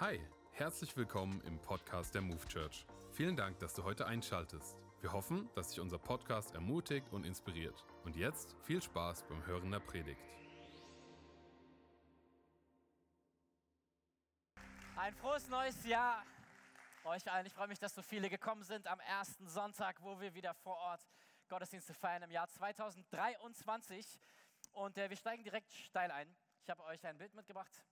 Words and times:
Hi, 0.00 0.20
herzlich 0.52 0.96
willkommen 0.96 1.40
im 1.40 1.58
Podcast 1.58 2.14
der 2.14 2.22
Move 2.22 2.46
Church. 2.46 2.86
Vielen 3.10 3.34
Dank, 3.34 3.58
dass 3.58 3.74
du 3.74 3.82
heute 3.82 4.06
einschaltest. 4.06 4.78
Wir 5.00 5.12
hoffen, 5.12 5.50
dass 5.56 5.70
dich 5.70 5.80
unser 5.80 5.98
Podcast 5.98 6.54
ermutigt 6.54 7.08
und 7.10 7.26
inspiriert. 7.26 7.84
Und 8.04 8.14
jetzt 8.14 8.54
viel 8.62 8.80
Spaß 8.80 9.24
beim 9.24 9.44
Hören 9.44 9.72
der 9.72 9.80
Predigt. 9.80 10.22
Ein 14.94 15.16
frohes 15.16 15.48
neues 15.48 15.84
Jahr 15.84 16.24
euch 17.02 17.28
allen. 17.28 17.46
Ich 17.46 17.52
freue 17.52 17.66
mich, 17.66 17.80
dass 17.80 17.92
so 17.92 18.02
viele 18.02 18.30
gekommen 18.30 18.62
sind 18.62 18.86
am 18.86 19.00
ersten 19.00 19.48
Sonntag, 19.48 20.00
wo 20.00 20.20
wir 20.20 20.32
wieder 20.32 20.54
vor 20.54 20.76
Ort 20.76 21.04
Gottesdienste 21.48 21.92
feiern 21.92 22.22
im 22.22 22.30
Jahr 22.30 22.46
2023. 22.46 24.06
Und 24.70 24.96
äh, 24.96 25.10
wir 25.10 25.16
steigen 25.16 25.42
direkt 25.42 25.72
steil 25.72 26.12
ein. 26.12 26.32
Ich 26.62 26.70
habe 26.70 26.84
euch 26.84 27.04
ein 27.04 27.18
Bild 27.18 27.34
mitgebracht. 27.34 27.82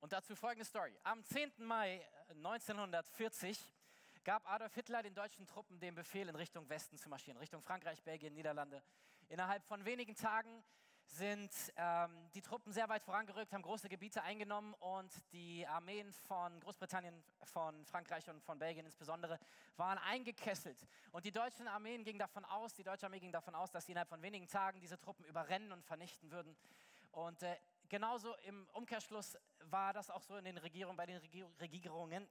Und 0.00 0.12
dazu 0.12 0.36
folgende 0.36 0.64
Story. 0.64 0.96
Am 1.02 1.24
10. 1.24 1.52
Mai 1.58 2.06
1940 2.28 3.58
äh, 3.58 4.20
gab 4.22 4.48
Adolf 4.48 4.72
Hitler 4.74 5.02
den 5.02 5.12
deutschen 5.12 5.44
Truppen 5.44 5.80
den 5.80 5.96
Befehl, 5.96 6.28
in 6.28 6.36
Richtung 6.36 6.68
Westen 6.68 6.96
zu 6.98 7.08
marschieren, 7.08 7.36
Richtung 7.38 7.62
Frankreich, 7.62 8.00
Belgien, 8.04 8.32
Niederlande. 8.32 8.80
Innerhalb 9.28 9.64
von 9.64 9.84
wenigen 9.84 10.14
Tagen 10.14 10.62
sind 11.02 11.50
ähm, 11.76 12.30
die 12.32 12.42
Truppen 12.42 12.72
sehr 12.72 12.88
weit 12.88 13.02
vorangerückt, 13.02 13.52
haben 13.52 13.62
große 13.62 13.88
Gebiete 13.88 14.22
eingenommen 14.22 14.74
und 14.74 15.10
die 15.32 15.66
Armeen 15.66 16.12
von 16.12 16.60
Großbritannien, 16.60 17.24
von 17.42 17.84
Frankreich 17.86 18.28
und 18.30 18.40
von 18.44 18.58
Belgien 18.58 18.86
insbesondere 18.86 19.40
waren 19.76 19.98
eingekesselt. 19.98 20.78
Und 21.10 21.24
die 21.24 21.32
deutschen 21.32 21.66
Armeen 21.66 22.04
gingen 22.04 22.20
davon 22.20 22.44
aus, 22.44 22.72
die 22.72 22.84
deutsche 22.84 23.06
Armee 23.06 23.18
ging 23.18 23.32
davon 23.32 23.56
aus, 23.56 23.72
dass 23.72 23.86
sie 23.86 23.92
innerhalb 23.92 24.10
von 24.10 24.22
wenigen 24.22 24.46
Tagen 24.46 24.78
diese 24.80 25.00
Truppen 25.00 25.24
überrennen 25.24 25.72
und 25.72 25.84
vernichten 25.84 26.30
würden. 26.30 26.56
Und 27.10 27.42
äh, 27.42 27.56
genauso 27.88 28.34
im 28.38 28.68
Umkehrschluss 28.72 29.36
war 29.64 29.92
das 29.92 30.10
auch 30.10 30.22
so 30.22 30.36
in 30.36 30.44
den 30.44 30.58
Regierungen, 30.58 30.96
bei 30.96 31.06
den 31.06 31.18
Regierungen 31.60 32.28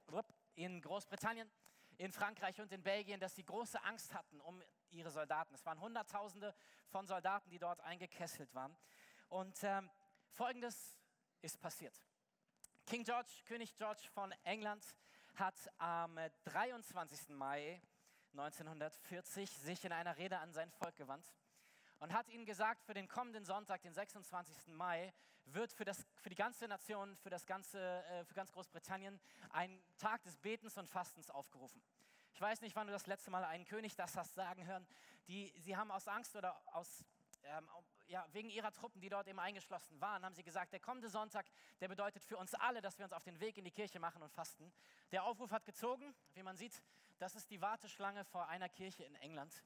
in 0.54 0.80
Großbritannien, 0.80 1.50
in 1.96 2.12
Frankreich 2.12 2.60
und 2.60 2.72
in 2.72 2.82
Belgien, 2.82 3.18
dass 3.20 3.34
sie 3.34 3.44
große 3.44 3.82
Angst 3.82 4.14
hatten 4.14 4.40
um 4.40 4.62
ihre 4.90 5.10
Soldaten. 5.10 5.54
Es 5.54 5.64
waren 5.66 5.80
Hunderttausende 5.80 6.54
von 6.86 7.06
Soldaten, 7.06 7.50
die 7.50 7.58
dort 7.58 7.80
eingekesselt 7.80 8.54
waren. 8.54 8.76
Und 9.28 9.58
ähm, 9.62 9.90
Folgendes 10.30 10.98
ist 11.42 11.60
passiert. 11.60 11.94
King 12.86 13.04
George, 13.04 13.30
König 13.46 13.76
George 13.76 14.02
von 14.12 14.32
England, 14.44 14.84
hat 15.34 15.56
am 15.78 16.18
23. 16.44 17.30
Mai 17.30 17.80
1940 18.32 19.50
sich 19.50 19.84
in 19.84 19.92
einer 19.92 20.16
Rede 20.16 20.38
an 20.38 20.52
sein 20.52 20.70
Volk 20.70 20.96
gewandt 20.96 21.32
und 22.00 22.12
hat 22.12 22.28
ihnen 22.28 22.44
gesagt, 22.44 22.82
für 22.84 22.94
den 22.94 23.08
kommenden 23.08 23.44
Sonntag, 23.44 23.82
den 23.82 23.92
26. 23.92 24.68
Mai, 24.68 25.12
wird 25.46 25.72
für, 25.72 25.84
das, 25.84 26.06
für 26.16 26.28
die 26.28 26.36
ganze 26.36 26.68
Nation, 26.68 27.16
für, 27.16 27.30
das 27.30 27.46
ganze, 27.46 27.80
äh, 27.80 28.24
für 28.24 28.34
ganz 28.34 28.52
Großbritannien 28.52 29.18
ein 29.50 29.82
Tag 29.96 30.22
des 30.22 30.36
Betens 30.36 30.76
und 30.76 30.88
Fastens 30.88 31.30
aufgerufen. 31.30 31.82
Ich 32.32 32.40
weiß 32.40 32.60
nicht, 32.60 32.76
wann 32.76 32.86
du 32.86 32.92
das 32.92 33.06
letzte 33.06 33.30
Mal 33.30 33.44
einen 33.44 33.64
König 33.64 33.96
das 33.96 34.16
hast 34.16 34.34
sagen 34.34 34.66
hören. 34.66 34.86
Die, 35.26 35.52
sie 35.58 35.76
haben 35.76 35.90
aus 35.90 36.06
Angst 36.06 36.36
oder 36.36 36.60
aus 36.74 37.04
ähm, 37.44 37.68
ja, 38.06 38.26
wegen 38.32 38.50
ihrer 38.50 38.72
Truppen, 38.72 39.00
die 39.00 39.08
dort 39.08 39.26
eben 39.28 39.38
eingeschlossen 39.38 40.00
waren, 40.00 40.24
haben 40.24 40.34
sie 40.34 40.42
gesagt, 40.42 40.72
der 40.72 40.80
kommende 40.80 41.08
Sonntag, 41.08 41.46
der 41.80 41.88
bedeutet 41.88 42.24
für 42.24 42.36
uns 42.36 42.54
alle, 42.54 42.80
dass 42.80 42.98
wir 42.98 43.04
uns 43.04 43.12
auf 43.12 43.24
den 43.24 43.38
Weg 43.40 43.58
in 43.58 43.64
die 43.64 43.70
Kirche 43.70 44.00
machen 44.00 44.22
und 44.22 44.32
fasten. 44.32 44.72
Der 45.12 45.24
Aufruf 45.24 45.50
hat 45.50 45.64
gezogen, 45.64 46.14
wie 46.34 46.42
man 46.42 46.56
sieht, 46.56 46.82
das 47.18 47.34
ist 47.34 47.50
die 47.50 47.60
Warteschlange 47.60 48.24
vor 48.24 48.48
einer 48.48 48.68
Kirche 48.68 49.04
in 49.04 49.14
England. 49.16 49.62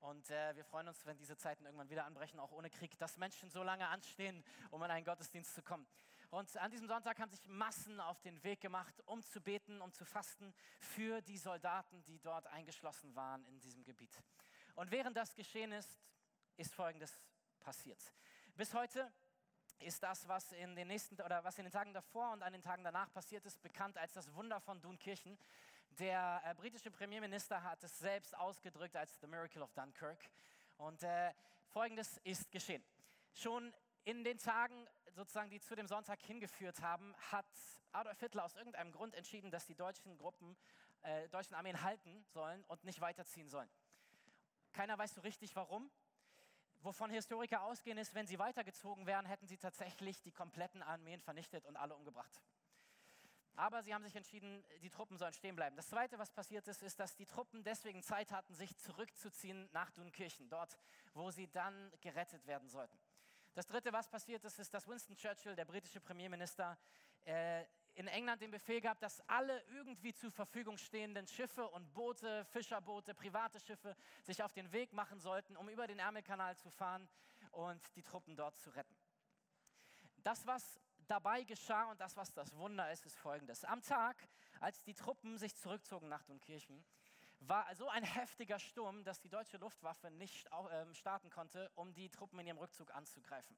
Und 0.00 0.30
äh, 0.30 0.54
wir 0.54 0.64
freuen 0.64 0.88
uns, 0.88 1.04
wenn 1.06 1.16
diese 1.16 1.36
Zeiten 1.36 1.64
irgendwann 1.64 1.90
wieder 1.90 2.04
anbrechen, 2.04 2.38
auch 2.38 2.52
ohne 2.52 2.70
Krieg, 2.70 2.96
dass 2.98 3.16
Menschen 3.16 3.50
so 3.50 3.62
lange 3.62 3.88
anstehen, 3.88 4.44
um 4.70 4.82
in 4.82 4.90
einen 4.90 5.04
Gottesdienst 5.04 5.54
zu 5.54 5.62
kommen. 5.62 5.86
Und 6.30 6.56
an 6.56 6.70
diesem 6.70 6.86
Sonntag 6.86 7.18
haben 7.18 7.30
sich 7.30 7.46
Massen 7.48 8.00
auf 8.00 8.20
den 8.20 8.42
Weg 8.42 8.60
gemacht, 8.60 9.00
um 9.06 9.22
zu 9.22 9.40
beten, 9.40 9.80
um 9.80 9.92
zu 9.92 10.04
fasten 10.04 10.52
für 10.78 11.22
die 11.22 11.38
Soldaten, 11.38 12.02
die 12.04 12.18
dort 12.18 12.46
eingeschlossen 12.48 13.14
waren 13.14 13.44
in 13.46 13.60
diesem 13.60 13.84
Gebiet. 13.84 14.22
Und 14.74 14.90
während 14.90 15.16
das 15.16 15.34
geschehen 15.34 15.72
ist, 15.72 15.98
ist 16.56 16.74
Folgendes 16.74 17.20
passiert. 17.60 18.00
Bis 18.54 18.74
heute 18.74 19.10
ist 19.80 20.02
das, 20.02 20.26
was 20.26 20.52
in 20.52 20.74
den 20.74 20.88
nächsten 20.88 21.20
oder 21.20 21.44
was 21.44 21.58
in 21.58 21.64
den 21.64 21.72
Tagen 21.72 21.92
davor 21.92 22.32
und 22.32 22.42
an 22.42 22.52
den 22.52 22.62
Tagen 22.62 22.82
danach 22.82 23.12
passiert 23.12 23.44
ist, 23.44 23.62
bekannt 23.62 23.98
als 23.98 24.12
das 24.12 24.32
Wunder 24.34 24.60
von 24.60 24.80
Dunkirchen. 24.80 25.38
Der 25.98 26.42
äh, 26.44 26.54
britische 26.54 26.90
Premierminister 26.90 27.62
hat 27.62 27.82
es 27.82 27.98
selbst 27.98 28.36
ausgedrückt 28.36 28.96
als 28.96 29.18
The 29.20 29.26
Miracle 29.26 29.62
of 29.62 29.72
Dunkirk. 29.72 30.18
Und 30.76 31.02
äh, 31.02 31.32
Folgendes 31.68 32.18
ist 32.24 32.50
geschehen. 32.50 32.84
Schon 33.32 33.72
in 34.04 34.22
den 34.22 34.38
Tagen, 34.38 34.86
sozusagen, 35.14 35.48
die 35.50 35.60
zu 35.60 35.74
dem 35.74 35.86
Sonntag 35.86 36.22
hingeführt 36.22 36.80
haben, 36.82 37.14
hat 37.30 37.46
Adolf 37.92 38.20
Hitler 38.20 38.44
aus 38.44 38.54
irgendeinem 38.54 38.92
Grund 38.92 39.14
entschieden, 39.14 39.50
dass 39.50 39.66
die 39.66 39.74
deutschen 39.74 40.18
Gruppen, 40.18 40.56
äh, 41.02 41.28
deutschen 41.30 41.54
Armeen 41.54 41.82
halten 41.82 42.24
sollen 42.28 42.62
und 42.64 42.84
nicht 42.84 43.00
weiterziehen 43.00 43.48
sollen. 43.48 43.70
Keiner 44.72 44.98
weiß 44.98 45.14
so 45.14 45.22
richtig 45.22 45.56
warum 45.56 45.90
wovon 46.86 47.10
Historiker 47.10 47.62
ausgehen, 47.62 47.98
ist, 47.98 48.14
wenn 48.14 48.26
sie 48.26 48.38
weitergezogen 48.38 49.06
wären, 49.06 49.26
hätten 49.26 49.46
sie 49.46 49.58
tatsächlich 49.58 50.22
die 50.22 50.32
kompletten 50.32 50.82
Armeen 50.82 51.20
vernichtet 51.20 51.66
und 51.66 51.76
alle 51.76 51.94
umgebracht. 51.94 52.40
Aber 53.56 53.82
sie 53.82 53.94
haben 53.94 54.04
sich 54.04 54.14
entschieden, 54.14 54.62
die 54.82 54.90
Truppen 54.90 55.16
sollen 55.16 55.32
stehen 55.32 55.56
bleiben. 55.56 55.76
Das 55.76 55.88
Zweite, 55.88 56.18
was 56.18 56.30
passiert 56.30 56.68
ist, 56.68 56.82
ist, 56.82 57.00
dass 57.00 57.16
die 57.16 57.26
Truppen 57.26 57.64
deswegen 57.64 58.02
Zeit 58.02 58.30
hatten, 58.30 58.54
sich 58.54 58.76
zurückzuziehen 58.76 59.68
nach 59.72 59.90
Dunkirchen, 59.90 60.48
dort, 60.48 60.78
wo 61.14 61.30
sie 61.30 61.50
dann 61.50 61.90
gerettet 62.00 62.46
werden 62.46 62.68
sollten. 62.68 62.98
Das 63.54 63.66
Dritte, 63.66 63.90
was 63.92 64.08
passiert 64.08 64.44
ist, 64.44 64.58
ist, 64.58 64.74
dass 64.74 64.86
Winston 64.86 65.16
Churchill, 65.16 65.56
der 65.56 65.64
britische 65.64 66.00
Premierminister, 66.00 66.78
äh, 67.24 67.64
in 67.94 68.08
England 68.08 68.42
den 68.42 68.50
Befehl 68.50 68.82
gab, 68.82 69.00
dass 69.00 69.26
alle 69.26 69.62
irgendwie 69.70 70.12
zur 70.12 70.30
Verfügung 70.30 70.76
stehenden 70.76 71.26
Schiffe 71.26 71.66
und 71.68 71.94
Boote, 71.94 72.44
Fischerboote, 72.44 73.14
private 73.14 73.58
Schiffe 73.58 73.96
sich 74.22 74.42
auf 74.42 74.52
den 74.52 74.70
Weg 74.72 74.92
machen 74.92 75.18
sollten, 75.18 75.56
um 75.56 75.70
über 75.70 75.86
den 75.86 75.98
Ärmelkanal 75.98 76.56
zu 76.58 76.70
fahren 76.70 77.08
und 77.52 77.80
die 77.96 78.02
Truppen 78.02 78.36
dort 78.36 78.58
zu 78.58 78.68
retten. 78.68 78.94
Das, 80.18 80.46
was 80.46 80.78
dabei 81.06 81.44
geschah 81.44 81.90
und 81.90 82.00
das, 82.00 82.16
was 82.16 82.32
das 82.32 82.54
Wunder 82.56 82.90
ist, 82.90 83.06
ist 83.06 83.18
folgendes. 83.18 83.64
Am 83.64 83.82
Tag, 83.82 84.16
als 84.60 84.82
die 84.82 84.94
Truppen 84.94 85.38
sich 85.38 85.56
zurückzogen 85.56 86.08
nach 86.08 86.22
Dunkirchen, 86.24 86.84
war 87.40 87.74
so 87.74 87.88
ein 87.88 88.02
heftiger 88.02 88.58
Sturm, 88.58 89.04
dass 89.04 89.20
die 89.20 89.28
deutsche 89.28 89.58
Luftwaffe 89.58 90.10
nicht 90.10 90.48
ähm, 90.72 90.94
starten 90.94 91.30
konnte, 91.30 91.70
um 91.74 91.92
die 91.92 92.08
Truppen 92.08 92.38
in 92.38 92.46
ihrem 92.46 92.58
Rückzug 92.58 92.94
anzugreifen. 92.94 93.56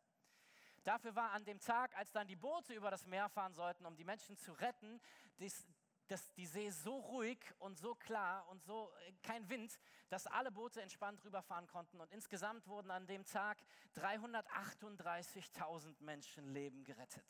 Dafür 0.84 1.14
war 1.14 1.32
an 1.32 1.44
dem 1.44 1.60
Tag, 1.60 1.96
als 1.96 2.12
dann 2.12 2.26
die 2.26 2.36
Boote 2.36 2.74
über 2.74 2.90
das 2.90 3.04
Meer 3.06 3.28
fahren 3.28 3.54
sollten, 3.54 3.84
um 3.84 3.96
die 3.96 4.04
Menschen 4.04 4.36
zu 4.36 4.52
retten, 4.52 5.00
das, 5.38 5.66
das, 6.08 6.32
die 6.32 6.46
See 6.46 6.70
so 6.70 6.98
ruhig 6.98 7.38
und 7.58 7.78
so 7.78 7.94
klar 7.94 8.48
und 8.48 8.62
so 8.64 8.92
äh, 9.06 9.12
kein 9.22 9.48
Wind, 9.48 9.78
dass 10.08 10.26
alle 10.26 10.50
Boote 10.50 10.82
entspannt 10.82 11.24
rüberfahren 11.24 11.66
konnten. 11.66 12.00
Und 12.00 12.10
insgesamt 12.12 12.66
wurden 12.66 12.90
an 12.90 13.06
dem 13.06 13.24
Tag 13.24 13.58
338.000 13.94 15.94
Menschenleben 16.00 16.84
gerettet 16.84 17.24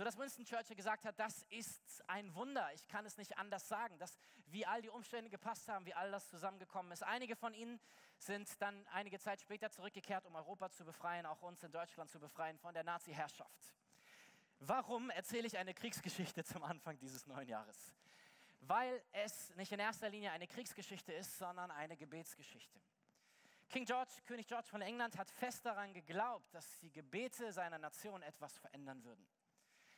so 0.00 0.04
dass 0.04 0.16
Winston 0.16 0.46
Churchill 0.46 0.76
gesagt 0.76 1.04
hat, 1.04 1.20
das 1.20 1.42
ist 1.50 2.02
ein 2.08 2.34
Wunder. 2.34 2.72
Ich 2.72 2.88
kann 2.88 3.04
es 3.04 3.18
nicht 3.18 3.36
anders 3.36 3.68
sagen, 3.68 3.98
dass 3.98 4.16
wie 4.46 4.64
all 4.64 4.80
die 4.80 4.88
Umstände 4.88 5.28
gepasst 5.28 5.68
haben, 5.68 5.84
wie 5.84 5.92
all 5.92 6.10
das 6.10 6.26
zusammengekommen 6.30 6.90
ist. 6.90 7.02
Einige 7.02 7.36
von 7.36 7.52
ihnen 7.52 7.78
sind 8.16 8.48
dann 8.62 8.86
einige 8.88 9.18
Zeit 9.18 9.42
später 9.42 9.70
zurückgekehrt, 9.70 10.24
um 10.24 10.34
Europa 10.36 10.70
zu 10.70 10.86
befreien, 10.86 11.26
auch 11.26 11.42
uns 11.42 11.62
in 11.62 11.70
Deutschland 11.70 12.10
zu 12.10 12.18
befreien 12.18 12.58
von 12.58 12.72
der 12.72 12.82
Nazi-Herrschaft. 12.82 13.74
Warum 14.60 15.08
erzähle 15.08 15.46
ich 15.46 15.56
eine 15.56 15.72
Kriegsgeschichte 15.72 16.44
zum 16.44 16.62
Anfang 16.62 16.98
dieses 16.98 17.26
neuen 17.26 17.48
Jahres? 17.48 17.94
Weil 18.60 19.02
es 19.12 19.54
nicht 19.56 19.72
in 19.72 19.80
erster 19.80 20.10
Linie 20.10 20.32
eine 20.32 20.46
Kriegsgeschichte 20.46 21.14
ist, 21.14 21.38
sondern 21.38 21.70
eine 21.70 21.96
Gebetsgeschichte. 21.96 22.78
King 23.70 23.86
George, 23.86 24.10
König 24.26 24.46
George 24.48 24.68
von 24.68 24.82
England, 24.82 25.16
hat 25.16 25.30
fest 25.30 25.64
daran 25.64 25.94
geglaubt, 25.94 26.52
dass 26.52 26.78
die 26.80 26.90
Gebete 26.90 27.52
seiner 27.52 27.78
Nation 27.78 28.20
etwas 28.22 28.58
verändern 28.58 29.02
würden. 29.02 29.26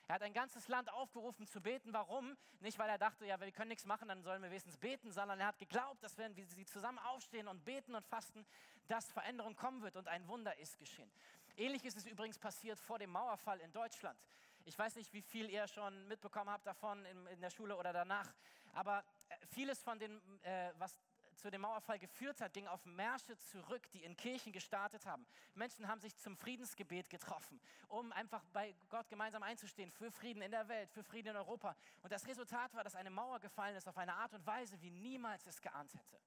Er 0.07 0.15
hat 0.15 0.23
ein 0.23 0.33
ganzes 0.33 0.69
Land 0.69 0.93
aufgerufen 0.93 1.47
zu 1.47 1.61
beten. 1.61 1.93
Warum? 1.93 2.37
Nicht, 2.61 2.79
weil 2.79 2.89
er 2.89 2.99
dachte, 2.99 3.27
ja, 3.27 3.41
wir 3.41 3.51
können 3.51 3.71
nichts 3.71 3.85
machen, 3.85 4.07
dann 4.07 4.23
sollen 4.23 4.43
wir 4.43 4.51
wenigstens 4.51 4.77
beten, 4.77 5.11
sondern 5.11 5.41
er 5.41 5.47
hat 5.47 5.59
geglaubt, 5.59 6.05
dass 6.05 6.19
wenn 6.19 6.37
wir 6.37 6.47
sie 6.47 6.67
zusammen 6.67 6.99
aufstehen 7.01 7.49
und 7.49 7.65
beten 7.65 7.97
und 7.97 8.07
fasten, 8.07 8.47
dass 8.87 9.11
Veränderung 9.11 9.57
kommen 9.57 9.83
wird 9.83 9.97
und 9.97 10.07
ein 10.07 10.29
Wunder 10.29 10.57
ist 10.59 10.79
geschehen. 10.79 11.11
Ähnlich 11.57 11.85
ist 11.85 11.97
es 11.97 12.07
übrigens 12.07 12.39
passiert 12.39 12.79
vor 12.79 12.99
dem 12.99 13.11
Mauerfall 13.11 13.59
in 13.61 13.73
Deutschland. 13.73 14.19
Ich 14.65 14.79
weiß 14.79 14.97
nicht, 14.97 15.13
wie 15.13 15.23
viel 15.23 15.51
ihr 15.51 15.67
schon 15.67 16.07
mitbekommen 16.09 16.51
habt 16.51 16.67
davon 16.67 17.05
in, 17.05 17.27
in 17.27 17.41
der 17.41 17.51
Schule 17.51 17.77
oder 17.77 17.93
danach, 17.93 18.33
aber 18.73 19.05
äh, 19.29 19.47
vieles 19.47 19.83
von 19.83 19.99
dem, 19.99 20.21
äh, 20.43 20.73
was 20.79 21.01
zu 21.37 21.51
dem 21.51 21.63
Mauerfall 21.63 21.99
geführt 21.99 22.41
hat, 22.41 22.53
ging 22.53 22.69
auf 22.69 22.85
Märsche 22.85 23.37
zurück, 23.37 23.91
die 23.93 24.05
in 24.05 24.17
Kirchen 24.17 24.53
gestartet 24.53 25.07
haben. 25.07 25.27
Menschen 25.55 25.89
haben 25.89 26.01
sich 26.01 26.17
zum 26.17 26.37
Friedensgebet 26.37 27.11
getroffen, 27.11 27.61
um 27.89 28.13
einfach 28.13 28.45
bei 28.53 28.75
Gott 28.89 29.09
gemeinsam 29.09 29.43
einzustehen 29.43 29.91
für 29.91 30.13
Frieden 30.13 30.43
in 30.43 30.53
der 30.53 30.69
Welt, 30.69 30.91
für 30.91 31.03
Frieden 31.03 31.31
in 31.31 31.37
Europa. 31.37 31.75
Und 32.03 32.13
das 32.13 32.27
Resultat 32.29 32.73
war, 32.75 32.85
dass 32.85 32.95
eine 32.95 33.11
Mauer 33.11 33.41
gefallen 33.41 33.75
ist 33.75 33.89
auf 33.89 33.99
eine 33.99 34.15
Art 34.15 34.35
und 34.35 34.47
Weise, 34.47 34.81
wie 34.81 34.91
niemals 34.91 35.47
es 35.47 35.61
geahnt 35.61 35.93
hätte. 35.95 36.21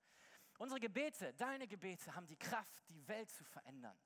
Unsere 0.57 0.79
Gebete, 0.79 1.33
deine 1.33 1.67
Gebete 1.67 2.13
haben 2.15 2.27
die 2.27 2.37
Kraft, 2.37 2.89
die 2.89 3.07
Welt 3.07 3.29
zu 3.29 3.43
verändern. 3.45 3.97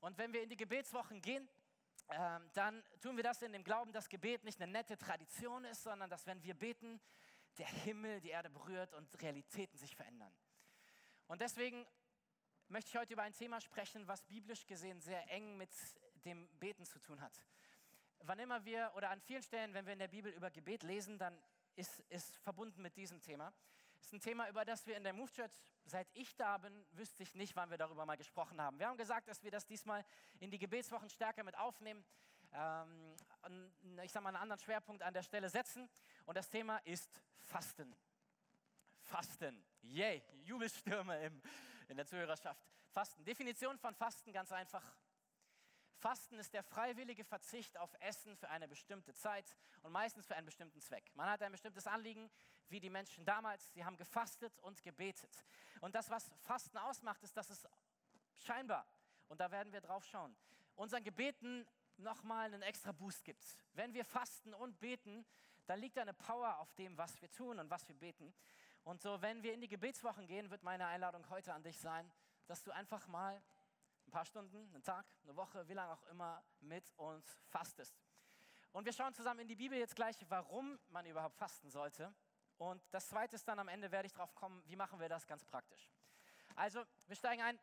Und 0.00 0.18
wenn 0.18 0.32
wir 0.32 0.42
in 0.42 0.48
die 0.48 0.56
Gebetswochen 0.56 1.20
gehen, 1.20 1.48
ähm, 2.10 2.50
dann 2.52 2.82
tun 3.00 3.16
wir 3.16 3.24
das 3.24 3.42
in 3.42 3.52
dem 3.52 3.64
Glauben, 3.64 3.92
dass 3.92 4.08
Gebet 4.08 4.44
nicht 4.44 4.60
eine 4.60 4.70
nette 4.70 4.96
Tradition 4.98 5.64
ist, 5.64 5.82
sondern 5.82 6.10
dass 6.10 6.26
wenn 6.26 6.42
wir 6.42 6.54
beten, 6.54 7.00
der 7.58 7.66
Himmel 7.66 8.20
die 8.20 8.30
Erde 8.30 8.50
berührt 8.50 8.94
und 8.94 9.20
Realitäten 9.20 9.78
sich 9.78 9.94
verändern. 9.94 10.32
Und 11.26 11.40
deswegen 11.40 11.86
möchte 12.68 12.88
ich 12.88 12.96
heute 12.96 13.12
über 13.12 13.22
ein 13.22 13.34
Thema 13.34 13.60
sprechen, 13.60 14.06
was 14.08 14.22
biblisch 14.24 14.66
gesehen 14.66 15.00
sehr 15.00 15.30
eng 15.30 15.56
mit 15.56 15.70
dem 16.24 16.48
Beten 16.58 16.84
zu 16.86 16.98
tun 16.98 17.20
hat. 17.20 17.32
Wann 18.20 18.38
immer 18.38 18.64
wir 18.64 18.92
oder 18.94 19.10
an 19.10 19.20
vielen 19.20 19.42
Stellen, 19.42 19.74
wenn 19.74 19.84
wir 19.84 19.92
in 19.92 19.98
der 19.98 20.08
Bibel 20.08 20.32
über 20.32 20.50
Gebet 20.50 20.82
lesen, 20.82 21.18
dann 21.18 21.36
ist 21.74 22.02
es 22.08 22.36
verbunden 22.38 22.82
mit 22.82 22.96
diesem 22.96 23.20
Thema. 23.20 23.52
Es 24.02 24.08
ist 24.08 24.14
ein 24.14 24.20
Thema, 24.20 24.48
über 24.48 24.64
das 24.64 24.84
wir 24.84 24.96
in 24.96 25.04
der 25.04 25.12
Move 25.12 25.30
Church, 25.30 25.52
seit 25.84 26.08
ich 26.14 26.34
da 26.34 26.58
bin, 26.58 26.84
wüsste 26.90 27.22
ich 27.22 27.36
nicht, 27.36 27.54
wann 27.54 27.70
wir 27.70 27.78
darüber 27.78 28.04
mal 28.04 28.16
gesprochen 28.16 28.60
haben. 28.60 28.76
Wir 28.80 28.88
haben 28.88 28.96
gesagt, 28.96 29.28
dass 29.28 29.44
wir 29.44 29.52
das 29.52 29.64
diesmal 29.64 30.04
in 30.40 30.50
die 30.50 30.58
Gebetswochen 30.58 31.08
stärker 31.08 31.44
mit 31.44 31.56
aufnehmen. 31.56 32.04
Ähm, 32.52 33.14
ich 34.02 34.10
sage 34.10 34.24
mal 34.24 34.30
einen 34.30 34.42
anderen 34.42 34.58
Schwerpunkt 34.58 35.04
an 35.04 35.14
der 35.14 35.22
Stelle 35.22 35.48
setzen. 35.48 35.88
Und 36.26 36.36
das 36.36 36.50
Thema 36.50 36.78
ist 36.78 37.22
Fasten. 37.42 37.94
Fasten. 39.02 39.64
Yay, 39.82 40.20
Jubelstürme 40.42 41.24
im, 41.24 41.40
in 41.86 41.96
der 41.96 42.04
Zuhörerschaft. 42.04 42.60
Fasten. 42.90 43.24
Definition 43.24 43.78
von 43.78 43.94
Fasten 43.94 44.32
ganz 44.32 44.50
einfach. 44.50 44.84
Fasten 45.94 46.40
ist 46.40 46.52
der 46.52 46.64
freiwillige 46.64 47.22
Verzicht 47.22 47.78
auf 47.78 47.94
Essen 48.00 48.36
für 48.36 48.48
eine 48.50 48.66
bestimmte 48.66 49.14
Zeit 49.14 49.56
und 49.82 49.92
meistens 49.92 50.26
für 50.26 50.34
einen 50.34 50.46
bestimmten 50.46 50.80
Zweck. 50.80 51.08
Man 51.14 51.30
hat 51.30 51.40
ein 51.42 51.52
bestimmtes 51.52 51.86
Anliegen, 51.86 52.28
wie 52.72 52.80
die 52.80 52.90
Menschen 52.90 53.24
damals, 53.24 53.72
sie 53.72 53.84
haben 53.84 53.96
gefastet 53.96 54.58
und 54.60 54.82
gebetet. 54.82 55.44
Und 55.80 55.94
das, 55.94 56.10
was 56.10 56.32
Fasten 56.40 56.78
ausmacht, 56.78 57.22
ist, 57.22 57.36
dass 57.36 57.50
es 57.50 57.68
scheinbar, 58.38 58.86
und 59.28 59.40
da 59.40 59.50
werden 59.50 59.72
wir 59.72 59.80
drauf 59.80 60.04
schauen, 60.04 60.34
unseren 60.74 61.04
Gebeten 61.04 61.66
nochmal 61.98 62.46
einen 62.46 62.62
extra 62.62 62.92
Boost 62.92 63.24
gibt. 63.24 63.44
Wenn 63.74 63.94
wir 63.94 64.04
fasten 64.04 64.54
und 64.54 64.80
beten, 64.80 65.24
dann 65.66 65.78
liegt 65.78 65.98
eine 65.98 66.14
Power 66.14 66.58
auf 66.58 66.72
dem, 66.74 66.96
was 66.98 67.20
wir 67.20 67.30
tun 67.30 67.58
und 67.58 67.70
was 67.70 67.86
wir 67.86 67.94
beten. 67.94 68.34
Und 68.84 69.00
so, 69.00 69.22
wenn 69.22 69.42
wir 69.42 69.54
in 69.54 69.60
die 69.60 69.68
Gebetswochen 69.68 70.26
gehen, 70.26 70.50
wird 70.50 70.62
meine 70.62 70.86
Einladung 70.86 71.28
heute 71.30 71.54
an 71.54 71.62
dich 71.62 71.78
sein, 71.78 72.10
dass 72.46 72.62
du 72.62 72.72
einfach 72.72 73.06
mal 73.06 73.40
ein 74.06 74.10
paar 74.10 74.24
Stunden, 74.24 74.56
einen 74.74 74.82
Tag, 74.82 75.06
eine 75.22 75.36
Woche, 75.36 75.68
wie 75.68 75.74
lange 75.74 75.92
auch 75.92 76.02
immer 76.04 76.42
mit 76.60 76.90
uns 76.96 77.38
fastest. 77.48 78.02
Und 78.72 78.86
wir 78.86 78.92
schauen 78.92 79.14
zusammen 79.14 79.40
in 79.40 79.48
die 79.48 79.56
Bibel 79.56 79.78
jetzt 79.78 79.94
gleich, 79.94 80.16
warum 80.28 80.78
man 80.88 81.06
überhaupt 81.06 81.36
fasten 81.36 81.70
sollte. 81.70 82.12
Und 82.62 82.80
das 82.92 83.08
Zweite 83.08 83.34
ist 83.34 83.48
dann 83.48 83.58
am 83.58 83.66
Ende, 83.66 83.90
werde 83.90 84.06
ich 84.06 84.12
darauf 84.12 84.36
kommen, 84.36 84.62
wie 84.68 84.76
machen 84.76 85.00
wir 85.00 85.08
das 85.08 85.26
ganz 85.26 85.44
praktisch. 85.44 85.90
Also, 86.54 86.84
wir 87.08 87.16
steigen 87.16 87.42
ein 87.42 87.58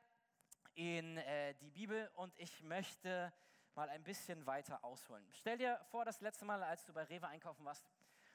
in 0.73 1.15
äh, 1.15 1.53
die 1.55 1.69
Bibel 1.71 2.11
und 2.15 2.37
ich 2.37 2.61
möchte 2.63 3.31
mal 3.75 3.87
ein 3.87 4.03
bisschen 4.03 4.45
weiter 4.45 4.83
ausholen. 4.83 5.25
Stell 5.31 5.57
dir 5.57 5.79
vor, 5.89 6.03
das 6.03 6.19
letzte 6.19 6.43
Mal, 6.43 6.61
als 6.63 6.83
du 6.83 6.91
bei 6.91 7.03
Rewe 7.03 7.29
einkaufen 7.29 7.63
warst 7.63 7.89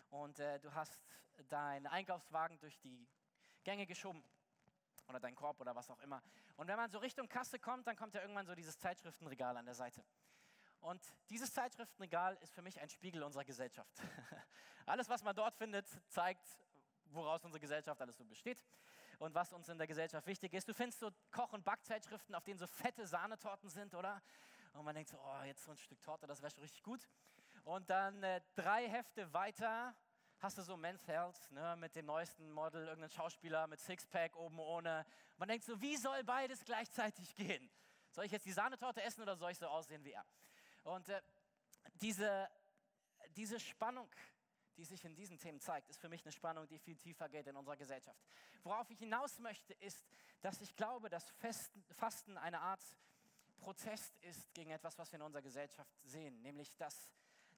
und 0.09 0.39
äh, 0.39 0.59
du 0.59 0.73
hast 0.73 0.99
deinen 1.51 1.87
Einkaufswagen 1.87 2.59
durch 2.61 2.81
die 2.81 3.07
Gänge 3.63 3.87
geschoben 3.87 4.25
oder 5.09 5.21
deinen 5.21 5.37
Korb 5.37 5.61
oder 5.61 5.75
was 5.75 5.91
auch 5.91 6.01
immer. 6.01 6.23
Und 6.57 6.67
wenn 6.67 6.77
man 6.77 6.91
so 6.91 6.99
Richtung 6.99 7.29
Kasse 7.29 7.59
kommt, 7.59 7.87
dann 7.87 7.97
kommt 7.97 8.15
ja 8.15 8.23
irgendwann 8.23 8.47
so 8.47 8.55
dieses 8.55 8.79
Zeitschriftenregal 8.79 9.55
an 9.55 9.67
der 9.67 9.75
Seite. 9.75 10.03
Und 10.85 11.03
dieses 11.31 11.51
Zeitschriftenregal 11.55 12.37
ist 12.43 12.53
für 12.53 12.61
mich 12.61 12.79
ein 12.79 12.91
Spiegel 12.91 13.23
unserer 13.23 13.45
Gesellschaft. 13.45 13.91
alles, 14.87 15.09
was 15.09 15.23
man 15.23 15.35
dort 15.35 15.57
findet, 15.57 15.89
zeigt, 16.09 16.47
woraus 17.07 17.43
unsere 17.43 17.59
Gesellschaft 17.59 17.99
alles 18.03 18.19
so 18.19 18.25
besteht 18.27 18.63
und 19.19 19.35
was 19.35 19.55
uns 19.55 19.67
in 19.71 19.79
der 19.79 19.87
Gesellschaft 19.87 20.27
wichtig 20.27 20.53
ist. 20.53 20.69
Du 20.69 20.75
findest 20.75 21.01
so 21.01 21.11
Koch- 21.31 21.55
und 21.55 21.65
Backzeitschriften, 21.65 22.35
auf 22.35 22.45
denen 22.45 22.59
so 22.59 22.67
fette 22.67 23.07
Sahnetorten 23.07 23.71
sind, 23.71 23.95
oder? 23.95 24.21
Und 24.75 24.85
man 24.85 24.95
denkt 24.95 25.09
so, 25.09 25.19
oh, 25.19 25.45
jetzt 25.45 25.65
so 25.65 25.71
ein 25.71 25.79
Stück 25.79 26.03
Torte, 26.03 26.27
das 26.27 26.43
wäre 26.43 26.51
schon 26.51 26.63
richtig 26.63 26.83
gut. 26.83 27.09
Und 27.63 27.89
dann 27.89 28.23
äh, 28.23 28.43
drei 28.55 28.87
Hefte 28.87 29.33
weiter 29.33 29.97
hast 30.41 30.59
du 30.59 30.63
so 30.63 30.77
Men's 30.77 31.07
Health 31.07 31.51
ne, 31.51 31.77
mit 31.79 31.97
dem 31.97 32.05
neuesten 32.05 32.53
Model, 32.53 32.83
irgendeinen 32.83 33.11
Schauspieler 33.11 33.67
mit 33.69 33.81
Sixpack 33.81 34.37
oben 34.37 34.59
ohne. 34.59 35.07
Man 35.39 35.49
denkt 35.49 35.65
so, 35.65 35.81
wie 35.81 35.97
soll 35.97 36.23
beides 36.25 36.63
gleichzeitig 36.63 37.35
gehen? 37.35 37.71
Soll 38.11 38.27
ich 38.27 38.33
jetzt 38.33 38.45
die 38.45 38.53
Sahnetorte 38.53 39.03
essen 39.03 39.23
oder 39.23 39.35
soll 39.35 39.51
ich 39.51 39.59
so 39.59 39.67
aussehen 39.67 40.05
wie 40.05 40.13
er? 40.13 40.27
Und 40.85 41.09
äh, 41.09 41.21
diese, 42.01 42.49
diese 43.37 43.59
Spannung, 43.59 44.09
die 44.77 44.85
sich 44.85 45.05
in 45.05 45.15
diesen 45.15 45.39
Themen 45.39 45.61
zeigt, 45.61 45.89
ist 45.89 46.01
für 46.01 46.09
mich 46.09 46.25
eine 46.25 46.33
Spannung, 46.33 46.67
die 46.69 46.79
viel 46.79 46.97
tiefer 46.97 47.29
geht 47.29 47.47
in 47.47 47.57
unserer 47.57 47.77
Gesellschaft. 47.77 48.21
Worauf 48.63 48.91
ich 48.91 48.99
hinaus 48.99 49.39
möchte, 49.39 49.75
ist, 49.75 50.05
dass 50.41 50.61
ich 50.61 50.75
glaube, 50.77 51.09
dass 51.09 51.33
Fasten 51.97 52.37
eine 52.39 52.61
Art 52.61 52.83
Protest 53.59 54.17
ist 54.19 54.53
gegen 54.53 54.71
etwas, 54.71 54.99
was 54.99 55.11
wir 55.13 55.19
in 55.19 55.23
unserer 55.23 55.43
Gesellschaft 55.43 55.95
sehen, 56.05 56.43
nämlich 56.43 56.75
dass 56.77 57.09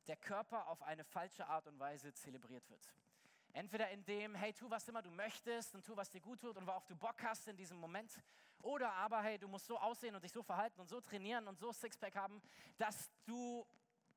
der 0.07 0.17
Körper 0.17 0.69
auf 0.69 0.83
eine 0.83 1.05
falsche 1.05 1.47
Art 1.47 1.67
und 1.67 1.79
Weise 1.81 2.13
zelebriert 2.15 2.69
wird. 2.71 2.93
Entweder 3.57 3.89
in 3.89 4.05
dem, 4.05 4.35
hey, 4.35 4.53
tu 4.53 4.69
was 4.69 4.87
immer 4.87 5.01
du 5.01 5.11
möchtest 5.11 5.75
und 5.75 5.83
tu, 5.83 5.97
was 5.97 6.11
dir 6.11 6.21
gut 6.21 6.39
tut 6.41 6.59
und 6.59 6.67
worauf 6.67 6.85
du 6.85 6.95
Bock 6.95 7.23
hast 7.23 7.49
in 7.49 7.57
diesem 7.57 7.79
Moment. 7.79 8.13
Oder 8.61 8.93
aber, 8.93 9.23
hey, 9.23 9.39
du 9.39 9.49
musst 9.49 9.65
so 9.65 9.79
aussehen 9.79 10.15
und 10.15 10.23
dich 10.23 10.33
so 10.33 10.43
verhalten 10.43 10.79
und 10.79 10.91
so 10.91 11.01
trainieren 11.01 11.49
und 11.49 11.59
so 11.59 11.73
Sixpack 11.73 12.15
haben, 12.17 12.43
dass 12.77 13.11
du 13.25 13.67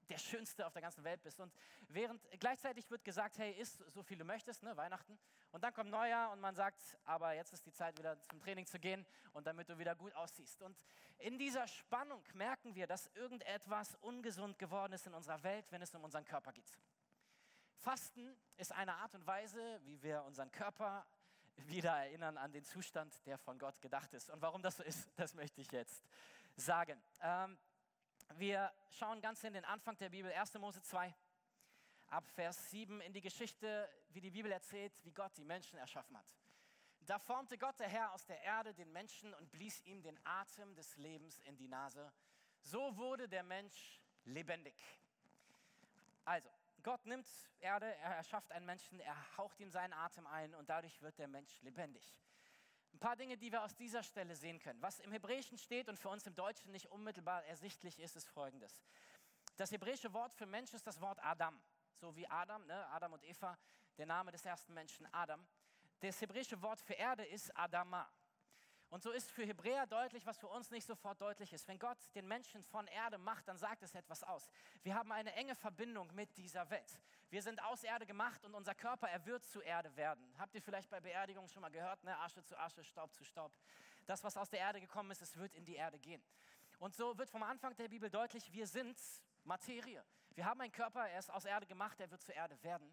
der 0.09 0.17
Schönste 0.17 0.67
auf 0.67 0.73
der 0.73 0.81
ganzen 0.81 1.05
Welt 1.05 1.23
bist. 1.23 1.39
Und 1.39 1.53
während 1.87 2.21
gleichzeitig 2.41 2.91
wird 2.91 3.05
gesagt, 3.05 3.37
hey, 3.37 3.53
isst 3.53 3.81
so 3.87 4.03
viel 4.03 4.17
du 4.17 4.25
möchtest, 4.25 4.61
ne, 4.61 4.75
Weihnachten. 4.75 5.17
Und 5.53 5.63
dann 5.63 5.73
kommt 5.73 5.89
Neujahr 5.89 6.33
und 6.33 6.41
man 6.41 6.53
sagt, 6.53 6.97
aber 7.05 7.31
jetzt 7.31 7.53
ist 7.53 7.65
die 7.65 7.71
Zeit 7.71 7.97
wieder 7.97 8.19
zum 8.23 8.41
Training 8.41 8.65
zu 8.65 8.77
gehen 8.77 9.05
und 9.31 9.47
damit 9.47 9.69
du 9.69 9.77
wieder 9.77 9.95
gut 9.95 10.13
aussiehst. 10.15 10.61
Und 10.63 10.77
in 11.19 11.37
dieser 11.37 11.65
Spannung 11.65 12.21
merken 12.33 12.75
wir, 12.75 12.87
dass 12.87 13.07
irgendetwas 13.15 13.95
ungesund 14.01 14.59
geworden 14.59 14.91
ist 14.91 15.07
in 15.07 15.13
unserer 15.13 15.41
Welt, 15.43 15.65
wenn 15.71 15.81
es 15.81 15.95
um 15.95 16.03
unseren 16.03 16.25
Körper 16.25 16.51
geht. 16.51 16.77
Fasten 17.79 18.35
ist 18.57 18.73
eine 18.73 18.93
Art 18.95 19.15
und 19.15 19.25
Weise, 19.25 19.79
wie 19.85 20.01
wir 20.03 20.23
unseren 20.23 20.51
Körper 20.51 21.05
wieder 21.67 21.91
erinnern 21.91 22.37
an 22.37 22.51
den 22.51 22.65
Zustand, 22.65 23.13
der 23.25 23.37
von 23.37 23.57
Gott 23.57 23.79
gedacht 23.81 24.13
ist. 24.13 24.29
Und 24.29 24.41
warum 24.41 24.61
das 24.61 24.77
so 24.77 24.83
ist, 24.83 25.07
das 25.15 25.33
möchte 25.33 25.61
ich 25.61 25.71
jetzt 25.71 26.03
sagen. 26.57 27.01
Ähm, 27.21 27.57
wir 28.35 28.71
schauen 28.91 29.21
ganz 29.21 29.43
in 29.43 29.53
den 29.53 29.65
Anfang 29.65 29.97
der 29.97 30.09
Bibel, 30.09 30.31
1. 30.31 30.55
Mose 30.55 30.81
2, 30.81 31.13
ab 32.07 32.29
Vers 32.31 32.69
7, 32.69 32.99
in 33.01 33.13
die 33.13 33.21
Geschichte, 33.21 33.89
wie 34.09 34.21
die 34.21 34.31
Bibel 34.31 34.51
erzählt, 34.51 34.93
wie 35.03 35.11
Gott 35.11 35.35
die 35.37 35.45
Menschen 35.45 35.79
erschaffen 35.79 36.17
hat. 36.17 36.27
Da 37.01 37.17
formte 37.17 37.57
Gott 37.57 37.79
der 37.79 37.87
Herr 37.87 38.13
aus 38.13 38.25
der 38.25 38.41
Erde 38.43 38.73
den 38.73 38.91
Menschen 38.91 39.33
und 39.35 39.51
blies 39.51 39.81
ihm 39.85 40.01
den 40.01 40.19
Atem 40.25 40.75
des 40.75 40.97
Lebens 40.97 41.39
in 41.39 41.55
die 41.55 41.67
Nase. 41.67 42.11
So 42.61 42.95
wurde 42.97 43.27
der 43.27 43.43
Mensch 43.43 44.01
lebendig. 44.25 44.75
Also, 46.25 46.49
Gott 46.89 47.05
nimmt 47.05 47.29
Erde, 47.59 47.85
er 47.97 48.15
erschafft 48.15 48.51
einen 48.51 48.65
Menschen, 48.65 48.99
er 48.99 49.15
haucht 49.37 49.59
ihm 49.59 49.69
seinen 49.69 49.93
Atem 49.93 50.25
ein 50.25 50.55
und 50.55 50.71
dadurch 50.71 50.99
wird 51.03 51.19
der 51.19 51.27
Mensch 51.27 51.61
lebendig. 51.61 52.17
Ein 52.91 52.97
paar 52.97 53.15
Dinge, 53.15 53.37
die 53.37 53.51
wir 53.51 53.61
aus 53.61 53.75
dieser 53.75 54.01
Stelle 54.01 54.35
sehen 54.35 54.57
können. 54.57 54.81
Was 54.81 54.99
im 54.99 55.11
Hebräischen 55.11 55.59
steht 55.59 55.87
und 55.87 55.99
für 55.99 56.09
uns 56.09 56.25
im 56.25 56.33
Deutschen 56.33 56.71
nicht 56.71 56.87
unmittelbar 56.87 57.45
ersichtlich 57.45 57.99
ist, 57.99 58.15
ist 58.15 58.27
folgendes. 58.27 58.81
Das 59.55 59.69
hebräische 59.69 60.11
Wort 60.13 60.33
für 60.33 60.47
Mensch 60.47 60.73
ist 60.73 60.87
das 60.87 60.99
Wort 60.99 61.23
Adam. 61.23 61.61
So 61.93 62.15
wie 62.15 62.27
Adam, 62.27 62.65
ne? 62.65 62.87
Adam 62.87 63.13
und 63.13 63.23
Eva, 63.23 63.55
der 63.99 64.07
Name 64.07 64.31
des 64.31 64.43
ersten 64.43 64.73
Menschen 64.73 65.05
Adam. 65.13 65.47
Das 65.99 66.19
hebräische 66.19 66.59
Wort 66.63 66.81
für 66.81 66.93
Erde 66.93 67.23
ist 67.23 67.55
Adama. 67.55 68.11
Und 68.89 69.03
so 69.03 69.11
ist 69.11 69.31
für 69.31 69.43
Hebräer 69.43 69.85
deutlich, 69.85 70.25
was 70.25 70.39
für 70.39 70.47
uns 70.47 70.71
nicht 70.71 70.85
sofort 70.85 71.21
deutlich 71.21 71.53
ist. 71.53 71.67
Wenn 71.67 71.77
Gott 71.77 71.97
den 72.15 72.27
Menschen 72.27 72.63
von 72.63 72.87
Erde 72.87 73.19
macht, 73.19 73.47
dann 73.47 73.57
sagt 73.57 73.83
es 73.83 73.93
etwas 73.93 74.23
aus. 74.23 74.49
Wir 74.81 74.95
haben 74.95 75.11
eine 75.11 75.31
enge 75.33 75.55
Verbindung 75.55 76.11
mit 76.15 76.35
dieser 76.37 76.67
Welt. 76.71 76.99
Wir 77.29 77.43
sind 77.43 77.61
aus 77.63 77.83
Erde 77.83 78.07
gemacht 78.07 78.43
und 78.45 78.55
unser 78.55 78.73
Körper, 78.73 79.07
er 79.07 79.23
wird 79.27 79.45
zu 79.45 79.61
Erde 79.61 79.95
werden. 79.95 80.33
Habt 80.39 80.55
ihr 80.55 80.61
vielleicht 80.61 80.89
bei 80.89 80.99
Beerdigungen 80.99 81.49
schon 81.49 81.61
mal 81.61 81.69
gehört, 81.69 82.03
ne? 82.03 82.17
Asche 82.19 82.43
zu 82.43 82.57
Asche, 82.57 82.83
Staub 82.83 83.13
zu 83.13 83.23
Staub. 83.23 83.51
Das, 84.07 84.23
was 84.23 84.35
aus 84.35 84.49
der 84.49 84.59
Erde 84.59 84.81
gekommen 84.81 85.11
ist, 85.11 85.21
es 85.21 85.37
wird 85.37 85.53
in 85.53 85.65
die 85.65 85.75
Erde 85.75 85.99
gehen. 85.99 86.23
Und 86.79 86.95
so 86.95 87.15
wird 87.15 87.29
vom 87.29 87.43
Anfang 87.43 87.75
der 87.75 87.89
Bibel 87.89 88.09
deutlich, 88.09 88.51
wir 88.51 88.65
sind 88.65 88.99
Materie. 89.43 90.03
Wir 90.33 90.45
haben 90.45 90.61
einen 90.61 90.71
Körper, 90.71 91.07
er 91.07 91.19
ist 91.19 91.29
aus 91.29 91.45
Erde 91.45 91.67
gemacht, 91.67 91.99
er 91.99 92.09
wird 92.09 92.23
zu 92.23 92.31
Erde 92.31 92.61
werden. 92.63 92.91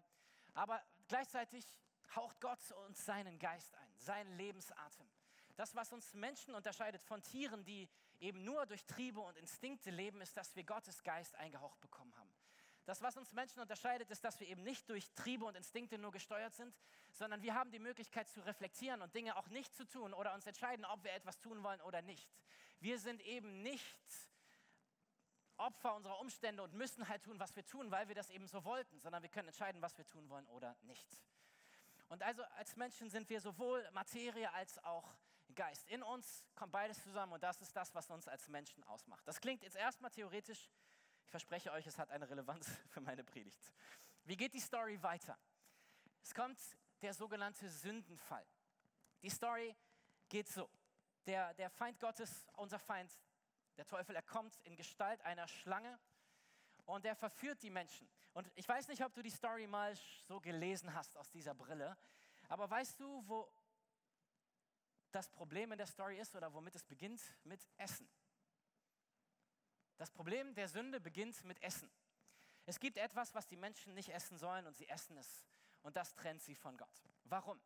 Aber 0.53 0.79
gleichzeitig 1.07 1.67
haucht 2.15 2.39
Gott 2.39 2.59
uns 2.87 3.03
seinen 3.03 3.39
Geist 3.39 3.75
ein, 3.75 3.97
seinen 3.97 4.33
Lebensatem. 4.37 5.09
Das, 5.57 5.75
was 5.75 5.91
uns 5.91 6.13
Menschen 6.13 6.53
unterscheidet 6.53 7.03
von 7.03 7.21
Tieren, 7.23 7.65
die 7.65 7.89
eben 8.19 8.43
nur 8.43 8.65
durch 8.67 8.85
Triebe 8.85 9.19
und 9.19 9.35
Instinkte 9.37 9.89
leben, 9.89 10.21
ist, 10.21 10.37
dass 10.37 10.55
wir 10.55 10.63
Gottes 10.63 11.03
Geist 11.03 11.35
eingehaucht 11.35 11.81
bekommen 11.81 12.15
haben. 12.15 12.29
Das, 12.85 13.01
was 13.01 13.17
uns 13.17 13.33
Menschen 13.33 13.59
unterscheidet, 13.59 14.09
ist, 14.11 14.23
dass 14.23 14.39
wir 14.39 14.47
eben 14.47 14.63
nicht 14.63 14.87
durch 14.87 15.11
Triebe 15.15 15.43
und 15.45 15.57
Instinkte 15.57 15.97
nur 15.97 16.11
gesteuert 16.11 16.53
sind, 16.55 16.73
sondern 17.11 17.41
wir 17.41 17.55
haben 17.55 17.71
die 17.71 17.79
Möglichkeit 17.79 18.29
zu 18.29 18.39
reflektieren 18.41 19.01
und 19.01 19.13
Dinge 19.15 19.35
auch 19.35 19.49
nicht 19.49 19.75
zu 19.75 19.83
tun 19.85 20.13
oder 20.13 20.33
uns 20.33 20.45
entscheiden, 20.45 20.85
ob 20.85 21.03
wir 21.03 21.11
etwas 21.11 21.39
tun 21.39 21.63
wollen 21.63 21.81
oder 21.81 22.01
nicht. 22.03 22.29
Wir 22.79 22.99
sind 22.99 23.21
eben 23.23 23.63
nicht 23.63 23.99
Opfer 25.57 25.95
unserer 25.95 26.19
Umstände 26.19 26.61
und 26.61 26.75
müssen 26.75 27.09
halt 27.09 27.23
tun, 27.23 27.39
was 27.39 27.55
wir 27.55 27.65
tun, 27.65 27.89
weil 27.89 28.07
wir 28.07 28.15
das 28.15 28.29
eben 28.29 28.47
so 28.47 28.63
wollten, 28.63 28.99
sondern 28.99 29.23
wir 29.23 29.29
können 29.29 29.47
entscheiden, 29.47 29.81
was 29.81 29.97
wir 29.97 30.07
tun 30.07 30.29
wollen 30.29 30.47
oder 30.49 30.77
nicht. 30.83 31.07
Und 32.09 32.21
also 32.21 32.43
als 32.57 32.75
Menschen 32.75 33.09
sind 33.09 33.27
wir 33.29 33.41
sowohl 33.41 33.89
Materie 33.91 34.53
als 34.53 34.81
auch 34.83 35.13
Geist. 35.57 35.89
In 35.89 36.03
uns 36.03 36.45
kommt 36.55 36.71
beides 36.71 37.01
zusammen 37.01 37.33
und 37.33 37.41
das 37.41 37.59
ist 37.61 37.75
das, 37.75 37.93
was 37.95 38.09
uns 38.11 38.27
als 38.27 38.47
Menschen 38.47 38.83
ausmacht. 38.83 39.27
Das 39.27 39.41
klingt 39.41 39.63
jetzt 39.63 39.75
erstmal 39.75 40.11
theoretisch 40.11 40.69
Ich 41.25 41.31
verspreche 41.31 41.71
euch, 41.71 41.85
es 41.85 41.97
hat 41.97 42.09
eine 42.11 42.29
Relevanz 42.29 42.69
für 42.89 43.01
meine 43.01 43.23
Predigt. 43.23 43.73
Wie 44.23 44.37
geht 44.37 44.53
die 44.53 44.59
Story 44.59 45.01
weiter? 45.01 45.37
Es 46.21 46.33
kommt 46.33 46.59
der 47.01 47.13
sogenannte 47.13 47.69
Sündenfall. 47.69 48.45
Die 49.23 49.29
Story 49.29 49.75
geht 50.29 50.47
so. 50.47 50.69
Der, 51.25 51.53
der 51.55 51.71
Feind 51.71 51.99
Gottes, 51.99 52.45
unser 52.53 52.77
Feind, 52.77 53.11
der 53.77 53.87
Teufel, 53.87 54.15
er 54.15 54.21
kommt 54.21 54.57
in 54.59 54.75
Gestalt 54.75 55.21
einer 55.21 55.47
Schlange 55.47 55.99
und 56.85 57.03
er 57.03 57.15
verführt 57.15 57.63
die 57.63 57.71
Menschen. 57.71 58.07
Und 58.33 58.47
ich 58.55 58.69
weiß 58.69 58.87
nicht, 58.89 59.03
ob 59.03 59.13
du 59.15 59.23
die 59.23 59.31
Story 59.31 59.65
mal 59.65 59.95
so 60.27 60.39
gelesen 60.39 60.93
hast 60.93 61.17
aus 61.17 61.31
dieser 61.31 61.55
Brille, 61.55 61.97
aber 62.47 62.69
weißt 62.69 62.99
du, 62.99 63.27
wo 63.27 63.49
das 65.11 65.29
Problem 65.29 65.71
in 65.71 65.77
der 65.77 65.87
Story 65.87 66.19
ist 66.19 66.35
oder 66.35 66.53
womit 66.53 66.75
es 66.75 66.83
beginnt? 66.83 67.21
Mit 67.43 67.67
Essen. 67.77 68.09
Das 69.97 70.11
Problem 70.11 70.53
der 70.53 70.67
Sünde 70.67 70.99
beginnt 70.99 71.43
mit 71.43 71.61
Essen. 71.61 71.91
Es 72.65 72.79
gibt 72.79 72.97
etwas, 72.97 73.33
was 73.33 73.47
die 73.47 73.55
Menschen 73.55 73.93
nicht 73.93 74.09
essen 74.09 74.37
sollen 74.37 74.67
und 74.67 74.75
sie 74.75 74.87
essen 74.87 75.17
es. 75.17 75.45
Und 75.81 75.95
das 75.95 76.13
trennt 76.15 76.43
sie 76.43 76.53
von 76.53 76.77
Gott. 76.77 77.03
Warum? 77.23 77.59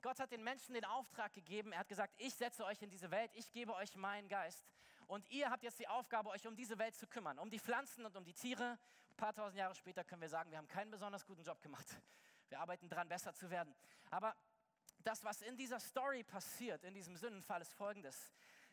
Gott 0.00 0.20
hat 0.20 0.30
den 0.30 0.44
Menschen 0.44 0.74
den 0.74 0.84
Auftrag 0.84 1.32
gegeben, 1.32 1.72
er 1.72 1.80
hat 1.80 1.88
gesagt, 1.88 2.14
ich 2.18 2.34
setze 2.34 2.64
euch 2.64 2.80
in 2.82 2.90
diese 2.90 3.10
Welt, 3.10 3.30
ich 3.34 3.50
gebe 3.50 3.74
euch 3.74 3.96
meinen 3.96 4.28
Geist. 4.28 4.70
Und 5.06 5.28
ihr 5.30 5.50
habt 5.50 5.62
jetzt 5.62 5.78
die 5.78 5.88
Aufgabe, 5.88 6.30
euch 6.30 6.46
um 6.46 6.56
diese 6.56 6.78
Welt 6.78 6.94
zu 6.94 7.06
kümmern, 7.06 7.38
um 7.38 7.50
die 7.50 7.58
Pflanzen 7.58 8.04
und 8.04 8.16
um 8.16 8.24
die 8.24 8.34
Tiere. 8.34 8.78
Ein 9.10 9.16
paar 9.16 9.34
tausend 9.34 9.58
Jahre 9.58 9.74
später 9.74 10.04
können 10.04 10.22
wir 10.22 10.28
sagen, 10.28 10.50
wir 10.50 10.58
haben 10.58 10.68
keinen 10.68 10.90
besonders 10.90 11.24
guten 11.26 11.42
Job 11.42 11.60
gemacht. 11.62 11.86
Wir 12.48 12.60
arbeiten 12.60 12.88
dran, 12.88 13.08
besser 13.08 13.34
zu 13.34 13.50
werden. 13.50 13.74
Aber 14.10 14.36
das, 15.04 15.22
was 15.24 15.42
in 15.42 15.56
dieser 15.56 15.78
Story 15.78 16.24
passiert, 16.24 16.82
in 16.84 16.94
diesem 16.94 17.16
Sündenfall, 17.16 17.60
ist 17.62 17.72
folgendes: 17.72 18.32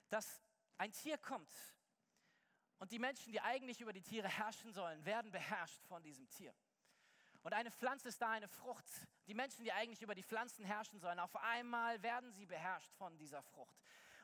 dass 0.09 0.41
ein 0.77 0.91
Tier 0.91 1.17
kommt 1.17 1.53
und 2.79 2.91
die 2.91 2.99
Menschen, 2.99 3.31
die 3.31 3.41
eigentlich 3.41 3.79
über 3.81 3.93
die 3.93 4.01
Tiere 4.01 4.27
herrschen 4.27 4.73
sollen, 4.73 5.05
werden 5.05 5.31
beherrscht 5.31 5.83
von 5.83 6.01
diesem 6.01 6.27
Tier. 6.29 6.53
Und 7.43 7.53
eine 7.53 7.71
Pflanze 7.71 8.09
ist 8.09 8.21
da, 8.21 8.29
eine 8.31 8.47
Frucht. 8.47 8.85
Die 9.27 9.33
Menschen, 9.33 9.63
die 9.63 9.71
eigentlich 9.71 10.01
über 10.01 10.15
die 10.15 10.23
Pflanzen 10.23 10.63
herrschen 10.63 10.99
sollen, 10.99 11.19
auf 11.19 11.35
einmal 11.35 12.01
werden 12.03 12.31
sie 12.31 12.45
beherrscht 12.45 12.91
von 12.93 13.17
dieser 13.17 13.41
Frucht. 13.41 13.75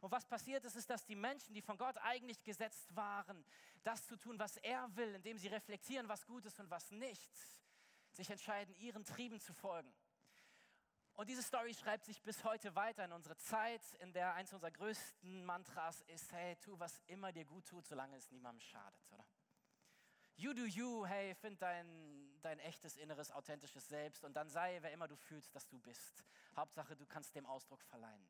Und 0.02 0.12
was 0.12 0.26
passiert 0.26 0.64
ist, 0.66 0.76
ist, 0.76 0.90
dass 0.90 1.06
die 1.06 1.16
Menschen, 1.16 1.54
die 1.54 1.62
von 1.62 1.78
Gott 1.78 1.98
eigentlich 1.98 2.44
gesetzt 2.44 2.96
waren, 2.96 3.44
das 3.84 4.06
zu 4.06 4.16
tun, 4.18 4.38
was 4.38 4.58
er 4.58 4.96
will, 4.96 5.16
indem 5.16 5.38
sie 5.38 5.48
reflektieren, 5.48 6.08
was 6.08 6.26
gut 6.26 6.46
ist 6.46 6.60
und 6.60 6.70
was 6.70 6.92
nicht, 6.92 7.32
sich 8.12 8.30
entscheiden, 8.30 8.76
ihren 8.76 9.04
Trieben 9.04 9.40
zu 9.40 9.54
folgen. 9.54 9.92
Und 11.18 11.30
diese 11.30 11.42
Story 11.42 11.74
schreibt 11.74 12.06
sich 12.06 12.22
bis 12.22 12.44
heute 12.44 12.76
weiter 12.76 13.04
in 13.04 13.12
unsere 13.12 13.36
Zeit, 13.38 13.82
in 14.02 14.14
der 14.14 14.36
eins 14.36 14.54
unserer 14.54 14.70
größten 14.70 15.44
Mantras 15.44 16.04
ist, 16.04 16.32
hey, 16.32 16.56
tu, 16.58 16.78
was 16.78 17.02
immer 17.08 17.32
dir 17.32 17.44
gut 17.44 17.66
tut, 17.66 17.88
solange 17.88 18.16
es 18.16 18.30
niemandem 18.30 18.62
schadet, 18.62 19.04
oder? 19.12 19.26
You 20.36 20.54
do 20.54 20.66
you, 20.66 21.08
hey, 21.08 21.34
find 21.34 21.60
dein, 21.60 22.40
dein 22.44 22.60
echtes, 22.60 22.98
inneres, 22.98 23.32
authentisches 23.32 23.90
Selbst 23.90 24.24
und 24.24 24.36
dann 24.36 24.48
sei, 24.48 24.78
wer 24.82 24.92
immer 24.92 25.08
du 25.08 25.16
fühlst, 25.16 25.56
dass 25.56 25.68
du 25.68 25.80
bist. 25.80 26.24
Hauptsache, 26.56 26.96
du 26.96 27.08
kannst 27.08 27.34
dem 27.34 27.48
Ausdruck 27.48 27.82
verleihen. 27.82 28.30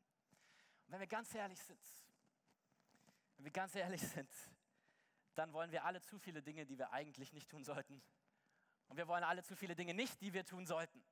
Und 0.86 0.92
wenn 0.92 1.00
wir 1.00 1.06
ganz 1.06 1.34
ehrlich 1.34 1.62
sind, 1.62 1.86
wenn 3.36 3.44
wir 3.44 3.52
ganz 3.52 3.74
ehrlich 3.74 4.00
sind, 4.00 4.32
dann 5.34 5.52
wollen 5.52 5.72
wir 5.72 5.84
alle 5.84 6.00
zu 6.00 6.18
viele 6.18 6.42
Dinge, 6.42 6.64
die 6.64 6.78
wir 6.78 6.90
eigentlich 6.92 7.34
nicht 7.34 7.50
tun 7.50 7.64
sollten. 7.64 8.02
Und 8.86 8.96
wir 8.96 9.06
wollen 9.08 9.24
alle 9.24 9.42
zu 9.42 9.54
viele 9.54 9.76
Dinge 9.76 9.92
nicht, 9.92 10.22
die 10.22 10.32
wir 10.32 10.46
tun 10.46 10.64
sollten. 10.64 11.04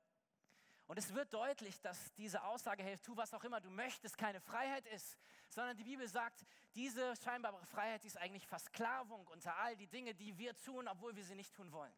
Und 0.87 0.97
es 0.97 1.13
wird 1.13 1.33
deutlich, 1.33 1.81
dass 1.81 2.13
diese 2.13 2.41
Aussage, 2.43 2.81
hey, 2.81 2.97
tu 2.97 3.15
was 3.17 3.33
auch 3.33 3.43
immer 3.43 3.59
du 3.59 3.69
möchtest, 3.69 4.17
keine 4.17 4.39
Freiheit 4.39 4.85
ist, 4.87 5.17
sondern 5.49 5.75
die 5.75 5.83
Bibel 5.83 6.07
sagt, 6.07 6.45
diese 6.75 7.13
scheinbare 7.17 7.65
Freiheit 7.65 8.05
ist 8.05 8.17
eigentlich 8.17 8.47
Versklavung 8.47 9.27
unter 9.27 9.55
all 9.57 9.75
die 9.75 9.87
Dinge, 9.87 10.15
die 10.15 10.37
wir 10.37 10.55
tun, 10.57 10.87
obwohl 10.87 11.15
wir 11.15 11.25
sie 11.25 11.35
nicht 11.35 11.53
tun 11.53 11.71
wollen. 11.73 11.93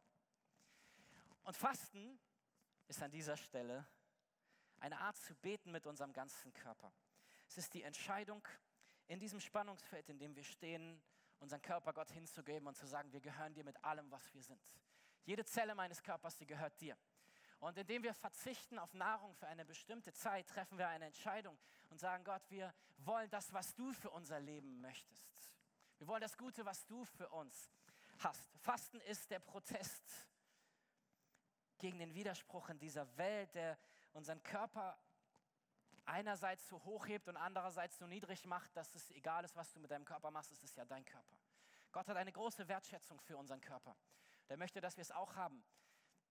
Und 1.43 1.55
Fasten 1.55 2.19
ist 2.87 3.01
an 3.03 3.11
dieser 3.11 3.37
Stelle 3.37 3.85
eine 4.79 4.99
Art 4.99 5.17
zu 5.17 5.35
beten 5.35 5.71
mit 5.71 5.85
unserem 5.85 6.11
ganzen 6.11 6.51
Körper. 6.53 6.91
Es 7.47 7.57
ist 7.57 7.73
die 7.73 7.83
Entscheidung, 7.83 8.47
in 9.07 9.19
diesem 9.19 9.39
Spannungsfeld, 9.39 10.09
in 10.09 10.19
dem 10.19 10.35
wir 10.35 10.43
stehen, 10.43 11.01
unseren 11.39 11.61
Körper 11.61 11.93
Gott 11.93 12.11
hinzugeben 12.11 12.67
und 12.67 12.75
zu 12.75 12.85
sagen, 12.85 13.11
wir 13.11 13.21
gehören 13.21 13.53
dir 13.53 13.63
mit 13.63 13.83
allem, 13.83 14.09
was 14.11 14.33
wir 14.33 14.41
sind. 14.41 14.61
Jede 15.25 15.45
Zelle 15.45 15.75
meines 15.75 16.01
Körpers, 16.01 16.37
die 16.37 16.45
gehört 16.45 16.79
dir. 16.79 16.97
Und 17.59 17.77
indem 17.77 18.03
wir 18.03 18.13
verzichten 18.13 18.79
auf 18.79 18.93
Nahrung 18.93 19.35
für 19.35 19.47
eine 19.47 19.65
bestimmte 19.65 20.13
Zeit, 20.13 20.47
treffen 20.47 20.77
wir 20.77 20.87
eine 20.87 21.05
Entscheidung 21.05 21.57
und 21.89 21.99
sagen, 21.99 22.23
Gott, 22.23 22.41
wir 22.49 22.73
wollen 22.99 23.29
das, 23.29 23.51
was 23.53 23.75
du 23.75 23.91
für 23.93 24.09
unser 24.11 24.39
Leben 24.39 24.79
möchtest. 24.79 25.27
Wir 25.97 26.07
wollen 26.07 26.21
das 26.21 26.37
Gute, 26.37 26.65
was 26.65 26.85
du 26.85 27.03
für 27.03 27.27
uns 27.29 27.69
hast. 28.19 28.57
Fasten 28.59 29.01
ist 29.01 29.29
der 29.29 29.39
Protest 29.39 30.25
gegen 31.79 31.99
den 31.99 32.13
Widerspruch 32.13 32.69
in 32.69 32.79
dieser 32.79 33.17
Welt, 33.17 33.53
der 33.55 33.77
unseren 34.13 34.41
Körper 34.43 34.97
einerseits 36.05 36.67
so 36.67 36.83
hoch 36.85 37.07
hebt 37.07 37.27
und 37.27 37.37
andererseits 37.37 37.97
so 37.97 38.07
niedrig 38.07 38.45
macht, 38.45 38.75
dass 38.75 38.95
es 38.95 39.11
egal 39.11 39.43
ist, 39.43 39.55
was 39.55 39.71
du 39.73 39.79
mit 39.79 39.91
deinem 39.91 40.05
Körper 40.05 40.31
machst, 40.31 40.51
es 40.51 40.63
ist 40.63 40.75
ja 40.75 40.85
dein 40.85 41.05
Körper. 41.05 41.37
Gott 41.91 42.07
hat 42.07 42.17
eine 42.17 42.31
große 42.31 42.67
Wertschätzung 42.67 43.19
für 43.19 43.37
unseren 43.37 43.61
Körper. 43.61 43.95
Der 44.49 44.57
möchte, 44.57 44.81
dass 44.81 44.97
wir 44.97 45.01
es 45.01 45.11
auch 45.11 45.35
haben. 45.35 45.63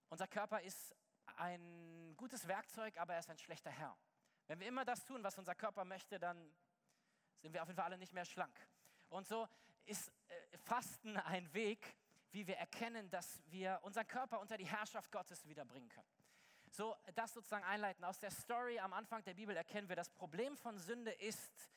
Unser 0.08 0.26
Körper 0.26 0.60
ist 0.62 0.94
ein 1.36 2.14
gutes 2.16 2.46
Werkzeug, 2.48 2.96
aber 2.98 3.14
er 3.14 3.20
ist 3.20 3.30
ein 3.30 3.38
schlechter 3.38 3.70
Herr. 3.70 3.96
Wenn 4.46 4.60
wir 4.60 4.66
immer 4.66 4.84
das 4.84 5.04
tun, 5.04 5.22
was 5.22 5.38
unser 5.38 5.54
Körper 5.54 5.84
möchte, 5.84 6.18
dann 6.18 6.54
sind 7.38 7.52
wir 7.52 7.62
auf 7.62 7.68
jeden 7.68 7.76
Fall 7.76 7.86
alle 7.86 7.98
nicht 7.98 8.12
mehr 8.12 8.24
schlank. 8.24 8.58
Und 9.08 9.26
so 9.26 9.48
ist 9.84 10.08
äh, 10.28 10.58
Fasten 10.58 11.16
ein 11.16 11.52
Weg, 11.54 11.96
wie 12.32 12.46
wir 12.46 12.56
erkennen, 12.56 13.08
dass 13.10 13.42
wir 13.46 13.78
unseren 13.82 14.06
Körper 14.06 14.40
unter 14.40 14.56
die 14.56 14.66
Herrschaft 14.66 15.10
Gottes 15.12 15.46
wiederbringen 15.46 15.88
können. 15.88 16.08
So, 16.70 16.94
das 17.14 17.32
sozusagen 17.32 17.64
einleiten. 17.64 18.04
Aus 18.04 18.18
der 18.18 18.30
Story 18.30 18.78
am 18.78 18.92
Anfang 18.92 19.24
der 19.24 19.34
Bibel 19.34 19.56
erkennen 19.56 19.88
wir, 19.88 19.96
das 19.96 20.10
Problem 20.10 20.56
von 20.56 20.78
Sünde 20.78 21.12
ist, 21.12 21.70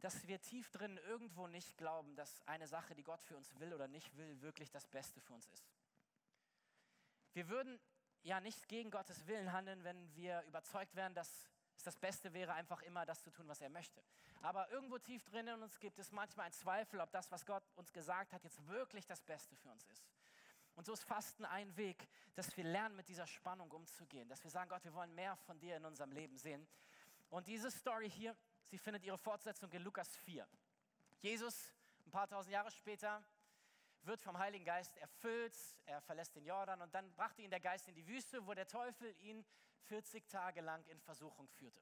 dass 0.00 0.26
wir 0.26 0.40
tief 0.40 0.70
drin 0.70 0.96
irgendwo 1.08 1.46
nicht 1.46 1.76
glauben, 1.76 2.14
dass 2.14 2.42
eine 2.46 2.66
Sache, 2.66 2.94
die 2.94 3.02
Gott 3.02 3.22
für 3.22 3.36
uns 3.36 3.58
will 3.58 3.74
oder 3.74 3.88
nicht 3.88 4.16
will, 4.16 4.40
wirklich 4.40 4.70
das 4.70 4.86
Beste 4.86 5.20
für 5.20 5.34
uns 5.34 5.46
ist. 5.48 5.68
Wir 7.34 7.48
würden 7.48 7.78
ja 8.22 8.40
nicht 8.40 8.68
gegen 8.68 8.90
Gottes 8.90 9.26
Willen 9.26 9.52
handeln, 9.52 9.82
wenn 9.84 10.14
wir 10.14 10.42
überzeugt 10.42 10.94
wären, 10.94 11.14
dass 11.14 11.28
es 11.76 11.84
das 11.84 11.96
Beste 11.96 12.32
wäre, 12.32 12.52
einfach 12.54 12.82
immer 12.82 13.06
das 13.06 13.22
zu 13.22 13.30
tun, 13.30 13.48
was 13.48 13.60
er 13.60 13.70
möchte. 13.70 14.02
Aber 14.42 14.68
irgendwo 14.70 14.98
tief 14.98 15.24
drin 15.24 15.46
in 15.46 15.62
uns 15.62 15.78
gibt 15.78 15.98
es 15.98 16.12
manchmal 16.12 16.46
einen 16.46 16.52
Zweifel, 16.52 17.00
ob 17.00 17.10
das, 17.12 17.30
was 17.30 17.46
Gott 17.46 17.62
uns 17.76 17.92
gesagt 17.92 18.32
hat, 18.32 18.44
jetzt 18.44 18.66
wirklich 18.66 19.06
das 19.06 19.22
Beste 19.22 19.56
für 19.56 19.70
uns 19.70 19.84
ist. 19.86 20.08
Und 20.74 20.86
so 20.86 20.92
ist 20.92 21.02
Fasten 21.02 21.44
ein 21.44 21.76
Weg, 21.76 22.08
dass 22.34 22.56
wir 22.56 22.64
lernen, 22.64 22.94
mit 22.94 23.08
dieser 23.08 23.26
Spannung 23.26 23.70
umzugehen, 23.70 24.28
dass 24.28 24.44
wir 24.44 24.50
sagen, 24.50 24.68
Gott, 24.68 24.84
wir 24.84 24.94
wollen 24.94 25.12
mehr 25.14 25.36
von 25.36 25.58
dir 25.58 25.76
in 25.76 25.84
unserem 25.84 26.12
Leben 26.12 26.36
sehen. 26.36 26.66
Und 27.30 27.48
diese 27.48 27.70
Story 27.70 28.08
hier, 28.08 28.36
sie 28.66 28.78
findet 28.78 29.04
ihre 29.04 29.18
Fortsetzung 29.18 29.70
in 29.72 29.82
Lukas 29.82 30.08
4. 30.18 30.46
Jesus, 31.20 31.72
ein 32.06 32.10
paar 32.10 32.28
tausend 32.28 32.52
Jahre 32.52 32.70
später, 32.70 33.24
wird 34.08 34.20
vom 34.22 34.38
Heiligen 34.38 34.64
Geist 34.64 34.96
erfüllt, 34.96 35.56
er 35.86 36.00
verlässt 36.00 36.34
den 36.34 36.44
Jordan 36.44 36.80
und 36.80 36.92
dann 36.94 37.12
brachte 37.12 37.42
ihn 37.42 37.50
der 37.50 37.60
Geist 37.60 37.86
in 37.88 37.94
die 37.94 38.06
Wüste, 38.06 38.44
wo 38.46 38.54
der 38.54 38.66
Teufel 38.66 39.14
ihn 39.20 39.44
40 39.84 40.26
Tage 40.26 40.62
lang 40.62 40.84
in 40.86 40.98
Versuchung 41.00 41.46
führte. 41.48 41.80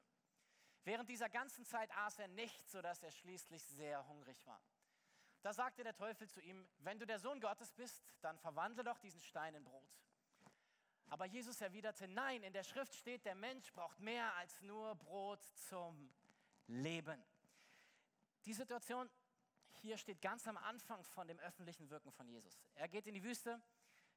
Während 0.83 1.09
dieser 1.09 1.29
ganzen 1.29 1.65
Zeit 1.65 1.89
aß 1.95 2.19
er 2.19 2.27
nichts, 2.27 2.71
sodass 2.71 3.01
er 3.01 3.11
schließlich 3.11 3.63
sehr 3.65 4.07
hungrig 4.07 4.45
war. 4.45 4.61
Da 5.41 5.53
sagte 5.53 5.83
der 5.83 5.95
Teufel 5.95 6.27
zu 6.27 6.41
ihm, 6.41 6.67
wenn 6.79 6.99
du 6.99 7.05
der 7.05 7.19
Sohn 7.19 7.39
Gottes 7.39 7.71
bist, 7.71 8.03
dann 8.21 8.37
verwandle 8.37 8.83
doch 8.83 8.99
diesen 8.99 9.21
Stein 9.21 9.55
in 9.55 9.63
Brot. 9.63 9.89
Aber 11.09 11.25
Jesus 11.25 11.61
erwiderte, 11.61 12.07
nein, 12.07 12.43
in 12.43 12.51
der 12.51 12.63
Schrift 12.63 12.93
steht, 12.93 13.25
der 13.25 13.35
Mensch 13.35 13.71
braucht 13.71 13.99
mehr 13.99 14.33
als 14.35 14.61
nur 14.61 14.95
Brot 14.95 15.41
zum 15.69 16.13
Leben. 16.67 17.23
Die 18.45 18.53
Situation 18.53 19.09
hier 19.79 19.97
steht 19.97 20.21
ganz 20.21 20.47
am 20.47 20.57
Anfang 20.57 21.03
von 21.03 21.27
dem 21.27 21.39
öffentlichen 21.39 21.89
Wirken 21.89 22.11
von 22.11 22.27
Jesus. 22.27 22.59
Er 22.75 22.87
geht 22.87 23.07
in 23.07 23.13
die 23.13 23.23
Wüste, 23.23 23.61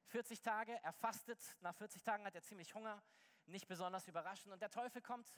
40 0.07 0.41
Tage, 0.41 0.79
er 0.83 0.93
fastet, 0.93 1.39
nach 1.61 1.75
40 1.75 2.03
Tagen 2.03 2.25
hat 2.25 2.35
er 2.35 2.41
ziemlich 2.41 2.73
Hunger, 2.73 3.01
nicht 3.45 3.67
besonders 3.67 4.07
überraschend 4.07 4.53
und 4.53 4.61
der 4.61 4.69
Teufel 4.69 5.01
kommt. 5.01 5.31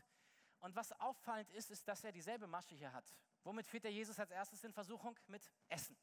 Und 0.59 0.75
was 0.75 0.91
auffallend 0.99 1.51
ist, 1.51 1.71
ist, 1.71 1.87
dass 1.87 2.03
er 2.03 2.11
dieselbe 2.11 2.47
Masche 2.47 2.75
hier 2.75 2.93
hat. 2.93 3.05
Womit 3.43 3.67
führt 3.67 3.85
er 3.85 3.91
Jesus 3.91 4.19
als 4.19 4.31
erstes 4.31 4.63
in 4.63 4.71
Versuchung? 4.71 5.17
Mit 5.27 5.51
Essen. 5.67 5.97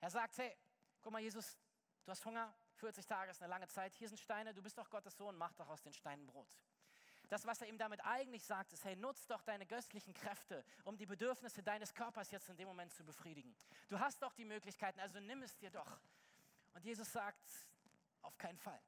Er 0.00 0.10
sagt, 0.10 0.36
hey, 0.38 0.56
guck 1.00 1.12
mal 1.12 1.20
Jesus, 1.22 1.58
du 2.04 2.10
hast 2.10 2.24
Hunger, 2.24 2.52
40 2.74 3.06
Tage 3.06 3.30
ist 3.30 3.40
eine 3.40 3.50
lange 3.50 3.68
Zeit, 3.68 3.94
hier 3.94 4.08
sind 4.08 4.18
Steine, 4.18 4.52
du 4.52 4.62
bist 4.62 4.76
doch 4.76 4.90
Gottes 4.90 5.16
Sohn, 5.16 5.36
mach 5.36 5.54
doch 5.54 5.68
aus 5.68 5.82
den 5.82 5.92
Steinen 5.92 6.26
Brot. 6.26 6.58
Das, 7.28 7.44
was 7.46 7.60
er 7.60 7.68
ihm 7.68 7.78
damit 7.78 8.04
eigentlich 8.04 8.44
sagt, 8.44 8.72
ist, 8.72 8.84
hey, 8.84 8.96
nutz 8.96 9.26
doch 9.26 9.42
deine 9.42 9.66
göttlichen 9.66 10.14
Kräfte, 10.14 10.64
um 10.84 10.96
die 10.96 11.06
Bedürfnisse 11.06 11.62
deines 11.62 11.92
Körpers 11.92 12.30
jetzt 12.30 12.48
in 12.48 12.56
dem 12.56 12.68
Moment 12.68 12.92
zu 12.92 13.04
befriedigen. 13.04 13.54
Du 13.88 13.98
hast 13.98 14.22
doch 14.22 14.32
die 14.34 14.44
Möglichkeiten, 14.44 15.00
also 15.00 15.18
nimm 15.18 15.42
es 15.42 15.56
dir 15.56 15.70
doch. 15.70 16.00
Und 16.74 16.84
Jesus 16.84 17.10
sagt, 17.12 17.48
auf 18.22 18.36
keinen 18.38 18.58
Fall. 18.58 18.80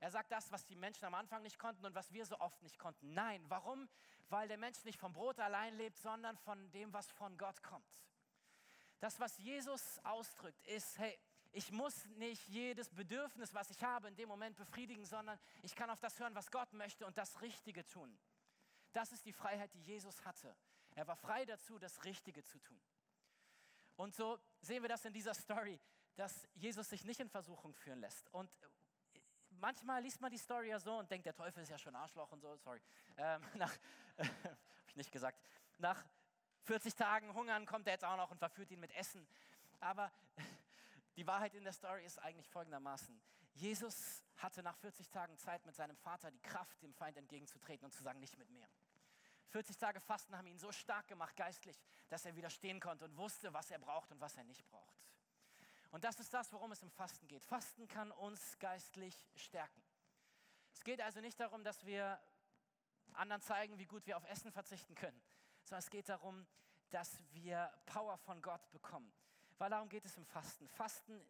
Er 0.00 0.10
sagt 0.10 0.32
das, 0.32 0.50
was 0.50 0.64
die 0.64 0.76
Menschen 0.76 1.04
am 1.04 1.14
Anfang 1.14 1.42
nicht 1.42 1.58
konnten 1.58 1.84
und 1.84 1.94
was 1.94 2.10
wir 2.12 2.24
so 2.24 2.38
oft 2.40 2.62
nicht 2.62 2.78
konnten. 2.78 3.12
Nein, 3.12 3.44
warum? 3.48 3.88
Weil 4.30 4.48
der 4.48 4.56
Mensch 4.56 4.82
nicht 4.84 4.98
vom 4.98 5.12
Brot 5.12 5.38
allein 5.38 5.76
lebt, 5.76 5.98
sondern 5.98 6.38
von 6.38 6.70
dem, 6.72 6.92
was 6.92 7.10
von 7.12 7.36
Gott 7.36 7.62
kommt. 7.62 8.00
Das, 8.98 9.20
was 9.20 9.36
Jesus 9.38 9.98
ausdrückt, 10.04 10.66
ist, 10.66 10.98
hey, 10.98 11.18
Ich 11.52 11.72
muss 11.72 12.04
nicht 12.16 12.46
jedes 12.48 12.88
Bedürfnis, 12.90 13.52
was 13.54 13.70
ich 13.70 13.82
habe, 13.82 14.08
in 14.08 14.14
dem 14.14 14.28
Moment 14.28 14.56
befriedigen, 14.56 15.04
sondern 15.04 15.38
ich 15.62 15.74
kann 15.74 15.90
auf 15.90 15.98
das 15.98 16.18
hören, 16.20 16.34
was 16.34 16.50
Gott 16.50 16.72
möchte 16.72 17.06
und 17.06 17.18
das 17.18 17.40
Richtige 17.42 17.84
tun. 17.86 18.16
Das 18.92 19.12
ist 19.12 19.26
die 19.26 19.32
Freiheit, 19.32 19.72
die 19.74 19.82
Jesus 19.82 20.24
hatte. 20.24 20.54
Er 20.94 21.06
war 21.06 21.16
frei 21.16 21.44
dazu, 21.44 21.78
das 21.78 22.04
Richtige 22.04 22.42
zu 22.44 22.58
tun. 22.60 22.80
Und 23.96 24.14
so 24.14 24.38
sehen 24.60 24.82
wir 24.82 24.88
das 24.88 25.04
in 25.04 25.12
dieser 25.12 25.34
Story, 25.34 25.78
dass 26.14 26.48
Jesus 26.54 26.88
sich 26.88 27.04
nicht 27.04 27.20
in 27.20 27.28
Versuchung 27.28 27.74
führen 27.74 28.00
lässt. 28.00 28.32
Und 28.32 28.50
manchmal 29.50 30.02
liest 30.02 30.20
man 30.20 30.30
die 30.30 30.38
Story 30.38 30.68
ja 30.68 30.78
so 30.78 30.98
und 30.98 31.10
denkt, 31.10 31.26
der 31.26 31.34
Teufel 31.34 31.62
ist 31.62 31.68
ja 31.68 31.78
schon 31.78 31.94
Arschloch 31.94 32.30
und 32.32 32.40
so, 32.40 32.56
sorry. 32.56 32.80
Ähm, 33.16 33.42
nach, 33.54 33.72
äh, 34.16 34.24
habe 34.24 34.56
ich 34.88 34.96
nicht 34.96 35.12
gesagt. 35.12 35.40
Nach 35.78 36.04
40 36.62 36.94
Tagen 36.94 37.34
Hungern 37.34 37.66
kommt 37.66 37.86
er 37.86 37.94
jetzt 37.94 38.04
auch 38.04 38.16
noch 38.16 38.30
und 38.30 38.38
verführt 38.38 38.70
ihn 38.70 38.80
mit 38.80 38.92
Essen. 38.92 39.26
Aber 39.80 40.12
die 41.20 41.26
Wahrheit 41.26 41.54
in 41.54 41.64
der 41.64 41.74
Story 41.74 42.02
ist 42.06 42.18
eigentlich 42.18 42.48
folgendermaßen. 42.48 43.20
Jesus 43.52 44.24
hatte 44.38 44.62
nach 44.62 44.78
40 44.78 45.10
Tagen 45.10 45.36
Zeit 45.36 45.66
mit 45.66 45.76
seinem 45.76 45.96
Vater 45.98 46.30
die 46.30 46.40
Kraft, 46.40 46.82
dem 46.82 46.94
Feind 46.94 47.18
entgegenzutreten 47.18 47.84
und 47.84 47.92
zu 47.92 48.02
sagen, 48.02 48.20
nicht 48.20 48.38
mit 48.38 48.48
mir. 48.48 48.66
40 49.48 49.76
Tage 49.76 50.00
Fasten 50.00 50.34
haben 50.38 50.46
ihn 50.46 50.58
so 50.58 50.72
stark 50.72 51.08
gemacht 51.08 51.36
geistlich, 51.36 51.78
dass 52.08 52.24
er 52.24 52.36
widerstehen 52.36 52.80
konnte 52.80 53.04
und 53.04 53.18
wusste, 53.18 53.52
was 53.52 53.70
er 53.70 53.78
braucht 53.78 54.10
und 54.12 54.20
was 54.22 54.34
er 54.38 54.44
nicht 54.44 54.66
braucht. 54.66 54.96
Und 55.90 56.04
das 56.04 56.18
ist 56.20 56.32
das, 56.32 56.50
worum 56.54 56.72
es 56.72 56.82
im 56.82 56.90
Fasten 56.90 57.28
geht. 57.28 57.44
Fasten 57.44 57.86
kann 57.86 58.12
uns 58.12 58.58
geistlich 58.58 59.28
stärken. 59.34 59.82
Es 60.72 60.82
geht 60.84 61.02
also 61.02 61.20
nicht 61.20 61.38
darum, 61.38 61.62
dass 61.64 61.84
wir 61.84 62.18
anderen 63.12 63.42
zeigen, 63.42 63.78
wie 63.78 63.86
gut 63.86 64.06
wir 64.06 64.16
auf 64.16 64.24
Essen 64.24 64.50
verzichten 64.52 64.94
können, 64.94 65.20
sondern 65.64 65.80
es 65.80 65.90
geht 65.90 66.08
darum, 66.08 66.46
dass 66.88 67.18
wir 67.32 67.70
Power 67.84 68.16
von 68.16 68.40
Gott 68.40 68.70
bekommen. 68.70 69.12
Weil 69.60 69.68
darum 69.68 69.90
geht 69.90 70.06
es 70.06 70.16
im 70.16 70.24
Fasten. 70.24 70.66
Fasten 70.70 71.22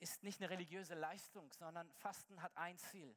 ist 0.00 0.24
nicht 0.24 0.40
eine 0.40 0.50
religiöse 0.50 0.94
Leistung, 0.94 1.52
sondern 1.52 1.88
Fasten 1.92 2.42
hat 2.42 2.56
ein 2.56 2.76
Ziel. 2.76 3.16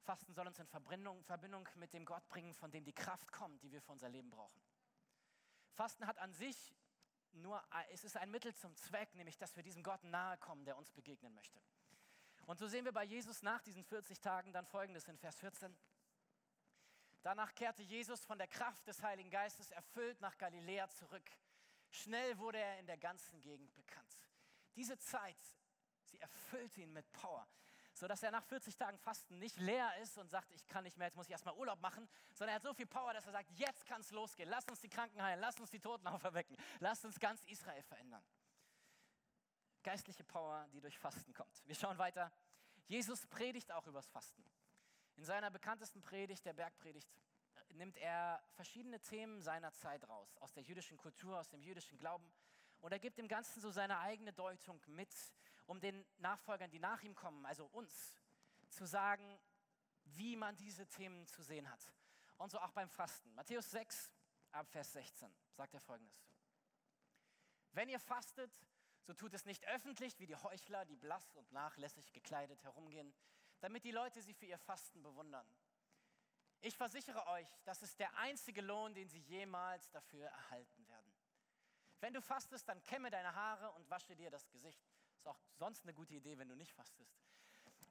Fasten 0.00 0.34
soll 0.34 0.48
uns 0.48 0.58
in 0.58 0.66
Verbindung, 0.66 1.22
Verbindung 1.22 1.68
mit 1.76 1.92
dem 1.92 2.04
Gott 2.04 2.26
bringen, 2.26 2.54
von 2.54 2.72
dem 2.72 2.84
die 2.84 2.92
Kraft 2.92 3.30
kommt, 3.30 3.62
die 3.62 3.70
wir 3.70 3.80
für 3.80 3.92
unser 3.92 4.08
Leben 4.08 4.30
brauchen. 4.30 4.60
Fasten 5.74 6.08
hat 6.08 6.18
an 6.18 6.32
sich 6.32 6.74
nur, 7.34 7.62
es 7.90 8.02
ist 8.02 8.16
ein 8.16 8.32
Mittel 8.32 8.52
zum 8.52 8.74
Zweck, 8.74 9.14
nämlich 9.14 9.38
dass 9.38 9.54
wir 9.54 9.62
diesem 9.62 9.84
Gott 9.84 10.02
nahe 10.02 10.38
kommen, 10.38 10.64
der 10.64 10.76
uns 10.76 10.90
begegnen 10.90 11.32
möchte. 11.32 11.60
Und 12.46 12.58
so 12.58 12.66
sehen 12.66 12.84
wir 12.84 12.92
bei 12.92 13.04
Jesus 13.04 13.42
nach 13.42 13.62
diesen 13.62 13.84
40 13.84 14.20
Tagen 14.20 14.52
dann 14.52 14.66
folgendes 14.66 15.06
in 15.06 15.16
Vers 15.18 15.38
14. 15.38 15.72
Danach 17.22 17.54
kehrte 17.54 17.84
Jesus 17.84 18.24
von 18.24 18.38
der 18.38 18.48
Kraft 18.48 18.88
des 18.88 19.00
Heiligen 19.04 19.30
Geistes 19.30 19.70
erfüllt 19.70 20.20
nach 20.20 20.36
Galiläa 20.36 20.88
zurück. 20.88 21.30
Schnell 21.92 22.36
wurde 22.38 22.58
er 22.58 22.78
in 22.78 22.86
der 22.86 22.98
ganzen 22.98 23.40
Gegend 23.40 23.72
bekannt. 23.74 24.18
Diese 24.74 24.98
Zeit, 24.98 25.38
sie 26.02 26.18
erfüllte 26.18 26.80
ihn 26.80 26.92
mit 26.92 27.10
Power 27.12 27.46
sodass 27.94 28.22
er 28.22 28.30
nach 28.30 28.44
40 28.44 28.76
Tagen 28.76 28.98
Fasten 28.98 29.38
nicht 29.38 29.58
leer 29.58 29.96
ist 30.02 30.18
und 30.18 30.28
sagt, 30.28 30.50
ich 30.52 30.66
kann 30.68 30.84
nicht 30.84 30.96
mehr, 30.96 31.08
jetzt 31.08 31.16
muss 31.16 31.26
ich 31.26 31.32
erstmal 31.32 31.54
Urlaub 31.54 31.80
machen, 31.80 32.08
sondern 32.34 32.50
er 32.50 32.54
hat 32.56 32.62
so 32.62 32.74
viel 32.74 32.86
Power, 32.86 33.12
dass 33.12 33.26
er 33.26 33.32
sagt, 33.32 33.50
jetzt 33.52 33.86
kann 33.86 34.00
es 34.00 34.10
losgehen. 34.10 34.48
Lass 34.48 34.66
uns 34.68 34.80
die 34.80 34.88
Kranken 34.88 35.22
heilen, 35.22 35.40
lass 35.40 35.58
uns 35.60 35.70
die 35.70 35.80
Toten 35.80 36.06
auferwecken, 36.08 36.56
lass 36.80 37.04
uns 37.04 37.18
ganz 37.18 37.42
Israel 37.44 37.82
verändern. 37.82 38.24
Geistliche 39.82 40.24
Power, 40.24 40.66
die 40.72 40.80
durch 40.80 40.98
Fasten 40.98 41.34
kommt. 41.34 41.66
Wir 41.66 41.74
schauen 41.74 41.98
weiter. 41.98 42.32
Jesus 42.86 43.26
predigt 43.26 43.70
auch 43.72 43.86
übers 43.86 44.08
Fasten. 44.08 44.44
In 45.16 45.24
seiner 45.24 45.50
bekanntesten 45.50 46.02
Predigt, 46.02 46.44
der 46.44 46.52
Bergpredigt, 46.52 47.08
nimmt 47.72 47.96
er 47.98 48.42
verschiedene 48.54 49.00
Themen 49.00 49.40
seiner 49.40 49.72
Zeit 49.74 50.08
raus, 50.08 50.36
aus 50.38 50.52
der 50.52 50.62
jüdischen 50.62 50.96
Kultur, 50.96 51.38
aus 51.38 51.48
dem 51.48 51.62
jüdischen 51.62 51.98
Glauben 51.98 52.32
und 52.82 52.90
er 52.90 52.98
gibt 52.98 53.16
dem 53.16 53.28
Ganzen 53.28 53.60
so 53.60 53.70
seine 53.70 54.00
eigene 54.00 54.32
Deutung 54.32 54.82
mit, 54.88 55.14
um 55.66 55.80
den 55.80 56.04
Nachfolgern, 56.18 56.68
die 56.68 56.80
nach 56.80 57.00
ihm 57.02 57.14
kommen, 57.14 57.46
also 57.46 57.64
uns, 57.66 58.16
zu 58.70 58.86
sagen, 58.86 59.38
wie 60.04 60.34
man 60.34 60.56
diese 60.56 60.86
Themen 60.88 61.26
zu 61.28 61.42
sehen 61.42 61.70
hat. 61.70 61.92
Und 62.38 62.50
so 62.50 62.58
auch 62.58 62.72
beim 62.72 62.88
Fasten. 62.88 63.32
Matthäus 63.34 63.70
6, 63.70 64.10
ab 64.50 64.66
Vers 64.68 64.92
16 64.94 65.32
sagt 65.52 65.74
er 65.74 65.80
folgendes. 65.80 66.26
Wenn 67.70 67.88
ihr 67.88 68.00
fastet, 68.00 68.50
so 69.02 69.14
tut 69.14 69.32
es 69.32 69.44
nicht 69.44 69.64
öffentlich 69.68 70.18
wie 70.18 70.26
die 70.26 70.36
Heuchler, 70.36 70.84
die 70.84 70.96
blass 70.96 71.34
und 71.34 71.52
nachlässig 71.52 72.12
gekleidet 72.12 72.64
herumgehen, 72.64 73.14
damit 73.60 73.84
die 73.84 73.92
Leute 73.92 74.22
sie 74.22 74.34
für 74.34 74.46
ihr 74.46 74.58
Fasten 74.58 75.02
bewundern. 75.02 75.46
Ich 76.64 76.76
versichere 76.76 77.26
euch, 77.26 77.48
das 77.64 77.82
ist 77.82 77.98
der 77.98 78.16
einzige 78.18 78.62
Lohn, 78.62 78.94
den 78.94 79.08
sie 79.08 79.18
jemals 79.18 79.90
dafür 79.90 80.26
erhalten 80.26 80.86
werden. 80.86 81.12
Wenn 81.98 82.14
du 82.14 82.22
fastest, 82.22 82.68
dann 82.68 82.80
kämme 82.84 83.10
deine 83.10 83.34
Haare 83.34 83.72
und 83.72 83.90
wasche 83.90 84.14
dir 84.14 84.30
das 84.30 84.48
Gesicht. 84.48 84.80
Ist 85.16 85.26
auch 85.26 85.40
sonst 85.54 85.82
eine 85.82 85.92
gute 85.92 86.14
Idee, 86.14 86.38
wenn 86.38 86.48
du 86.48 86.54
nicht 86.54 86.72
fastest. 86.72 87.20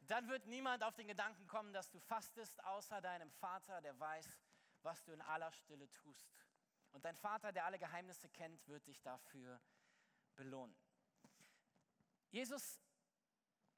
Dann 0.08 0.30
wird 0.30 0.46
niemand 0.48 0.84
auf 0.84 0.96
den 0.96 1.08
Gedanken 1.08 1.48
kommen, 1.48 1.74
dass 1.74 1.90
du 1.90 2.00
fastest, 2.00 2.64
außer 2.64 3.02
deinem 3.02 3.32
Vater, 3.32 3.82
der 3.82 4.00
weiß, 4.00 4.40
was 4.84 5.04
du 5.04 5.12
in 5.12 5.22
aller 5.22 5.52
Stille 5.52 5.92
tust. 5.92 6.30
Und 6.94 7.04
dein 7.04 7.18
Vater, 7.18 7.52
der 7.52 7.66
alle 7.66 7.78
Geheimnisse 7.78 8.30
kennt, 8.30 8.66
wird 8.68 8.88
dich 8.88 9.02
dafür 9.02 9.62
belohnen. 10.36 10.76
Jesus, 12.30 12.80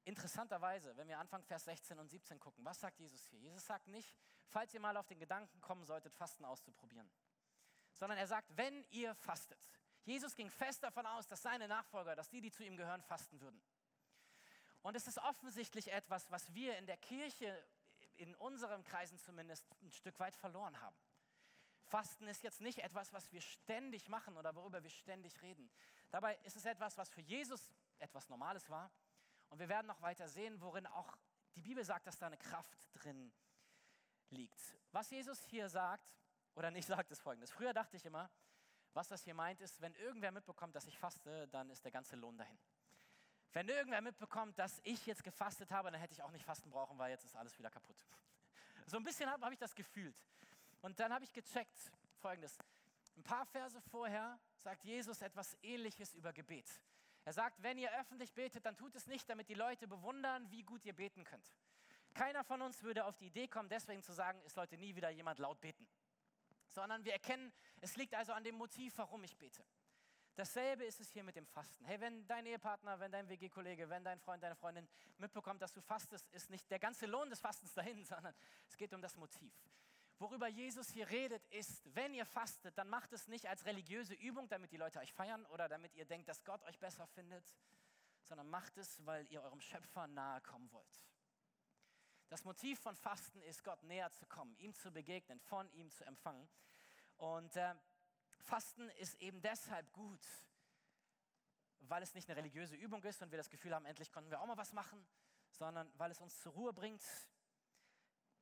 interessanterweise, 0.04 0.96
wenn 0.96 1.08
wir 1.08 1.18
Anfang 1.18 1.42
Vers 1.42 1.64
16 1.64 1.98
und 1.98 2.08
17 2.08 2.38
gucken, 2.38 2.64
was 2.64 2.80
sagt 2.80 2.98
Jesus 2.98 3.24
hier? 3.26 3.38
Jesus 3.38 3.64
sagt 3.64 3.86
nicht, 3.88 4.16
falls 4.48 4.72
ihr 4.74 4.80
mal 4.80 4.96
auf 4.96 5.06
den 5.06 5.18
Gedanken 5.18 5.60
kommen 5.60 5.84
solltet, 5.84 6.14
Fasten 6.14 6.44
auszuprobieren, 6.44 7.10
sondern 7.96 8.18
er 8.18 8.26
sagt, 8.26 8.56
wenn 8.56 8.84
ihr 8.90 9.14
fastet, 9.14 9.58
Jesus 10.04 10.34
ging 10.36 10.50
fest 10.50 10.82
davon 10.82 11.06
aus, 11.06 11.26
dass 11.26 11.42
seine 11.42 11.66
Nachfolger, 11.66 12.14
dass 12.14 12.28
die, 12.28 12.40
die 12.40 12.50
zu 12.50 12.62
ihm 12.62 12.76
gehören, 12.76 13.02
fasten 13.02 13.40
würden. 13.40 13.60
Und 14.82 14.94
es 14.96 15.06
ist 15.06 15.18
offensichtlich 15.18 15.90
etwas, 15.90 16.30
was 16.30 16.52
wir 16.52 16.76
in 16.76 16.84
der 16.84 16.98
Kirche, 16.98 17.66
in 18.16 18.34
unseren 18.34 18.84
Kreisen 18.84 19.18
zumindest, 19.18 19.66
ein 19.80 19.90
Stück 19.90 20.20
weit 20.20 20.36
verloren 20.36 20.78
haben. 20.82 20.96
Fasten 21.86 22.28
ist 22.28 22.42
jetzt 22.42 22.60
nicht 22.60 22.80
etwas, 22.80 23.12
was 23.12 23.32
wir 23.32 23.40
ständig 23.40 24.08
machen 24.08 24.36
oder 24.36 24.54
worüber 24.54 24.82
wir 24.82 24.90
ständig 24.90 25.40
reden. 25.40 25.70
Dabei 26.10 26.36
ist 26.42 26.56
es 26.56 26.66
etwas, 26.66 26.98
was 26.98 27.08
für 27.08 27.22
Jesus 27.22 27.72
etwas 27.98 28.28
Normales 28.28 28.68
war. 28.68 28.90
Und 29.54 29.60
wir 29.60 29.68
werden 29.68 29.86
noch 29.86 30.02
weiter 30.02 30.26
sehen, 30.26 30.60
worin 30.60 30.84
auch 30.84 31.16
die 31.54 31.60
Bibel 31.60 31.84
sagt, 31.84 32.08
dass 32.08 32.18
da 32.18 32.26
eine 32.26 32.36
Kraft 32.36 32.88
drin 32.94 33.32
liegt. 34.30 34.60
Was 34.90 35.10
Jesus 35.10 35.44
hier 35.44 35.68
sagt, 35.68 36.12
oder 36.56 36.72
nicht 36.72 36.88
sagt, 36.88 37.12
ist 37.12 37.20
folgendes. 37.20 37.52
Früher 37.52 37.72
dachte 37.72 37.96
ich 37.96 38.04
immer, 38.04 38.28
was 38.94 39.06
das 39.06 39.22
hier 39.22 39.34
meint, 39.34 39.60
ist, 39.60 39.80
wenn 39.80 39.94
irgendwer 39.94 40.32
mitbekommt, 40.32 40.74
dass 40.74 40.86
ich 40.86 40.98
faste, 40.98 41.46
dann 41.46 41.70
ist 41.70 41.84
der 41.84 41.92
ganze 41.92 42.16
Lohn 42.16 42.36
dahin. 42.36 42.58
Wenn 43.52 43.68
irgendwer 43.68 44.00
mitbekommt, 44.00 44.58
dass 44.58 44.80
ich 44.82 45.06
jetzt 45.06 45.22
gefastet 45.22 45.70
habe, 45.70 45.88
dann 45.88 46.00
hätte 46.00 46.14
ich 46.14 46.22
auch 46.24 46.32
nicht 46.32 46.44
fasten 46.44 46.68
brauchen, 46.70 46.98
weil 46.98 47.12
jetzt 47.12 47.24
ist 47.24 47.36
alles 47.36 47.56
wieder 47.56 47.70
kaputt. 47.70 47.96
So 48.86 48.96
ein 48.96 49.04
bisschen 49.04 49.30
habe 49.30 49.46
hab 49.46 49.52
ich 49.52 49.58
das 49.60 49.72
gefühlt. 49.72 50.20
Und 50.80 50.98
dann 50.98 51.12
habe 51.12 51.22
ich 51.22 51.32
gecheckt, 51.32 51.78
folgendes. 52.16 52.58
Ein 53.16 53.22
paar 53.22 53.46
Verse 53.46 53.80
vorher 53.82 54.36
sagt 54.56 54.82
Jesus 54.82 55.22
etwas 55.22 55.56
Ähnliches 55.62 56.12
über 56.16 56.32
Gebet. 56.32 56.68
Er 57.24 57.32
sagt, 57.32 57.62
wenn 57.62 57.78
ihr 57.78 57.90
öffentlich 58.00 58.32
betet, 58.34 58.66
dann 58.66 58.76
tut 58.76 58.94
es 58.94 59.06
nicht, 59.06 59.28
damit 59.28 59.48
die 59.48 59.54
Leute 59.54 59.88
bewundern, 59.88 60.50
wie 60.50 60.62
gut 60.62 60.84
ihr 60.84 60.94
beten 60.94 61.24
könnt. 61.24 61.54
Keiner 62.12 62.44
von 62.44 62.62
uns 62.62 62.82
würde 62.82 63.04
auf 63.06 63.16
die 63.16 63.26
Idee 63.26 63.48
kommen, 63.48 63.68
deswegen 63.68 64.02
zu 64.02 64.12
sagen, 64.12 64.40
es 64.44 64.54
sollte 64.54 64.76
nie 64.76 64.94
wieder 64.94 65.10
jemand 65.10 65.38
laut 65.38 65.60
beten 65.60 65.86
sondern 66.74 67.04
wir 67.04 67.12
erkennen, 67.12 67.52
es 67.80 67.96
liegt 67.96 68.14
also 68.14 68.32
an 68.32 68.44
dem 68.44 68.56
Motiv, 68.56 68.98
warum 68.98 69.22
ich 69.24 69.36
bete. 69.38 69.64
Dasselbe 70.34 70.84
ist 70.84 71.00
es 71.00 71.10
hier 71.10 71.22
mit 71.22 71.36
dem 71.36 71.46
Fasten. 71.46 71.84
Hey, 71.84 72.00
wenn 72.00 72.26
dein 72.26 72.44
Ehepartner, 72.44 72.98
wenn 72.98 73.12
dein 73.12 73.28
WG-Kollege, 73.28 73.88
wenn 73.88 74.02
dein 74.02 74.18
Freund, 74.18 74.42
deine 74.42 74.56
Freundin 74.56 74.88
mitbekommt, 75.18 75.62
dass 75.62 75.72
du 75.72 75.80
fastest, 75.80 76.28
ist 76.32 76.50
nicht 76.50 76.68
der 76.72 76.80
ganze 76.80 77.06
Lohn 77.06 77.30
des 77.30 77.38
Fastens 77.38 77.72
dahin, 77.72 78.04
sondern 78.04 78.34
es 78.66 78.76
geht 78.76 78.92
um 78.92 79.00
das 79.00 79.16
Motiv. 79.16 79.54
Worüber 80.18 80.46
Jesus 80.46 80.88
hier 80.90 81.08
redet, 81.08 81.44
ist, 81.46 81.82
wenn 81.94 82.14
ihr 82.14 82.24
fastet, 82.24 82.78
dann 82.78 82.88
macht 82.88 83.12
es 83.12 83.26
nicht 83.26 83.48
als 83.48 83.64
religiöse 83.64 84.14
Übung, 84.14 84.48
damit 84.48 84.70
die 84.70 84.76
Leute 84.76 85.00
euch 85.00 85.12
feiern 85.12 85.44
oder 85.46 85.68
damit 85.68 85.94
ihr 85.96 86.04
denkt, 86.04 86.28
dass 86.28 86.44
Gott 86.44 86.62
euch 86.64 86.78
besser 86.78 87.06
findet, 87.08 87.44
sondern 88.22 88.48
macht 88.48 88.76
es, 88.78 89.04
weil 89.04 89.26
ihr 89.30 89.42
eurem 89.42 89.60
Schöpfer 89.60 90.06
nahe 90.06 90.40
kommen 90.40 90.70
wollt. 90.72 91.02
Das 92.28 92.44
Motiv 92.44 92.80
von 92.80 92.96
Fasten 92.96 93.42
ist, 93.42 93.64
Gott 93.64 93.82
näher 93.82 94.10
zu 94.12 94.26
kommen, 94.26 94.56
ihm 94.56 94.74
zu 94.74 94.90
begegnen, 94.90 95.40
von 95.40 95.70
ihm 95.72 95.90
zu 95.90 96.04
empfangen. 96.04 96.48
Und 97.16 97.54
äh, 97.56 97.74
Fasten 98.40 98.88
ist 98.90 99.20
eben 99.20 99.40
deshalb 99.42 99.92
gut, 99.92 100.26
weil 101.80 102.02
es 102.02 102.14
nicht 102.14 102.28
eine 102.28 102.38
religiöse 102.38 102.76
Übung 102.76 103.02
ist 103.04 103.22
und 103.22 103.30
wir 103.30 103.38
das 103.38 103.50
Gefühl 103.50 103.74
haben, 103.74 103.84
endlich 103.84 104.10
konnten 104.10 104.30
wir 104.30 104.40
auch 104.40 104.46
mal 104.46 104.56
was 104.56 104.72
machen, 104.72 105.04
sondern 105.50 105.90
weil 105.98 106.10
es 106.10 106.20
uns 106.20 106.40
zur 106.40 106.52
Ruhe 106.52 106.72
bringt, 106.72 107.02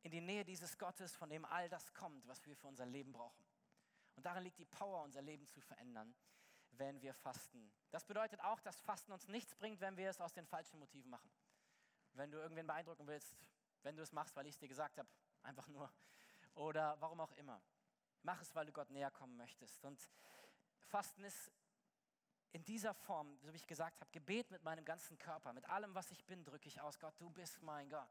in 0.02 0.10
die 0.10 0.20
Nähe 0.20 0.44
dieses 0.44 0.76
Gottes, 0.78 1.14
von 1.14 1.30
dem 1.30 1.44
all 1.44 1.68
das 1.68 1.92
kommt, 1.94 2.26
was 2.26 2.44
wir 2.44 2.56
für 2.56 2.66
unser 2.66 2.86
Leben 2.86 3.12
brauchen. 3.12 3.44
Und 4.16 4.26
darin 4.26 4.42
liegt 4.42 4.58
die 4.58 4.64
Power, 4.64 5.02
unser 5.02 5.22
Leben 5.22 5.46
zu 5.48 5.60
verändern, 5.60 6.14
wenn 6.72 7.00
wir 7.00 7.14
fasten. 7.14 7.72
Das 7.90 8.04
bedeutet 8.04 8.40
auch, 8.40 8.60
dass 8.60 8.80
Fasten 8.80 9.12
uns 9.12 9.28
nichts 9.28 9.54
bringt, 9.54 9.80
wenn 9.80 9.96
wir 9.96 10.10
es 10.10 10.20
aus 10.20 10.32
den 10.32 10.46
falschen 10.46 10.78
Motiven 10.78 11.10
machen. 11.10 11.30
Wenn 12.14 12.30
du 12.30 12.38
irgendwen 12.38 12.66
beeindrucken 12.66 13.06
willst, 13.06 13.36
wenn 13.82 13.96
du 13.96 14.02
es 14.02 14.12
machst, 14.12 14.36
weil 14.36 14.46
ich 14.46 14.54
es 14.54 14.58
dir 14.58 14.68
gesagt 14.68 14.98
habe, 14.98 15.08
einfach 15.42 15.68
nur. 15.68 15.90
Oder 16.54 17.00
warum 17.00 17.20
auch 17.20 17.32
immer. 17.32 17.62
Mach 18.22 18.40
es, 18.42 18.54
weil 18.54 18.66
du 18.66 18.72
Gott 18.72 18.90
näher 18.90 19.10
kommen 19.10 19.36
möchtest. 19.36 19.84
Und 19.84 20.08
Fasten 20.88 21.24
ist 21.24 21.52
in 22.52 22.64
dieser 22.64 22.92
Form, 22.92 23.38
so 23.40 23.52
wie 23.52 23.56
ich 23.56 23.66
gesagt 23.66 24.00
habe, 24.00 24.10
Gebet 24.10 24.50
mit 24.50 24.62
meinem 24.62 24.84
ganzen 24.84 25.18
Körper, 25.18 25.52
mit 25.52 25.64
allem, 25.68 25.94
was 25.94 26.10
ich 26.10 26.24
bin, 26.26 26.44
drücke 26.44 26.68
ich 26.68 26.80
aus, 26.80 26.98
Gott, 26.98 27.14
du 27.18 27.30
bist 27.30 27.62
mein 27.62 27.88
Gott. 27.88 28.10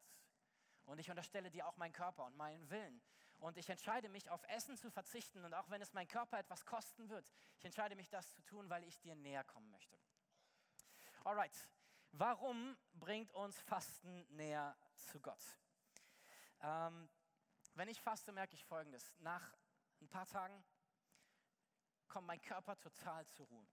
Und 0.91 0.99
ich 0.99 1.10
unterstelle 1.10 1.49
dir 1.49 1.65
auch 1.67 1.77
meinen 1.77 1.93
Körper 1.93 2.25
und 2.25 2.36
meinen 2.36 2.69
Willen. 2.69 3.01
Und 3.38 3.58
ich 3.58 3.69
entscheide 3.69 4.10
mich, 4.10 4.30
auf 4.30 4.43
Essen 4.49 4.75
zu 4.75 4.91
verzichten. 4.91 5.45
Und 5.45 5.54
auch 5.54 5.69
wenn 5.69 5.82
es 5.82 5.93
meinen 5.93 6.10
Körper 6.10 6.38
etwas 6.38 6.65
kosten 6.65 7.08
wird, 7.08 7.32
ich 7.60 7.63
entscheide 7.63 7.95
mich, 7.95 8.10
das 8.10 8.30
zu 8.34 8.41
tun, 8.41 8.69
weil 8.69 8.84
ich 8.84 8.99
dir 8.99 9.15
näher 9.15 9.45
kommen 9.45 9.71
möchte. 9.71 9.97
Alright, 11.23 11.69
warum 12.12 12.77
bringt 12.91 13.32
uns 13.32 13.58
Fasten 13.62 14.25
näher 14.36 14.77
zu 14.97 15.21
Gott? 15.21 15.41
Ähm, 16.62 17.10
wenn 17.75 17.88
ich 17.88 18.01
faste, 18.01 18.34
merke 18.34 18.56
ich 18.56 18.65
Folgendes. 18.65 19.13
Nach 19.19 19.54
ein 20.01 20.10
paar 20.10 20.27
Tagen 20.27 20.62
kommt 22.10 22.27
mein 22.27 22.41
Körper 22.41 22.77
total 22.77 23.25
zur 23.30 23.47
Ruhe. 23.47 23.65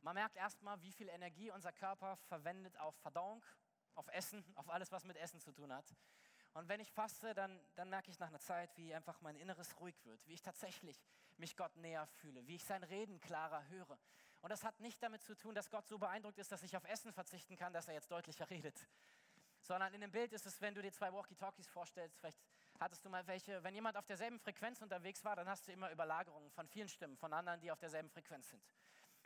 Man 0.00 0.14
merkt 0.14 0.36
erstmal, 0.36 0.80
wie 0.80 0.92
viel 0.92 1.10
Energie 1.10 1.50
unser 1.50 1.72
Körper 1.72 2.16
verwendet 2.16 2.78
auf 2.78 2.96
Verdauung, 2.96 3.44
auf 3.94 4.08
Essen, 4.08 4.42
auf 4.56 4.70
alles, 4.70 4.90
was 4.90 5.04
mit 5.04 5.18
Essen 5.18 5.38
zu 5.38 5.52
tun 5.52 5.70
hat. 5.70 5.94
Und 6.52 6.68
wenn 6.68 6.80
ich 6.80 6.90
faste, 6.90 7.32
dann, 7.34 7.60
dann 7.76 7.88
merke 7.88 8.10
ich 8.10 8.18
nach 8.18 8.28
einer 8.28 8.40
Zeit, 8.40 8.76
wie 8.76 8.92
einfach 8.94 9.20
mein 9.20 9.36
Inneres 9.36 9.78
ruhig 9.78 10.04
wird, 10.04 10.26
wie 10.26 10.34
ich 10.34 10.42
tatsächlich 10.42 11.00
mich 11.36 11.56
Gott 11.56 11.76
näher 11.76 12.06
fühle, 12.06 12.46
wie 12.46 12.56
ich 12.56 12.64
sein 12.64 12.82
Reden 12.82 13.20
klarer 13.20 13.68
höre. 13.68 13.98
Und 14.40 14.50
das 14.50 14.64
hat 14.64 14.80
nicht 14.80 15.02
damit 15.02 15.22
zu 15.22 15.36
tun, 15.36 15.54
dass 15.54 15.70
Gott 15.70 15.86
so 15.86 15.98
beeindruckt 15.98 16.38
ist, 16.38 16.50
dass 16.50 16.62
ich 16.62 16.76
auf 16.76 16.84
Essen 16.84 17.12
verzichten 17.12 17.56
kann, 17.56 17.72
dass 17.72 17.88
er 17.88 17.94
jetzt 17.94 18.10
deutlicher 18.10 18.48
redet. 18.50 18.88
Sondern 19.62 19.92
in 19.92 20.00
dem 20.00 20.10
Bild 20.10 20.32
ist 20.32 20.46
es, 20.46 20.60
wenn 20.60 20.74
du 20.74 20.82
dir 20.82 20.92
zwei 20.92 21.12
Walkie-Talkies 21.12 21.68
vorstellst, 21.68 22.18
vielleicht 22.18 22.40
hattest 22.78 23.04
du 23.04 23.10
mal 23.10 23.26
welche, 23.26 23.62
wenn 23.62 23.74
jemand 23.74 23.96
auf 23.96 24.06
derselben 24.06 24.38
Frequenz 24.38 24.80
unterwegs 24.80 25.22
war, 25.24 25.36
dann 25.36 25.48
hast 25.48 25.68
du 25.68 25.72
immer 25.72 25.90
Überlagerungen 25.90 26.50
von 26.50 26.66
vielen 26.66 26.88
Stimmen, 26.88 27.16
von 27.16 27.32
anderen, 27.32 27.60
die 27.60 27.70
auf 27.70 27.78
derselben 27.78 28.08
Frequenz 28.08 28.48
sind. 28.48 28.62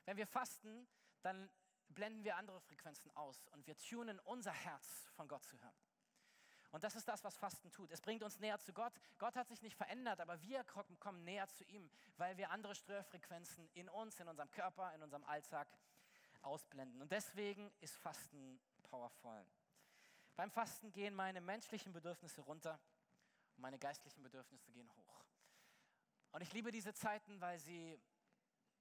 Wenn 0.05 0.17
wir 0.17 0.27
fasten, 0.27 0.89
dann 1.23 1.49
blenden 1.89 2.25
wir 2.25 2.37
andere 2.37 2.61
Frequenzen 2.61 3.15
aus 3.17 3.47
und 3.49 3.67
wir 3.67 3.77
tunen 3.77 4.19
unser 4.21 4.53
Herz 4.53 5.09
von 5.15 5.29
Gott 5.29 5.45
zu 5.45 5.59
hören. 5.63 5.77
Und 6.75 6.83
das 6.83 6.97
ist 6.97 7.07
das, 7.07 7.23
was 7.23 7.37
Fasten 7.37 7.71
tut. 7.71 7.89
Es 7.93 8.01
bringt 8.01 8.25
uns 8.25 8.41
näher 8.41 8.59
zu 8.59 8.73
Gott. 8.73 8.93
Gott 9.19 9.37
hat 9.37 9.47
sich 9.47 9.63
nicht 9.63 9.77
verändert, 9.77 10.21
aber 10.21 10.43
wir 10.43 10.65
kommen 10.99 11.23
näher 11.23 11.47
zu 11.47 11.63
ihm, 11.67 11.89
weil 12.17 12.37
wir 12.37 12.51
andere 12.51 12.75
Störfrequenzen 12.75 13.71
in 13.75 13.89
uns, 13.89 14.19
in 14.19 14.27
unserem 14.27 14.51
Körper, 14.51 14.93
in 14.93 15.01
unserem 15.01 15.23
Alltag 15.23 15.69
ausblenden. 16.43 17.01
Und 17.01 17.13
deswegen 17.13 17.73
ist 17.79 17.95
Fasten 17.99 18.61
powerful. 18.83 19.47
Beim 20.35 20.51
Fasten 20.51 20.91
gehen 20.91 21.15
meine 21.15 21.41
menschlichen 21.41 21.93
Bedürfnisse 21.93 22.41
runter 22.41 22.81
und 23.55 23.63
meine 23.63 23.79
geistlichen 23.79 24.25
Bedürfnisse 24.25 24.73
gehen 24.73 24.91
hoch. 24.97 25.25
Und 26.33 26.41
ich 26.41 26.53
liebe 26.55 26.73
diese 26.73 26.93
Zeiten, 26.93 27.41
weil 27.41 27.61
sie 27.61 28.03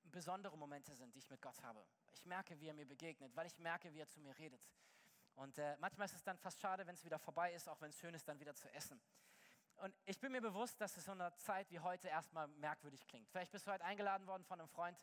besondere 0.06 0.58
Momente 0.58 0.96
sind, 0.96 1.14
die 1.14 1.20
ich 1.20 1.30
mit 1.30 1.44
Gott 1.44 1.62
habe. 1.62 1.86
Ich 2.14 2.26
merke, 2.26 2.60
wie 2.60 2.70
er 2.70 2.74
mir 2.74 2.88
begegnet, 2.88 3.36
weil 3.36 3.46
ich 3.46 3.60
merke, 3.60 3.94
wie 3.94 4.00
er 4.00 4.08
zu 4.08 4.20
mir 4.20 4.36
redet. 4.40 4.66
Und 5.36 5.58
äh, 5.58 5.76
manchmal 5.80 6.06
ist 6.06 6.16
es 6.16 6.24
dann 6.24 6.38
fast 6.38 6.60
schade, 6.60 6.86
wenn 6.86 6.96
es 6.96 7.04
wieder 7.04 7.20
vorbei 7.20 7.54
ist, 7.54 7.68
auch 7.68 7.82
wenn 7.82 7.90
es 7.90 7.98
schön 7.98 8.14
ist, 8.14 8.28
dann 8.28 8.40
wieder 8.40 8.54
zu 8.56 8.72
essen. 8.74 9.02
Und 9.78 9.96
ich 10.06 10.20
bin 10.20 10.32
mir 10.32 10.42
bewusst, 10.42 10.80
dass 10.80 10.96
es 10.98 11.06
so 11.06 11.12
eine 11.12 11.36
Zeit 11.38 11.70
wie 11.72 11.80
heute 11.80 12.08
erstmal 12.08 12.48
merkwürdig 12.48 13.06
klingt. 13.08 13.28
Vielleicht 13.30 13.52
bist 13.52 13.68
du 13.68 13.72
heute 13.72 13.84
eingeladen 13.84 14.28
worden 14.28 14.44
von 14.44 14.60
einem 14.60 14.70
Freund 14.70 14.98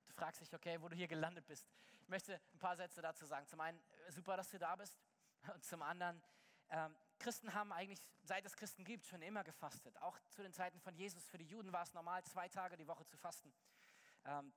und 0.00 0.08
du 0.08 0.14
fragst 0.14 0.40
dich, 0.40 0.52
okay, 0.54 0.80
wo 0.80 0.88
du 0.88 0.96
hier 0.96 1.08
gelandet 1.08 1.46
bist. 1.46 1.68
Ich 2.00 2.08
möchte 2.08 2.40
ein 2.52 2.58
paar 2.58 2.76
Sätze 2.76 3.02
dazu 3.02 3.26
sagen. 3.26 3.46
Zum 3.46 3.60
einen, 3.60 3.78
äh, 4.06 4.12
super, 4.12 4.36
dass 4.36 4.50
du 4.50 4.58
da 4.58 4.74
bist. 4.76 4.98
Und 5.52 5.62
zum 5.62 5.82
anderen, 5.82 6.22
ähm, 6.70 6.96
Christen 7.18 7.54
haben 7.54 7.72
eigentlich, 7.72 8.00
seit 8.22 8.44
es 8.44 8.56
Christen 8.56 8.84
gibt, 8.84 9.06
schon 9.06 9.22
immer 9.22 9.44
gefastet. 9.44 9.96
Auch 10.02 10.18
zu 10.30 10.42
den 10.42 10.52
Zeiten 10.52 10.80
von 10.80 10.94
Jesus. 10.96 11.26
Für 11.28 11.38
die 11.38 11.46
Juden 11.46 11.72
war 11.72 11.82
es 11.82 11.92
normal, 11.92 12.24
zwei 12.24 12.48
Tage 12.48 12.76
die 12.76 12.86
Woche 12.86 13.04
zu 13.06 13.16
fasten. 13.16 13.52
Ähm, 14.24 14.52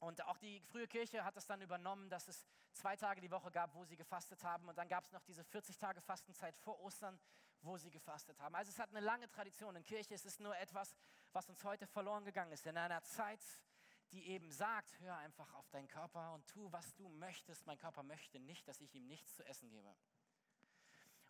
und 0.00 0.24
auch 0.24 0.38
die 0.38 0.60
frühe 0.60 0.86
Kirche 0.86 1.24
hat 1.24 1.36
es 1.36 1.46
dann 1.46 1.60
übernommen, 1.60 2.08
dass 2.08 2.28
es 2.28 2.46
zwei 2.72 2.96
Tage 2.96 3.20
die 3.20 3.30
Woche 3.30 3.50
gab, 3.50 3.74
wo 3.74 3.84
sie 3.84 3.96
gefastet 3.96 4.44
haben. 4.44 4.68
Und 4.68 4.78
dann 4.78 4.88
gab 4.88 5.04
es 5.04 5.12
noch 5.12 5.22
diese 5.22 5.42
40 5.42 5.76
Tage 5.76 6.00
Fastenzeit 6.00 6.56
vor 6.56 6.80
Ostern, 6.80 7.18
wo 7.62 7.76
sie 7.76 7.90
gefastet 7.90 8.38
haben. 8.38 8.54
Also 8.54 8.70
es 8.70 8.78
hat 8.78 8.90
eine 8.90 9.00
lange 9.00 9.28
Tradition 9.28 9.74
in 9.74 9.82
Kirche. 9.82 10.14
Es 10.14 10.24
ist 10.24 10.38
nur 10.38 10.56
etwas, 10.56 10.94
was 11.32 11.48
uns 11.48 11.64
heute 11.64 11.86
verloren 11.88 12.24
gegangen 12.24 12.52
ist. 12.52 12.66
In 12.66 12.78
einer 12.78 13.02
Zeit, 13.02 13.40
die 14.12 14.28
eben 14.28 14.52
sagt, 14.52 15.00
hör 15.00 15.16
einfach 15.16 15.52
auf 15.54 15.68
deinen 15.70 15.88
Körper 15.88 16.32
und 16.34 16.46
tu, 16.46 16.70
was 16.70 16.94
du 16.94 17.08
möchtest. 17.08 17.66
Mein 17.66 17.78
Körper 17.78 18.04
möchte 18.04 18.38
nicht, 18.38 18.68
dass 18.68 18.80
ich 18.80 18.94
ihm 18.94 19.06
nichts 19.06 19.34
zu 19.34 19.44
essen 19.44 19.68
gebe. 19.68 19.92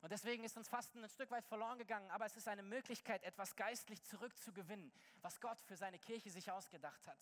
Und 0.00 0.12
deswegen 0.12 0.44
ist 0.44 0.56
uns 0.56 0.68
Fasten 0.68 1.02
ein 1.02 1.10
Stück 1.10 1.30
weit 1.30 1.44
verloren 1.44 1.78
gegangen, 1.78 2.08
aber 2.10 2.26
es 2.26 2.36
ist 2.36 2.46
eine 2.46 2.62
Möglichkeit, 2.62 3.24
etwas 3.24 3.56
geistlich 3.56 4.02
zurückzugewinnen, 4.04 4.92
was 5.22 5.40
Gott 5.40 5.60
für 5.62 5.76
seine 5.76 5.98
Kirche 5.98 6.30
sich 6.30 6.52
ausgedacht 6.52 7.04
hat. 7.08 7.18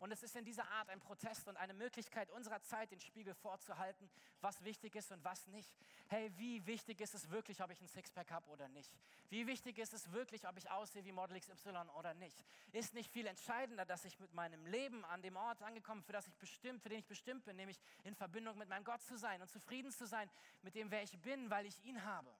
Und 0.00 0.12
es 0.12 0.22
ist 0.22 0.34
in 0.34 0.46
dieser 0.46 0.66
Art 0.70 0.88
ein 0.88 0.98
Protest 0.98 1.46
und 1.46 1.58
eine 1.58 1.74
Möglichkeit 1.74 2.30
unserer 2.30 2.62
Zeit, 2.62 2.90
den 2.90 3.00
Spiegel 3.00 3.34
vorzuhalten, 3.34 4.10
was 4.40 4.64
wichtig 4.64 4.94
ist 4.94 5.12
und 5.12 5.22
was 5.22 5.46
nicht. 5.48 5.70
Hey, 6.08 6.32
wie 6.38 6.66
wichtig 6.66 7.02
ist 7.02 7.14
es 7.14 7.28
wirklich, 7.28 7.62
ob 7.62 7.70
ich 7.70 7.82
ein 7.82 7.86
Sixpack 7.86 8.30
habe 8.30 8.48
oder 8.48 8.66
nicht? 8.68 8.90
Wie 9.28 9.46
wichtig 9.46 9.76
ist 9.76 9.92
es 9.92 10.10
wirklich, 10.10 10.48
ob 10.48 10.56
ich 10.56 10.70
aussehe 10.70 11.04
wie 11.04 11.12
Model 11.12 11.38
XY 11.38 11.90
oder 11.98 12.14
nicht? 12.14 12.42
Ist 12.72 12.94
nicht 12.94 13.12
viel 13.12 13.26
entscheidender, 13.26 13.84
dass 13.84 14.06
ich 14.06 14.18
mit 14.18 14.32
meinem 14.32 14.64
Leben 14.64 15.04
an 15.04 15.20
dem 15.20 15.36
Ort 15.36 15.62
angekommen, 15.62 16.02
für 16.02 16.12
das 16.12 16.26
ich 16.26 16.34
bestimmt, 16.36 16.82
für 16.82 16.88
den 16.88 17.00
ich 17.00 17.06
bestimmt 17.06 17.44
bin, 17.44 17.56
nämlich 17.56 17.78
in 18.02 18.14
Verbindung 18.14 18.56
mit 18.56 18.70
meinem 18.70 18.84
Gott 18.84 19.02
zu 19.02 19.18
sein 19.18 19.42
und 19.42 19.50
zufrieden 19.50 19.92
zu 19.92 20.06
sein 20.06 20.30
mit 20.62 20.74
dem, 20.74 20.90
wer 20.90 21.02
ich 21.02 21.18
bin, 21.20 21.50
weil 21.50 21.66
ich 21.66 21.84
ihn 21.84 22.02
habe. 22.02 22.34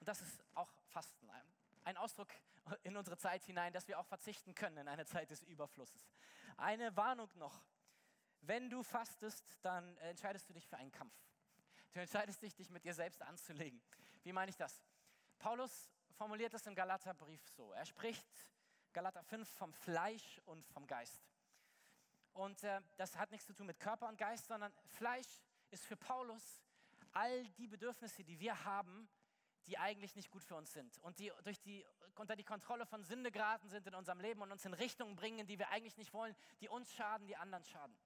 Und 0.00 0.08
das 0.08 0.22
ist 0.22 0.42
auch 0.54 0.68
Fasten, 0.92 1.28
ein 1.84 1.96
Ausdruck 1.96 2.28
in 2.82 2.96
unsere 2.96 3.16
Zeit 3.16 3.42
hinein, 3.44 3.72
dass 3.72 3.88
wir 3.88 3.98
auch 3.98 4.06
verzichten 4.06 4.54
können 4.54 4.76
in 4.76 4.88
einer 4.88 5.06
Zeit 5.06 5.30
des 5.30 5.42
Überflusses. 5.42 6.12
Eine 6.56 6.94
Warnung 6.96 7.30
noch. 7.36 7.64
Wenn 8.42 8.68
du 8.70 8.82
fastest, 8.82 9.58
dann 9.62 9.96
entscheidest 9.98 10.48
du 10.48 10.52
dich 10.52 10.66
für 10.66 10.76
einen 10.76 10.92
Kampf. 10.92 11.14
Du 11.92 12.00
entscheidest 12.00 12.42
dich, 12.42 12.54
dich 12.54 12.70
mit 12.70 12.84
dir 12.84 12.94
selbst 12.94 13.22
anzulegen. 13.22 13.80
Wie 14.22 14.32
meine 14.32 14.50
ich 14.50 14.56
das? 14.56 14.82
Paulus 15.38 15.90
formuliert 16.12 16.54
es 16.54 16.66
im 16.66 16.74
Galaterbrief 16.74 17.46
so. 17.48 17.72
Er 17.72 17.84
spricht, 17.84 18.26
Galater 18.92 19.22
5, 19.22 19.48
vom 19.48 19.72
Fleisch 19.72 20.40
und 20.44 20.66
vom 20.68 20.86
Geist. 20.86 21.22
Und 22.32 22.62
äh, 22.64 22.80
das 22.96 23.16
hat 23.16 23.30
nichts 23.30 23.46
zu 23.46 23.54
tun 23.54 23.66
mit 23.66 23.80
Körper 23.80 24.08
und 24.08 24.18
Geist, 24.18 24.46
sondern 24.46 24.72
Fleisch 24.88 25.42
ist 25.70 25.84
für 25.84 25.96
Paulus 25.96 26.62
all 27.12 27.44
die 27.58 27.66
Bedürfnisse, 27.66 28.24
die 28.24 28.38
wir 28.38 28.64
haben, 28.64 29.08
die 29.66 29.78
eigentlich 29.78 30.16
nicht 30.16 30.30
gut 30.30 30.44
für 30.44 30.56
uns 30.56 30.72
sind 30.72 30.98
und 30.98 31.18
die 31.18 31.32
durch 31.44 31.60
die, 31.60 31.84
unter 32.16 32.36
die 32.36 32.44
Kontrolle 32.44 32.86
von 32.86 33.04
Sünde 33.04 33.30
geraten 33.30 33.68
sind 33.68 33.86
in 33.86 33.94
unserem 33.94 34.20
Leben 34.20 34.42
und 34.42 34.50
uns 34.50 34.64
in 34.64 34.74
Richtungen 34.74 35.16
bringen, 35.16 35.46
die 35.46 35.58
wir 35.58 35.70
eigentlich 35.70 35.96
nicht 35.96 36.12
wollen, 36.12 36.34
die 36.60 36.68
uns 36.68 36.92
schaden, 36.92 37.26
die 37.26 37.36
anderen 37.36 37.64
schaden. 37.64 37.96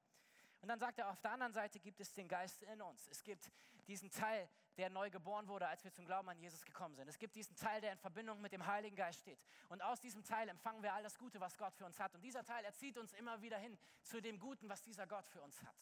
Und 0.61 0.69
dann 0.69 0.79
sagt 0.79 0.99
er, 0.99 1.11
auf 1.11 1.21
der 1.21 1.33
anderen 1.33 1.53
Seite 1.53 1.79
gibt 1.79 2.01
es 2.01 2.13
den 2.13 2.29
Geist 2.29 2.63
in 2.63 2.83
uns. 2.83 3.07
Es 3.09 3.23
gibt 3.23 3.51
diesen 3.87 4.11
Teil, 4.11 4.49
der 4.77 4.91
neu 4.91 5.11
geboren 5.11 5.47
wurde, 5.49 5.69
als 5.69 5.85
wir 5.85 5.93
zum 5.93 6.07
Glauben 6.07 6.29
an 6.29 6.39
Jesus 6.39 6.65
gekommen 6.65 6.95
sind. 6.97 7.09
Es 7.09 7.19
gibt 7.19 7.37
diesen 7.37 7.55
Teil, 7.57 7.81
der 7.81 7.93
in 7.93 7.99
Verbindung 7.99 8.41
mit 8.41 8.53
dem 8.53 8.67
Heiligen 8.67 8.97
Geist 8.97 9.21
steht. 9.21 9.39
Und 9.69 9.83
aus 9.83 10.01
diesem 10.01 10.25
Teil 10.25 10.49
empfangen 10.49 10.83
wir 10.83 10.93
all 10.93 11.03
das 11.03 11.19
Gute, 11.19 11.41
was 11.41 11.57
Gott 11.57 11.75
für 11.75 11.87
uns 11.87 11.99
hat. 12.01 12.15
Und 12.15 12.23
dieser 12.23 12.45
Teil 12.45 12.65
erzieht 12.65 12.99
uns 12.99 13.13
immer 13.13 13.41
wieder 13.41 13.59
hin 13.59 13.79
zu 14.03 14.21
dem 14.21 14.39
Guten, 14.39 14.69
was 14.69 14.83
dieser 14.83 15.07
Gott 15.07 15.29
für 15.29 15.41
uns 15.41 15.63
hat. 15.63 15.77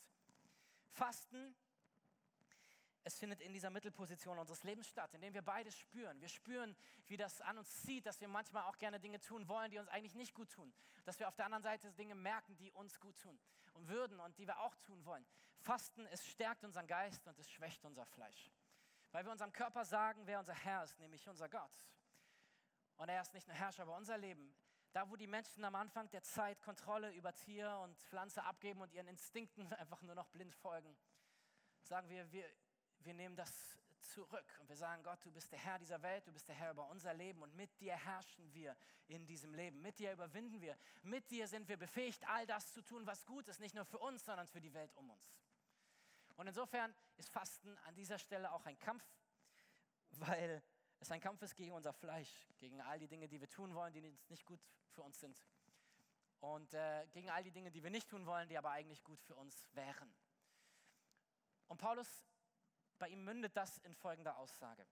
Fasten 0.91 1.57
es 3.05 3.19
findet 3.19 3.43
in 3.43 3.53
dieser 3.53 3.69
Mittelposition 3.69 4.39
unseres 4.39 4.65
Lebens 4.65 4.89
statt, 4.89 5.13
indem 5.13 5.35
wir 5.35 5.43
beide 5.43 5.71
spüren. 5.71 6.19
Wir 6.23 6.29
spüren, 6.29 6.75
wie 7.07 7.19
das 7.19 7.43
an 7.43 7.59
uns 7.59 7.83
zieht, 7.83 8.07
dass 8.07 8.21
wir 8.21 8.29
manchmal 8.29 8.65
auch 8.65 8.79
gerne 8.79 8.99
Dinge 8.99 9.21
tun 9.21 9.47
wollen, 9.47 9.71
die 9.71 9.79
uns 9.79 9.89
eigentlich 9.89 10.15
nicht 10.15 10.35
gut 10.35 10.51
tun. 10.51 10.73
Dass 11.05 11.19
wir 11.19 11.29
auf 11.29 11.37
der 11.37 11.45
anderen 11.45 11.63
Seite 11.63 11.93
Dinge 11.93 12.15
merken, 12.15 12.57
die 12.57 12.73
uns 12.73 12.99
gut 12.99 13.19
tun 13.19 13.39
und 13.75 13.89
würden 13.89 14.19
und 14.21 14.39
die 14.39 14.47
wir 14.47 14.59
auch 14.61 14.75
tun 14.77 15.05
wollen. 15.05 15.27
Fasten, 15.59 16.07
es 16.07 16.27
stärkt 16.27 16.65
unseren 16.65 16.87
Geist 16.87 17.27
und 17.27 17.39
es 17.39 17.51
schwächt 17.51 17.85
unser 17.85 18.07
Fleisch. 18.07 18.51
Weil 19.13 19.25
wir 19.25 19.33
unserem 19.33 19.53
Körper 19.53 19.85
sagen, 19.85 20.23
wer 20.27 20.39
unser 20.39 20.55
Herr 20.55 20.83
ist, 20.83 20.99
nämlich 20.99 21.29
unser 21.29 21.49
Gott. 21.49 21.87
Und 22.97 23.11
er 23.11 23.21
ist 23.21 23.35
nicht 23.35 23.47
nur 23.47 23.57
Herrscher 23.57 23.83
über 23.83 23.97
unser 23.97 24.17
Leben. 24.17 24.55
Da, 24.93 25.11
wo 25.11 25.17
die 25.17 25.27
Menschen 25.27 25.65
am 25.65 25.75
Anfang 25.75 26.09
der 26.11 26.23
Zeit 26.23 26.61
Kontrolle 26.63 27.11
über 27.13 27.35
Tier 27.35 27.79
und 27.83 28.01
Pflanze 28.05 28.45
abgeben 28.45 28.81
und 28.81 28.93
ihren 28.93 29.09
Instinkten 29.09 29.71
einfach 29.75 30.01
nur 30.03 30.15
noch 30.15 30.29
blind 30.29 30.55
folgen, 30.55 30.97
sagen 31.83 32.09
wir, 32.09 32.31
wir 32.33 32.49
wir 33.05 33.15
nehmen 33.15 33.37
das 33.37 33.79
zurück 34.01 34.47
und 34.61 34.69
wir 34.69 34.77
sagen, 34.77 35.03
Gott, 35.03 35.19
du 35.25 35.31
bist 35.31 35.51
der 35.51 35.59
Herr 35.59 35.79
dieser 35.79 36.01
Welt, 36.03 36.27
du 36.27 36.33
bist 36.33 36.49
der 36.49 36.55
Herr 36.55 36.73
über 36.73 36.89
unser 36.89 37.15
Leben 37.15 37.43
und 37.43 37.55
mit 37.55 37.81
dir 37.81 37.97
herrschen 37.97 38.53
wir 38.53 38.77
in 39.07 39.27
diesem 39.27 39.55
Leben. 39.55 39.81
Mit 39.81 39.99
dir 39.99 40.13
überwinden 40.13 40.61
wir. 40.61 40.77
Mit 41.03 41.31
dir 41.31 41.49
sind 41.49 41.69
wir 41.69 41.77
befähigt, 41.77 42.27
all 42.29 42.47
das 42.47 42.73
zu 42.73 42.83
tun, 42.83 43.07
was 43.07 43.25
gut 43.25 43.49
ist, 43.49 43.61
nicht 43.61 43.75
nur 43.75 43.85
für 43.85 43.99
uns, 43.99 44.25
sondern 44.25 44.47
für 44.47 44.61
die 44.61 44.73
Welt 44.75 44.95
um 44.95 45.11
uns. 45.11 45.39
Und 46.37 46.47
insofern 46.47 46.95
ist 47.17 47.31
Fasten 47.31 47.77
an 47.79 47.95
dieser 47.95 48.19
Stelle 48.19 48.53
auch 48.53 48.65
ein 48.67 48.79
Kampf, 48.79 49.05
weil 50.11 50.63
es 51.01 51.11
ein 51.11 51.21
Kampf 51.21 51.43
ist 51.43 51.55
gegen 51.55 51.73
unser 51.73 51.93
Fleisch, 51.93 52.49
gegen 52.59 52.81
all 52.81 52.99
die 52.99 53.09
Dinge, 53.09 53.29
die 53.29 53.41
wir 53.41 53.49
tun 53.49 53.75
wollen, 53.75 53.93
die 53.93 54.01
nicht 54.29 54.45
gut 54.45 54.61
für 54.91 55.03
uns 55.03 55.21
sind. 55.21 55.45
Und 56.41 56.73
äh, 56.75 57.07
gegen 57.13 57.31
all 57.31 57.43
die 57.43 57.53
Dinge, 57.53 57.71
die 57.71 57.83
wir 57.83 57.91
nicht 57.91 58.09
tun 58.09 58.27
wollen, 58.27 58.49
die 58.49 58.59
aber 58.59 58.71
eigentlich 58.71 59.03
gut 59.03 59.21
für 59.23 59.35
uns 59.35 59.67
wären. 59.73 60.15
Und 61.69 61.79
Paulus 61.79 62.25
bei 63.05 63.11
ihm 63.11 63.23
mündet 63.23 63.55
das 63.55 63.77
in 63.81 63.95
folgender 63.95 64.39
Aussage. 64.39 64.87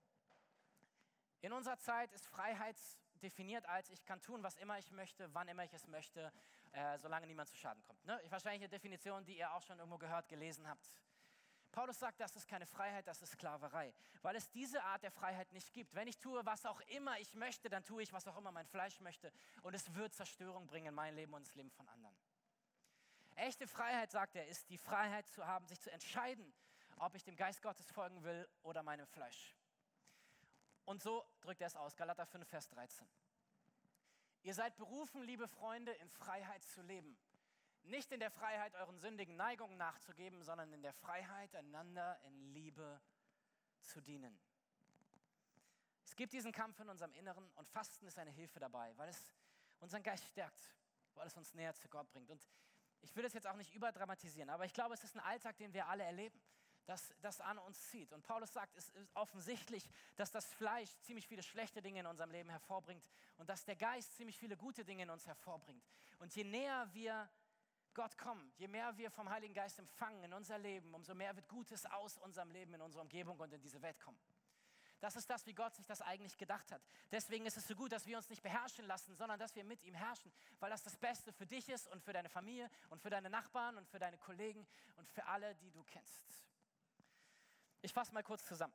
In 1.41 1.51
unserer 1.51 1.79
Zeit 1.79 2.13
ist 2.13 2.27
Freiheit 2.27 2.77
definiert 3.23 3.65
als, 3.65 3.89
ich 3.89 4.05
kann 4.05 4.21
tun, 4.21 4.43
was 4.43 4.55
immer 4.57 4.77
ich 4.77 4.91
möchte, 4.91 5.33
wann 5.33 5.47
immer 5.47 5.63
ich 5.63 5.73
es 5.73 5.87
möchte, 5.87 6.31
äh, 6.73 6.95
solange 6.99 7.25
niemand 7.25 7.49
zu 7.49 7.55
Schaden 7.55 7.81
kommt. 7.81 8.05
Ne? 8.05 8.21
Wahrscheinlich 8.29 8.61
eine 8.61 8.69
Definition, 8.69 9.25
die 9.25 9.35
ihr 9.35 9.51
auch 9.51 9.63
schon 9.63 9.79
irgendwo 9.79 9.97
gehört, 9.97 10.27
gelesen 10.27 10.69
habt. 10.69 10.91
Paulus 11.71 11.97
sagt, 11.97 12.19
das 12.19 12.35
ist 12.35 12.47
keine 12.47 12.67
Freiheit, 12.67 13.07
das 13.07 13.19
ist 13.23 13.31
Sklaverei, 13.31 13.91
weil 14.21 14.35
es 14.35 14.47
diese 14.51 14.83
Art 14.83 15.01
der 15.01 15.09
Freiheit 15.09 15.51
nicht 15.51 15.73
gibt. 15.73 15.95
Wenn 15.95 16.07
ich 16.07 16.19
tue, 16.19 16.45
was 16.45 16.67
auch 16.67 16.81
immer 16.81 17.17
ich 17.17 17.33
möchte, 17.33 17.67
dann 17.67 17.83
tue 17.83 18.03
ich, 18.03 18.13
was 18.13 18.27
auch 18.27 18.37
immer 18.37 18.51
mein 18.51 18.67
Fleisch 18.67 18.99
möchte 18.99 19.33
und 19.63 19.73
es 19.73 19.91
wird 19.95 20.13
Zerstörung 20.13 20.67
bringen 20.67 20.89
in 20.89 20.93
mein 20.93 21.15
Leben 21.15 21.33
und 21.33 21.47
das 21.47 21.55
Leben 21.55 21.71
von 21.71 21.89
anderen. 21.89 22.15
Echte 23.33 23.65
Freiheit, 23.67 24.11
sagt 24.11 24.35
er, 24.35 24.47
ist 24.47 24.69
die 24.69 24.77
Freiheit 24.77 25.27
zu 25.29 25.47
haben, 25.47 25.65
sich 25.65 25.81
zu 25.81 25.91
entscheiden, 25.91 26.53
ob 27.03 27.15
ich 27.15 27.23
dem 27.23 27.35
Geist 27.35 27.61
Gottes 27.61 27.91
folgen 27.91 28.23
will 28.23 28.47
oder 28.61 28.81
meinem 28.81 29.05
Fleisch. 29.07 29.53
Und 30.85 31.01
so 31.01 31.25
drückt 31.41 31.61
er 31.61 31.67
es 31.67 31.75
aus, 31.75 31.95
Galater 31.97 32.25
5, 32.25 32.47
Vers 32.47 32.69
13. 32.69 33.07
Ihr 34.43 34.53
seid 34.53 34.75
berufen, 34.77 35.21
liebe 35.21 35.47
Freunde, 35.47 35.91
in 35.93 36.09
Freiheit 36.09 36.63
zu 36.63 36.81
leben. 36.81 37.17
Nicht 37.83 38.11
in 38.13 38.21
der 38.21 38.31
Freiheit, 38.31 38.73
euren 38.75 38.97
sündigen 38.99 39.35
Neigungen 39.35 39.77
nachzugeben, 39.77 40.43
sondern 40.43 40.71
in 40.71 40.81
der 40.81 40.93
Freiheit, 40.93 41.53
einander 41.55 42.17
in 42.23 42.53
Liebe 42.53 43.01
zu 43.81 44.01
dienen. 44.01 44.39
Es 46.05 46.15
gibt 46.15 46.31
diesen 46.31 46.53
Kampf 46.53 46.79
in 46.79 46.89
unserem 46.89 47.13
Inneren 47.13 47.49
und 47.55 47.67
Fasten 47.67 48.05
ist 48.07 48.17
eine 48.17 48.31
Hilfe 48.31 48.59
dabei, 48.59 48.95
weil 48.97 49.09
es 49.09 49.25
unseren 49.79 50.03
Geist 50.03 50.25
stärkt, 50.25 50.73
weil 51.15 51.27
es 51.27 51.35
uns 51.35 51.53
näher 51.53 51.73
zu 51.73 51.89
Gott 51.89 52.09
bringt. 52.11 52.29
Und 52.29 52.47
ich 53.01 53.13
will 53.15 53.23
das 53.23 53.33
jetzt 53.33 53.47
auch 53.47 53.55
nicht 53.57 53.73
überdramatisieren, 53.73 54.49
aber 54.49 54.63
ich 54.63 54.73
glaube, 54.73 54.93
es 54.93 55.03
ist 55.03 55.15
ein 55.15 55.21
Alltag, 55.21 55.57
den 55.57 55.73
wir 55.73 55.87
alle 55.87 56.03
erleben 56.03 56.41
das, 56.85 57.13
das 57.21 57.39
an 57.41 57.57
uns 57.59 57.89
zieht. 57.89 58.11
Und 58.13 58.23
Paulus 58.23 58.51
sagt, 58.51 58.75
es 58.75 58.89
ist 58.89 59.15
offensichtlich, 59.15 59.89
dass 60.15 60.31
das 60.31 60.45
Fleisch 60.53 60.89
ziemlich 61.01 61.27
viele 61.27 61.43
schlechte 61.43 61.81
Dinge 61.81 62.01
in 62.01 62.05
unserem 62.05 62.31
Leben 62.31 62.49
hervorbringt 62.49 63.05
und 63.37 63.49
dass 63.49 63.63
der 63.65 63.75
Geist 63.75 64.15
ziemlich 64.15 64.37
viele 64.37 64.57
gute 64.57 64.83
Dinge 64.83 65.03
in 65.03 65.09
uns 65.09 65.25
hervorbringt. 65.25 65.83
Und 66.19 66.35
je 66.35 66.43
näher 66.43 66.87
wir 66.93 67.29
Gott 67.93 68.17
kommen, 68.17 68.51
je 68.57 68.67
mehr 68.67 68.97
wir 68.97 69.11
vom 69.11 69.29
Heiligen 69.29 69.53
Geist 69.53 69.79
empfangen 69.79 70.23
in 70.23 70.33
unser 70.33 70.57
Leben, 70.57 70.93
umso 70.93 71.13
mehr 71.13 71.35
wird 71.35 71.47
Gutes 71.47 71.85
aus 71.85 72.17
unserem 72.17 72.49
Leben, 72.51 72.73
in 72.73 72.81
unserer 72.81 73.03
Umgebung 73.03 73.39
und 73.39 73.53
in 73.53 73.61
diese 73.61 73.81
Welt 73.81 73.99
kommen. 73.99 74.19
Das 74.99 75.17
ist 75.17 75.29
das, 75.29 75.45
wie 75.45 75.53
Gott 75.53 75.75
sich 75.75 75.85
das 75.85 76.01
eigentlich 76.01 76.37
gedacht 76.37 76.71
hat. 76.71 76.81
Deswegen 77.11 77.45
ist 77.45 77.57
es 77.57 77.67
so 77.67 77.75
gut, 77.75 77.91
dass 77.91 78.05
wir 78.05 78.15
uns 78.15 78.29
nicht 78.29 78.41
beherrschen 78.41 78.85
lassen, 78.85 79.17
sondern 79.17 79.37
dass 79.37 79.53
wir 79.53 79.65
mit 79.65 79.83
ihm 79.83 79.93
herrschen, 79.93 80.31
weil 80.59 80.69
das 80.69 80.81
das 80.81 80.95
Beste 80.95 81.33
für 81.33 81.45
dich 81.45 81.67
ist 81.67 81.89
und 81.89 82.01
für 82.01 82.13
deine 82.13 82.29
Familie 82.29 82.69
und 82.89 83.01
für 83.01 83.09
deine 83.09 83.29
Nachbarn 83.29 83.77
und 83.77 83.85
für 83.89 83.99
deine 83.99 84.17
Kollegen 84.17 84.65
und 84.95 85.09
für 85.09 85.25
alle, 85.25 85.55
die 85.55 85.71
du 85.71 85.83
kennst. 85.83 86.23
Ich 87.83 87.91
fasse 87.91 88.13
mal 88.13 88.23
kurz 88.23 88.45
zusammen. 88.45 88.73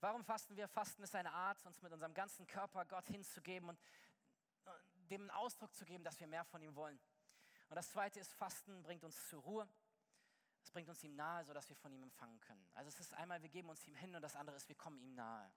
Warum 0.00 0.24
fasten 0.24 0.56
wir? 0.56 0.66
Fasten 0.66 1.04
ist 1.04 1.14
eine 1.14 1.32
Art, 1.32 1.64
uns 1.64 1.80
mit 1.82 1.92
unserem 1.92 2.12
ganzen 2.14 2.48
Körper 2.48 2.84
Gott 2.84 3.06
hinzugeben 3.06 3.68
und 3.68 3.78
äh, 4.64 4.70
dem 5.08 5.20
einen 5.20 5.30
Ausdruck 5.30 5.72
zu 5.72 5.84
geben, 5.84 6.02
dass 6.02 6.18
wir 6.18 6.26
mehr 6.26 6.44
von 6.44 6.60
ihm 6.60 6.74
wollen. 6.74 6.98
Und 7.68 7.76
das 7.76 7.92
zweite 7.92 8.18
ist, 8.18 8.32
Fasten 8.32 8.82
bringt 8.82 9.04
uns 9.04 9.28
zur 9.28 9.40
Ruhe. 9.42 9.68
Es 10.64 10.72
bringt 10.72 10.88
uns 10.88 11.04
ihm 11.04 11.14
nahe, 11.14 11.44
sodass 11.44 11.68
wir 11.68 11.76
von 11.76 11.92
ihm 11.92 12.02
empfangen 12.02 12.40
können. 12.40 12.68
Also 12.74 12.88
es 12.88 12.98
ist 12.98 13.14
einmal, 13.14 13.40
wir 13.40 13.50
geben 13.50 13.68
uns 13.68 13.86
ihm 13.86 13.94
hin 13.94 14.12
und 14.16 14.22
das 14.22 14.34
andere 14.34 14.56
ist, 14.56 14.68
wir 14.68 14.76
kommen 14.76 14.98
ihm 14.98 15.14
nahe. 15.14 15.52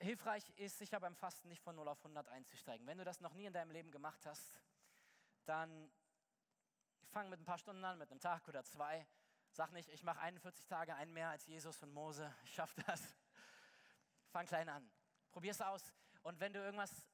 Hilfreich 0.00 0.48
ist 0.56 0.78
sicher 0.78 0.98
beim 0.98 1.14
Fasten 1.14 1.48
nicht 1.48 1.60
von 1.60 1.76
0 1.76 1.86
auf 1.88 1.98
100 1.98 2.26
einzusteigen. 2.28 2.86
Wenn 2.86 2.96
du 2.96 3.04
das 3.04 3.20
noch 3.20 3.34
nie 3.34 3.44
in 3.44 3.52
deinem 3.52 3.70
Leben 3.70 3.90
gemacht 3.90 4.24
hast, 4.24 4.58
dann 5.44 5.92
fang 7.10 7.28
mit 7.28 7.38
ein 7.38 7.44
paar 7.44 7.58
Stunden 7.58 7.84
an, 7.84 7.98
mit 7.98 8.10
einem 8.10 8.20
Tag 8.20 8.48
oder 8.48 8.64
zwei 8.64 9.06
Sag 9.50 9.72
nicht, 9.72 9.88
ich 9.88 10.02
mache 10.02 10.20
41 10.20 10.66
Tage, 10.66 10.94
einen 10.94 11.12
mehr 11.12 11.30
als 11.30 11.46
Jesus 11.46 11.82
und 11.82 11.92
Mose. 11.92 12.32
Ich 12.44 12.54
schaffe 12.54 12.80
das. 12.86 13.02
Fang 14.30 14.46
klein 14.46 14.68
an. 14.68 14.88
Probier 15.30 15.50
es 15.50 15.60
aus. 15.60 15.92
Und 16.22 16.38
wenn 16.40 16.52
du 16.52 16.60
irgendwas 16.60 17.04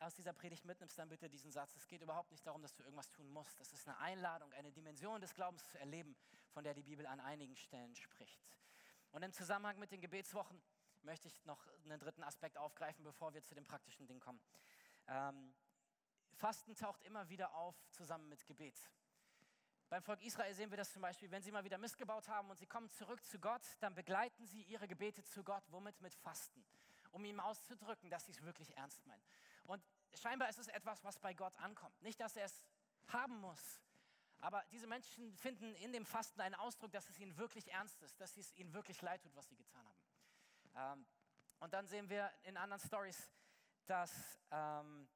aus 0.00 0.14
dieser 0.14 0.32
Predigt 0.32 0.64
mitnimmst, 0.64 0.98
dann 0.98 1.08
bitte 1.08 1.28
diesen 1.28 1.50
Satz. 1.50 1.74
Es 1.76 1.86
geht 1.86 2.02
überhaupt 2.02 2.30
nicht 2.30 2.46
darum, 2.46 2.62
dass 2.62 2.74
du 2.74 2.82
irgendwas 2.82 3.10
tun 3.10 3.30
musst. 3.30 3.58
Das 3.60 3.72
ist 3.72 3.86
eine 3.86 3.98
Einladung, 3.98 4.52
eine 4.52 4.72
Dimension 4.72 5.20
des 5.20 5.34
Glaubens 5.34 5.64
zu 5.66 5.78
erleben, 5.78 6.16
von 6.50 6.64
der 6.64 6.74
die 6.74 6.82
Bibel 6.82 7.06
an 7.06 7.20
einigen 7.20 7.56
Stellen 7.56 7.94
spricht. 7.94 8.44
Und 9.12 9.22
im 9.22 9.32
Zusammenhang 9.32 9.78
mit 9.78 9.92
den 9.92 10.00
Gebetswochen 10.00 10.60
möchte 11.02 11.28
ich 11.28 11.44
noch 11.44 11.66
einen 11.84 11.98
dritten 11.98 12.22
Aspekt 12.22 12.58
aufgreifen, 12.58 13.04
bevor 13.04 13.32
wir 13.34 13.44
zu 13.44 13.54
dem 13.54 13.64
praktischen 13.64 14.06
Ding 14.06 14.20
kommen. 14.20 14.40
Ähm, 15.06 15.54
Fasten 16.34 16.74
taucht 16.74 17.02
immer 17.04 17.28
wieder 17.28 17.54
auf 17.54 17.76
zusammen 17.90 18.28
mit 18.28 18.44
Gebet. 18.46 18.78
Beim 19.88 20.02
Volk 20.02 20.22
Israel 20.22 20.54
sehen 20.54 20.70
wir 20.70 20.76
das 20.76 20.92
zum 20.92 21.02
Beispiel, 21.02 21.30
wenn 21.30 21.42
sie 21.42 21.52
mal 21.52 21.64
wieder 21.64 21.78
missgebaut 21.78 22.28
haben 22.28 22.50
und 22.50 22.58
sie 22.58 22.66
kommen 22.66 22.90
zurück 22.90 23.24
zu 23.24 23.38
Gott, 23.38 23.62
dann 23.80 23.94
begleiten 23.94 24.46
sie 24.46 24.62
ihre 24.62 24.88
Gebete 24.88 25.22
zu 25.24 25.44
Gott, 25.44 25.62
womit 25.68 26.00
mit 26.00 26.14
Fasten, 26.14 26.64
um 27.12 27.24
ihm 27.24 27.38
auszudrücken, 27.38 28.10
dass 28.10 28.24
sie 28.26 28.32
es 28.32 28.42
wirklich 28.42 28.76
ernst 28.76 29.06
meinen. 29.06 29.22
Und 29.64 29.82
scheinbar 30.14 30.48
ist 30.48 30.58
es 30.58 30.68
etwas, 30.68 31.04
was 31.04 31.18
bei 31.18 31.34
Gott 31.34 31.56
ankommt. 31.58 32.00
Nicht, 32.02 32.20
dass 32.20 32.36
er 32.36 32.46
es 32.46 32.62
haben 33.08 33.40
muss, 33.40 33.80
aber 34.40 34.64
diese 34.72 34.86
Menschen 34.86 35.34
finden 35.36 35.74
in 35.76 35.92
dem 35.92 36.04
Fasten 36.04 36.40
einen 36.40 36.54
Ausdruck, 36.54 36.92
dass 36.92 37.08
es 37.08 37.18
ihnen 37.18 37.36
wirklich 37.36 37.70
ernst 37.72 38.02
ist, 38.02 38.20
dass 38.20 38.36
es 38.36 38.54
ihnen 38.56 38.72
wirklich 38.72 39.00
leid 39.00 39.22
tut, 39.22 39.34
was 39.34 39.48
sie 39.48 39.56
getan 39.56 39.86
haben. 39.86 40.98
Ähm, 40.98 41.06
und 41.60 41.72
dann 41.72 41.86
sehen 41.86 42.08
wir 42.08 42.32
in 42.42 42.56
anderen 42.56 42.82
Stories, 42.86 43.30
dass, 43.86 44.38
ähm, 44.50 45.08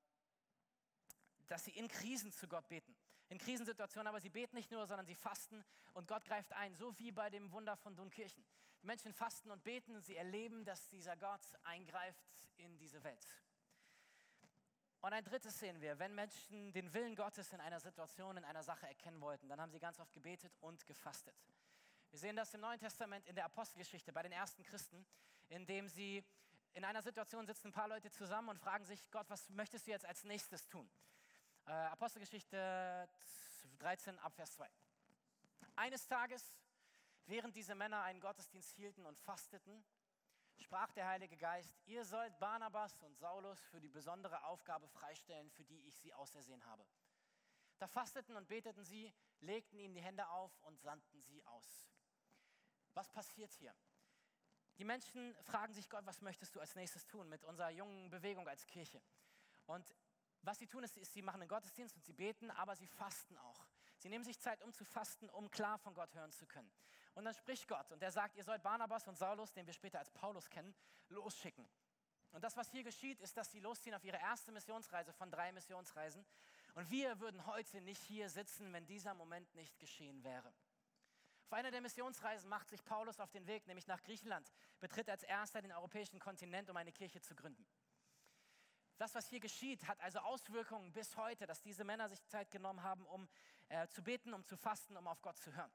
dass 1.47 1.65
sie 1.65 1.73
in 1.73 1.89
Krisen 1.89 2.33
zu 2.33 2.49
Gott 2.49 2.69
beten 2.69 2.97
in 3.29 3.39
Krisensituationen, 3.39 4.07
aber 4.07 4.21
sie 4.21 4.31
beten 4.31 4.57
nicht 4.57 4.71
nur, 4.71 4.87
sondern 4.87 5.07
sie 5.07 5.15
fasten 5.15 5.65
und 5.93 6.09
Gott 6.09 6.25
greift 6.25 6.53
ein, 6.53 6.75
so 6.75 6.99
wie 6.99 7.13
bei 7.13 7.31
dem 7.31 7.51
Wunder 7.53 7.77
von 7.77 7.95
Dunkirchen. 7.95 8.45
Die 8.83 8.87
Menschen 8.87 9.13
fasten 9.13 9.51
und 9.51 9.65
beten 9.65 9.97
und 9.97 10.05
sie 10.05 10.17
erleben, 10.17 10.65
dass 10.65 10.89
dieser 10.89 11.17
Gott 11.17 11.41
eingreift 11.65 12.25
in 12.57 12.79
diese 12.79 13.03
Welt. 13.03 13.27
Und 15.01 15.13
ein 15.13 15.25
drittes 15.25 15.59
sehen 15.59 15.81
wir, 15.81 15.99
wenn 15.99 16.15
Menschen 16.15 16.73
den 16.73 16.93
Willen 16.93 17.15
Gottes 17.15 17.53
in 17.53 17.61
einer 17.61 17.79
Situation, 17.79 18.37
in 18.37 18.45
einer 18.45 18.63
Sache 18.63 18.87
erkennen 18.87 19.21
wollten, 19.21 19.49
dann 19.49 19.61
haben 19.61 19.71
sie 19.71 19.79
ganz 19.79 20.01
oft 20.01 20.13
gebetet 20.13 20.53
und 20.61 20.87
gefastet. 20.87 21.37
Wir 22.11 22.19
sehen 22.19 22.37
das 22.37 22.53
im 22.55 22.61
Neuen 22.61 22.81
Testament 22.81 23.27
in 23.27 23.35
der 23.35 23.45
Apostelgeschichte 23.45 24.13
bei 24.13 24.23
den 24.23 24.33
ersten 24.33 24.63
Christen, 24.65 25.07
in 25.49 25.67
dem 25.67 25.89
sie 25.89 26.25
in 26.73 26.85
einer 26.85 27.03
Situation 27.03 27.47
sitzen 27.47 27.69
ein 27.69 27.73
paar 27.73 27.89
Leute 27.89 28.11
zusammen 28.11 28.49
und 28.49 28.59
fragen 28.59 28.85
sich, 28.85 29.09
Gott, 29.11 29.29
was 29.31 29.49
möchtest 29.51 29.87
du 29.87 29.91
jetzt 29.91 30.07
als 30.07 30.25
nächstes 30.25 30.67
tun? 30.69 30.89
Äh, 31.69 31.73
Apostelgeschichte 31.73 33.07
13 33.79 34.19
Abvers 34.21 34.53
2. 34.53 34.67
Eines 35.77 36.07
Tages, 36.07 36.57
während 37.27 37.55
diese 37.55 37.75
Männer 37.75 38.01
einen 38.05 38.21
Gottesdienst 38.21 38.73
hielten 38.73 39.05
und 39.05 39.19
fasteten, 39.19 39.85
sprach 40.57 40.91
der 40.93 41.07
Heilige 41.07 41.37
Geist, 41.37 41.79
ihr 41.85 42.07
sollt 42.07 42.39
Barnabas 42.39 42.97
und 43.03 43.19
Saulus 43.19 43.61
für 43.67 43.83
die 43.83 43.91
besondere 43.91 44.45
Aufgabe 44.45 44.89
freistellen, 44.89 45.51
für 45.51 45.65
die 45.67 45.87
ich 45.87 45.95
sie 45.99 46.15
ausersehen 46.15 46.65
habe. 46.65 46.87
Da 47.77 47.87
fasteten 47.87 48.35
und 48.35 48.49
beteten 48.49 48.83
sie, 48.83 49.13
legten 49.41 49.79
ihnen 49.79 49.93
die 49.93 50.03
Hände 50.03 50.27
auf 50.31 50.59
und 50.63 50.81
sandten 50.81 51.21
sie 51.21 51.45
aus. 51.45 51.93
Was 52.95 53.11
passiert 53.11 53.53
hier? 53.53 53.75
Die 54.79 54.85
Menschen 54.85 55.37
fragen 55.43 55.75
sich 55.75 55.91
Gott, 55.91 56.07
was 56.07 56.23
möchtest 56.23 56.57
du 56.57 56.61
als 56.61 56.75
nächstes 56.77 57.07
tun 57.07 57.29
mit 57.29 57.45
unserer 57.45 57.69
jungen 57.69 58.09
Bewegung 58.09 58.49
als 58.49 58.67
Kirche? 58.67 59.03
Und 59.67 59.95
was 60.43 60.59
sie 60.59 60.67
tun, 60.67 60.85
ist, 60.85 60.97
ist, 60.97 61.13
sie 61.13 61.23
machen 61.23 61.41
einen 61.41 61.49
Gottesdienst 61.49 61.97
und 61.97 62.05
sie 62.05 62.13
beten, 62.13 62.51
aber 62.53 62.77
sie 62.77 62.87
fasten 62.87 63.37
auch. 63.39 63.67
Sie 63.97 64.09
nehmen 64.09 64.25
sich 64.25 64.39
Zeit, 64.39 64.63
um 64.63 64.73
zu 64.73 64.85
fasten, 64.85 65.29
um 65.31 65.51
klar 65.51 65.79
von 65.79 65.95
Gott 65.95 66.15
hören 66.15 66.33
zu 66.33 66.47
können. 66.47 66.71
Und 67.15 67.25
dann 67.25 67.35
spricht 67.35 67.67
Gott 67.67 67.91
und 67.91 68.03
er 68.03 68.13
sagt, 68.13 68.37
ihr 68.37 68.45
sollt 68.45 68.63
Barnabas 68.63 69.09
und 69.09 69.19
Saulus, 69.19 69.53
den 69.53 69.67
wir 69.67 69.75
später 69.75 69.99
als 69.99 70.11
Paulus 70.11 70.49
kennen, 70.49 70.75
losschicken. 71.09 71.69
Und 72.31 72.45
das, 72.45 72.57
was 72.57 72.71
hier 72.71 72.85
geschieht, 72.85 73.21
ist, 73.21 73.37
dass 73.37 73.51
sie 73.51 73.61
losziehen 73.61 73.95
auf 73.95 74.05
ihre 74.05 74.19
erste 74.19 74.53
Missionsreise 74.53 75.13
von 75.13 75.31
drei 75.31 75.51
Missionsreisen. 75.53 76.25
Und 76.75 76.91
wir 76.91 77.19
würden 77.21 77.45
heute 77.47 77.81
nicht 77.81 78.03
hier 78.03 78.29
sitzen, 78.29 78.73
wenn 78.73 78.87
dieser 78.87 79.15
Moment 79.15 79.53
nicht 79.55 79.79
geschehen 79.79 80.23
wäre. 80.23 80.53
Auf 81.47 81.55
einer 81.55 81.71
der 81.71 81.81
Missionsreisen 81.81 82.49
macht 82.51 82.69
sich 82.69 82.85
Paulus 82.85 83.21
auf 83.21 83.31
den 83.31 83.47
Weg, 83.47 83.67
nämlich 83.67 83.87
nach 83.87 84.03
Griechenland, 84.03 84.53
betritt 84.81 85.09
als 85.09 85.23
erster 85.23 85.63
den 85.63 85.73
europäischen 85.73 86.19
Kontinent, 86.19 86.69
um 86.69 86.77
eine 86.77 86.93
Kirche 86.93 87.23
zu 87.23 87.35
gründen. 87.35 87.67
Das, 88.99 89.15
was 89.15 89.29
hier 89.29 89.39
geschieht, 89.39 89.87
hat 89.87 90.01
also 90.01 90.19
Auswirkungen 90.19 90.93
bis 90.93 91.17
heute, 91.17 91.47
dass 91.47 91.63
diese 91.63 91.85
Männer 91.85 92.09
sich 92.09 92.25
Zeit 92.27 92.51
genommen 92.51 92.83
haben, 92.83 93.07
um 93.07 93.29
äh, 93.69 93.87
zu 93.87 94.03
beten, 94.03 94.35
um 94.35 94.45
zu 94.45 94.57
fasten, 94.57 94.97
um 94.97 95.07
auf 95.07 95.23
Gott 95.23 95.39
zu 95.39 95.55
hören. 95.55 95.71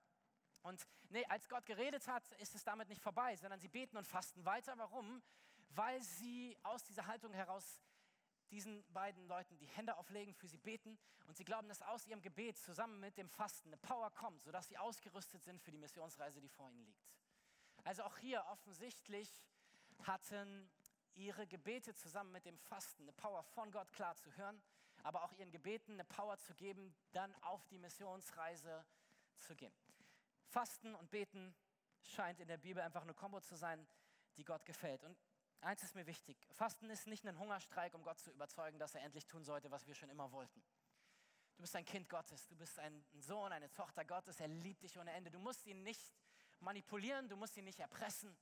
Und 0.62 0.86
nee, 1.10 1.26
als 1.28 1.48
Gott 1.48 1.66
geredet 1.66 2.08
hat, 2.08 2.30
ist 2.34 2.54
es 2.54 2.66
damit 2.66 2.90
nicht 2.90 3.02
vorbei, 3.02 3.36
sondern 3.38 3.62
sie 3.62 3.70
beten 3.70 3.96
und 3.96 4.06
fasten 4.06 4.44
weiter. 4.44 4.78
Warum? 4.78 5.24
Weil 5.70 6.02
sie 6.02 6.58
aus 6.64 6.84
dieser 6.84 7.08
Haltung 7.08 7.34
heraus 7.34 7.82
diesen 8.52 8.84
beiden 8.92 9.26
Leuten 9.28 9.58
die 9.58 9.68
Hände 9.68 9.98
auflegen, 9.98 10.34
für 10.34 10.48
sie 10.48 10.58
beten 10.58 11.00
und 11.26 11.38
sie 11.38 11.46
glauben, 11.46 11.70
dass 11.70 11.82
aus 11.82 12.06
ihrem 12.06 12.22
Gebet 12.22 12.58
zusammen 12.58 13.00
mit 13.00 13.18
dem 13.18 13.30
Fasten 13.30 13.70
eine 13.70 13.78
Power 13.78 14.12
kommt, 14.12 14.44
sodass 14.44 14.68
sie 14.68 14.78
ausgerüstet 14.78 15.44
sind 15.44 15.62
für 15.62 15.72
die 15.72 15.78
Missionsreise, 15.78 16.42
die 16.42 16.50
vor 16.50 16.70
ihnen 16.70 16.86
liegt. 16.86 17.08
Also 17.84 18.04
auch 18.04 18.18
hier 18.18 18.46
offensichtlich 18.48 19.30
hatten 20.04 20.70
ihre 21.16 21.48
Gebete 21.48 21.96
zusammen 21.96 22.32
mit 22.32 22.46
dem 22.46 22.58
Fasten, 22.58 23.04
eine 23.04 23.14
Power 23.14 23.44
von 23.44 23.72
Gott 23.72 23.92
klar 23.92 24.16
zu 24.16 24.36
hören, 24.36 24.62
aber 25.04 25.24
auch 25.24 25.34
ihren 25.34 25.52
Gebeten 25.52 25.94
eine 25.94 26.06
Power 26.06 26.38
zu 26.38 26.54
geben, 26.56 26.96
dann 27.12 27.34
auf 27.42 27.66
die 27.68 27.78
Missionsreise 27.78 28.86
zu 29.40 29.56
gehen. 29.56 29.74
Fasten 30.48 30.96
und 30.96 31.10
Beten 31.12 31.56
scheint 32.04 32.40
in 32.40 32.48
der 32.48 32.58
Bibel 32.58 32.82
einfach 32.82 33.02
eine 33.02 33.14
Kombo 33.14 33.42
zu 33.42 33.56
sein, 33.56 33.88
die 34.38 34.44
Gott 34.44 34.66
gefällt. 34.66 35.04
Und 35.04 35.18
eins 35.62 35.84
ist 35.84 35.96
mir 35.96 36.06
wichtig. 36.06 36.38
Fasten 36.52 36.90
ist 36.90 37.08
nicht 37.08 37.26
ein 37.26 37.38
Hungerstreik, 37.38 37.94
um 37.94 38.04
Gott 38.04 38.20
zu 38.20 38.32
überzeugen, 38.32 38.80
dass 38.80 38.96
er 38.96 39.02
endlich 39.02 39.26
tun 39.26 39.44
sollte, 39.44 39.72
was 39.72 39.88
wir 39.88 39.96
schon 39.96 40.10
immer 40.10 40.32
wollten. 40.32 40.64
Du 41.56 41.62
bist 41.62 41.76
ein 41.76 41.86
Kind 41.86 42.10
Gottes, 42.10 42.48
du 42.48 42.56
bist 42.56 42.80
ein 42.80 43.06
Sohn, 43.14 43.52
eine 43.52 43.72
Tochter 43.72 44.04
Gottes, 44.06 44.40
er 44.40 44.48
liebt 44.48 44.84
dich 44.84 44.98
ohne 44.98 45.12
Ende. 45.12 45.30
Du 45.30 45.40
musst 45.40 45.66
ihn 45.66 45.84
nicht 45.84 46.14
manipulieren, 46.60 47.30
du 47.30 47.36
musst 47.36 47.56
ihn 47.58 47.66
nicht 47.66 47.80
erpressen. 47.80 48.36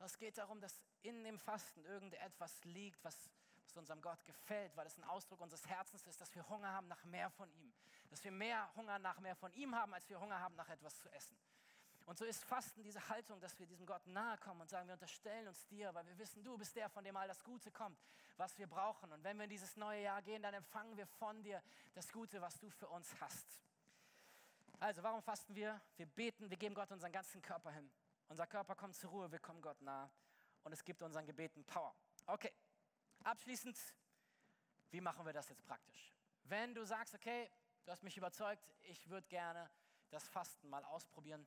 Es 0.00 0.18
geht 0.18 0.36
darum, 0.38 0.60
dass 0.60 0.82
in 1.02 1.24
dem 1.24 1.38
Fasten 1.38 1.84
irgendetwas 1.84 2.62
liegt, 2.64 3.02
was, 3.04 3.16
was 3.64 3.76
unserem 3.76 4.02
Gott 4.02 4.24
gefällt, 4.26 4.76
weil 4.76 4.86
es 4.86 4.98
ein 4.98 5.04
Ausdruck 5.04 5.40
unseres 5.40 5.66
Herzens 5.66 6.06
ist, 6.06 6.20
dass 6.20 6.34
wir 6.34 6.48
Hunger 6.48 6.72
haben 6.72 6.88
nach 6.88 7.04
mehr 7.04 7.30
von 7.30 7.50
ihm. 7.52 7.72
Dass 8.10 8.22
wir 8.22 8.32
mehr 8.32 8.70
Hunger 8.76 8.98
nach 8.98 9.18
mehr 9.20 9.34
von 9.34 9.52
ihm 9.52 9.74
haben, 9.74 9.94
als 9.94 10.08
wir 10.08 10.20
Hunger 10.20 10.40
haben 10.40 10.54
nach 10.56 10.68
etwas 10.68 10.98
zu 10.98 11.08
essen. 11.10 11.36
Und 12.06 12.18
so 12.18 12.24
ist 12.26 12.44
Fasten 12.44 12.82
diese 12.82 13.08
Haltung, 13.08 13.40
dass 13.40 13.58
wir 13.58 13.66
diesem 13.66 13.86
Gott 13.86 14.06
nahe 14.06 14.36
kommen 14.38 14.60
und 14.60 14.68
sagen, 14.68 14.86
wir 14.86 14.92
unterstellen 14.92 15.48
uns 15.48 15.66
dir, 15.66 15.94
weil 15.94 16.06
wir 16.06 16.18
wissen, 16.18 16.44
du 16.44 16.58
bist 16.58 16.76
der, 16.76 16.90
von 16.90 17.02
dem 17.02 17.16
all 17.16 17.26
das 17.26 17.42
Gute 17.42 17.70
kommt, 17.70 17.98
was 18.36 18.58
wir 18.58 18.66
brauchen. 18.66 19.10
Und 19.12 19.24
wenn 19.24 19.38
wir 19.38 19.44
in 19.44 19.50
dieses 19.50 19.76
neue 19.76 20.02
Jahr 20.02 20.20
gehen, 20.20 20.42
dann 20.42 20.52
empfangen 20.52 20.96
wir 20.98 21.06
von 21.06 21.42
dir 21.42 21.62
das 21.94 22.12
Gute, 22.12 22.42
was 22.42 22.58
du 22.58 22.68
für 22.68 22.88
uns 22.88 23.08
hast. 23.20 23.46
Also, 24.80 25.02
warum 25.02 25.22
fasten 25.22 25.54
wir? 25.54 25.80
Wir 25.96 26.06
beten, 26.06 26.50
wir 26.50 26.58
geben 26.58 26.74
Gott 26.74 26.90
unseren 26.90 27.12
ganzen 27.12 27.40
Körper 27.40 27.70
hin. 27.70 27.90
Unser 28.34 28.48
Körper 28.48 28.74
kommt 28.74 28.96
zur 28.96 29.10
Ruhe, 29.10 29.30
wir 29.30 29.38
kommen 29.38 29.62
Gott 29.62 29.80
nah 29.80 30.10
und 30.64 30.72
es 30.72 30.82
gibt 30.82 31.00
unseren 31.02 31.24
Gebeten 31.24 31.64
Power. 31.66 31.94
Okay, 32.26 32.52
abschließend, 33.22 33.78
wie 34.90 35.00
machen 35.00 35.24
wir 35.24 35.32
das 35.32 35.48
jetzt 35.50 35.64
praktisch? 35.64 36.12
Wenn 36.42 36.74
du 36.74 36.84
sagst, 36.84 37.14
okay, 37.14 37.48
du 37.84 37.92
hast 37.92 38.02
mich 38.02 38.16
überzeugt, 38.16 38.68
ich 38.82 39.08
würde 39.08 39.28
gerne 39.28 39.70
das 40.10 40.26
Fasten 40.26 40.68
mal 40.68 40.84
ausprobieren, 40.86 41.46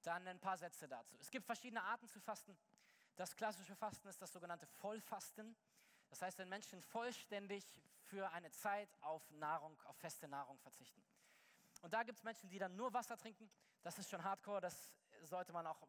dann 0.00 0.26
ein 0.26 0.40
paar 0.40 0.56
Sätze 0.56 0.88
dazu. 0.88 1.14
Es 1.20 1.30
gibt 1.30 1.44
verschiedene 1.44 1.82
Arten 1.82 2.08
zu 2.08 2.18
fasten. 2.20 2.56
Das 3.16 3.36
klassische 3.36 3.76
Fasten 3.76 4.08
ist 4.08 4.22
das 4.22 4.32
sogenannte 4.32 4.66
Vollfasten. 4.66 5.54
Das 6.08 6.22
heißt, 6.22 6.38
wenn 6.38 6.48
Menschen 6.48 6.80
vollständig 6.80 7.70
für 8.00 8.30
eine 8.30 8.50
Zeit 8.50 8.88
auf 9.02 9.30
Nahrung, 9.32 9.78
auf 9.84 9.96
feste 9.98 10.26
Nahrung 10.26 10.58
verzichten. 10.60 11.04
Und 11.82 11.92
da 11.92 12.02
gibt 12.02 12.16
es 12.16 12.24
Menschen, 12.24 12.48
die 12.48 12.58
dann 12.58 12.74
nur 12.76 12.94
Wasser 12.94 13.18
trinken. 13.18 13.50
Das 13.82 13.98
ist 13.98 14.08
schon 14.08 14.24
hardcore, 14.24 14.62
das 14.62 14.90
sollte 15.20 15.52
man 15.52 15.66
auch 15.66 15.82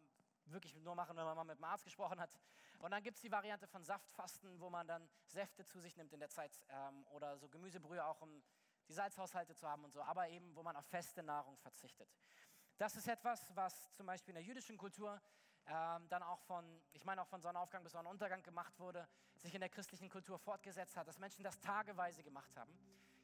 wirklich 0.46 0.76
nur 0.76 0.96
machen, 0.96 1.16
wenn 1.18 1.26
man 1.26 1.36
mal 1.36 1.44
mit 1.44 1.58
dem 1.58 1.64
Arzt 1.64 1.86
gesprochen 1.86 2.20
hat. 2.20 2.32
Und 2.80 2.92
dann 2.92 3.04
gibt 3.04 3.18
es 3.18 3.22
die 3.22 3.32
Variante 3.32 3.68
von 3.68 3.84
Saftfasten, 3.84 4.60
wo 4.60 4.70
man 4.70 4.88
dann 4.88 5.08
Säfte 5.28 5.66
zu 5.66 5.80
sich 5.80 5.96
nimmt 5.98 6.14
in 6.14 6.20
der 6.20 6.30
Zeit 6.30 6.52
ähm, 6.70 7.06
oder 7.08 7.38
so 7.38 7.48
Gemüsebrühe 7.48 8.04
auch, 8.06 8.22
um 8.22 8.44
die 8.88 8.94
Salzhaushalte 8.94 9.56
zu 9.56 9.68
haben 9.68 9.84
und 9.84 9.94
so, 9.94 10.02
aber 10.02 10.30
eben, 10.30 10.56
wo 10.56 10.62
man 10.62 10.76
auf 10.76 10.86
feste 10.86 11.24
Nahrung 11.24 11.58
verzichtet. 11.58 12.08
Das 12.78 12.96
ist 12.96 13.08
etwas, 13.08 13.48
was 13.56 13.94
zum 13.94 14.06
Beispiel 14.06 14.34
in 14.34 14.36
der 14.36 14.44
jüdischen 14.44 14.78
Kultur 14.78 15.22
ähm, 15.68 16.08
dann 16.10 16.22
auch 16.22 16.40
von, 16.42 16.82
ich 16.94 17.04
meine 17.06 17.22
auch 17.22 17.28
von 17.28 17.42
Sonnenaufgang 17.42 17.84
bis 17.84 17.94
Sonnenuntergang 17.94 18.44
gemacht 18.44 18.78
wurde, 18.80 19.08
sich 19.40 19.54
in 19.56 19.62
der 19.62 19.70
christlichen 19.70 20.10
Kultur 20.10 20.38
fortgesetzt 20.38 20.96
hat, 20.96 21.08
dass 21.08 21.18
Menschen 21.18 21.44
das 21.44 21.60
tageweise 21.60 22.24
gemacht 22.24 22.56
haben. 22.56 22.78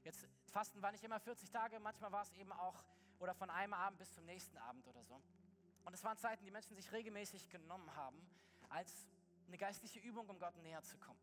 Jetzt, 0.04 0.28
Fasten 0.48 0.82
war 0.82 0.92
nicht 0.92 1.04
immer 1.04 1.20
40 1.20 1.52
Tage, 1.52 1.80
manchmal 1.80 2.12
war 2.12 2.24
es 2.24 2.32
eben 2.32 2.52
auch, 2.52 2.84
oder 3.20 3.36
von 3.36 3.50
einem 3.50 3.74
Abend 3.74 4.00
bis 4.00 4.12
zum 4.12 4.26
nächsten 4.26 4.58
Abend 4.58 4.88
oder 4.88 5.04
so. 5.04 5.22
Und 5.86 5.94
es 5.94 6.04
waren 6.04 6.18
Zeiten, 6.18 6.46
die 6.46 6.52
Menschen 6.52 6.76
sich 6.76 6.92
regelmäßig 6.92 7.50
genommen 7.50 7.96
haben, 7.96 8.18
als 8.70 9.08
eine 9.48 9.58
geistliche 9.58 10.00
Übung, 10.00 10.30
um 10.30 10.40
Gott 10.40 10.56
näher 10.58 10.82
zu 10.84 10.98
kommen. 10.98 11.20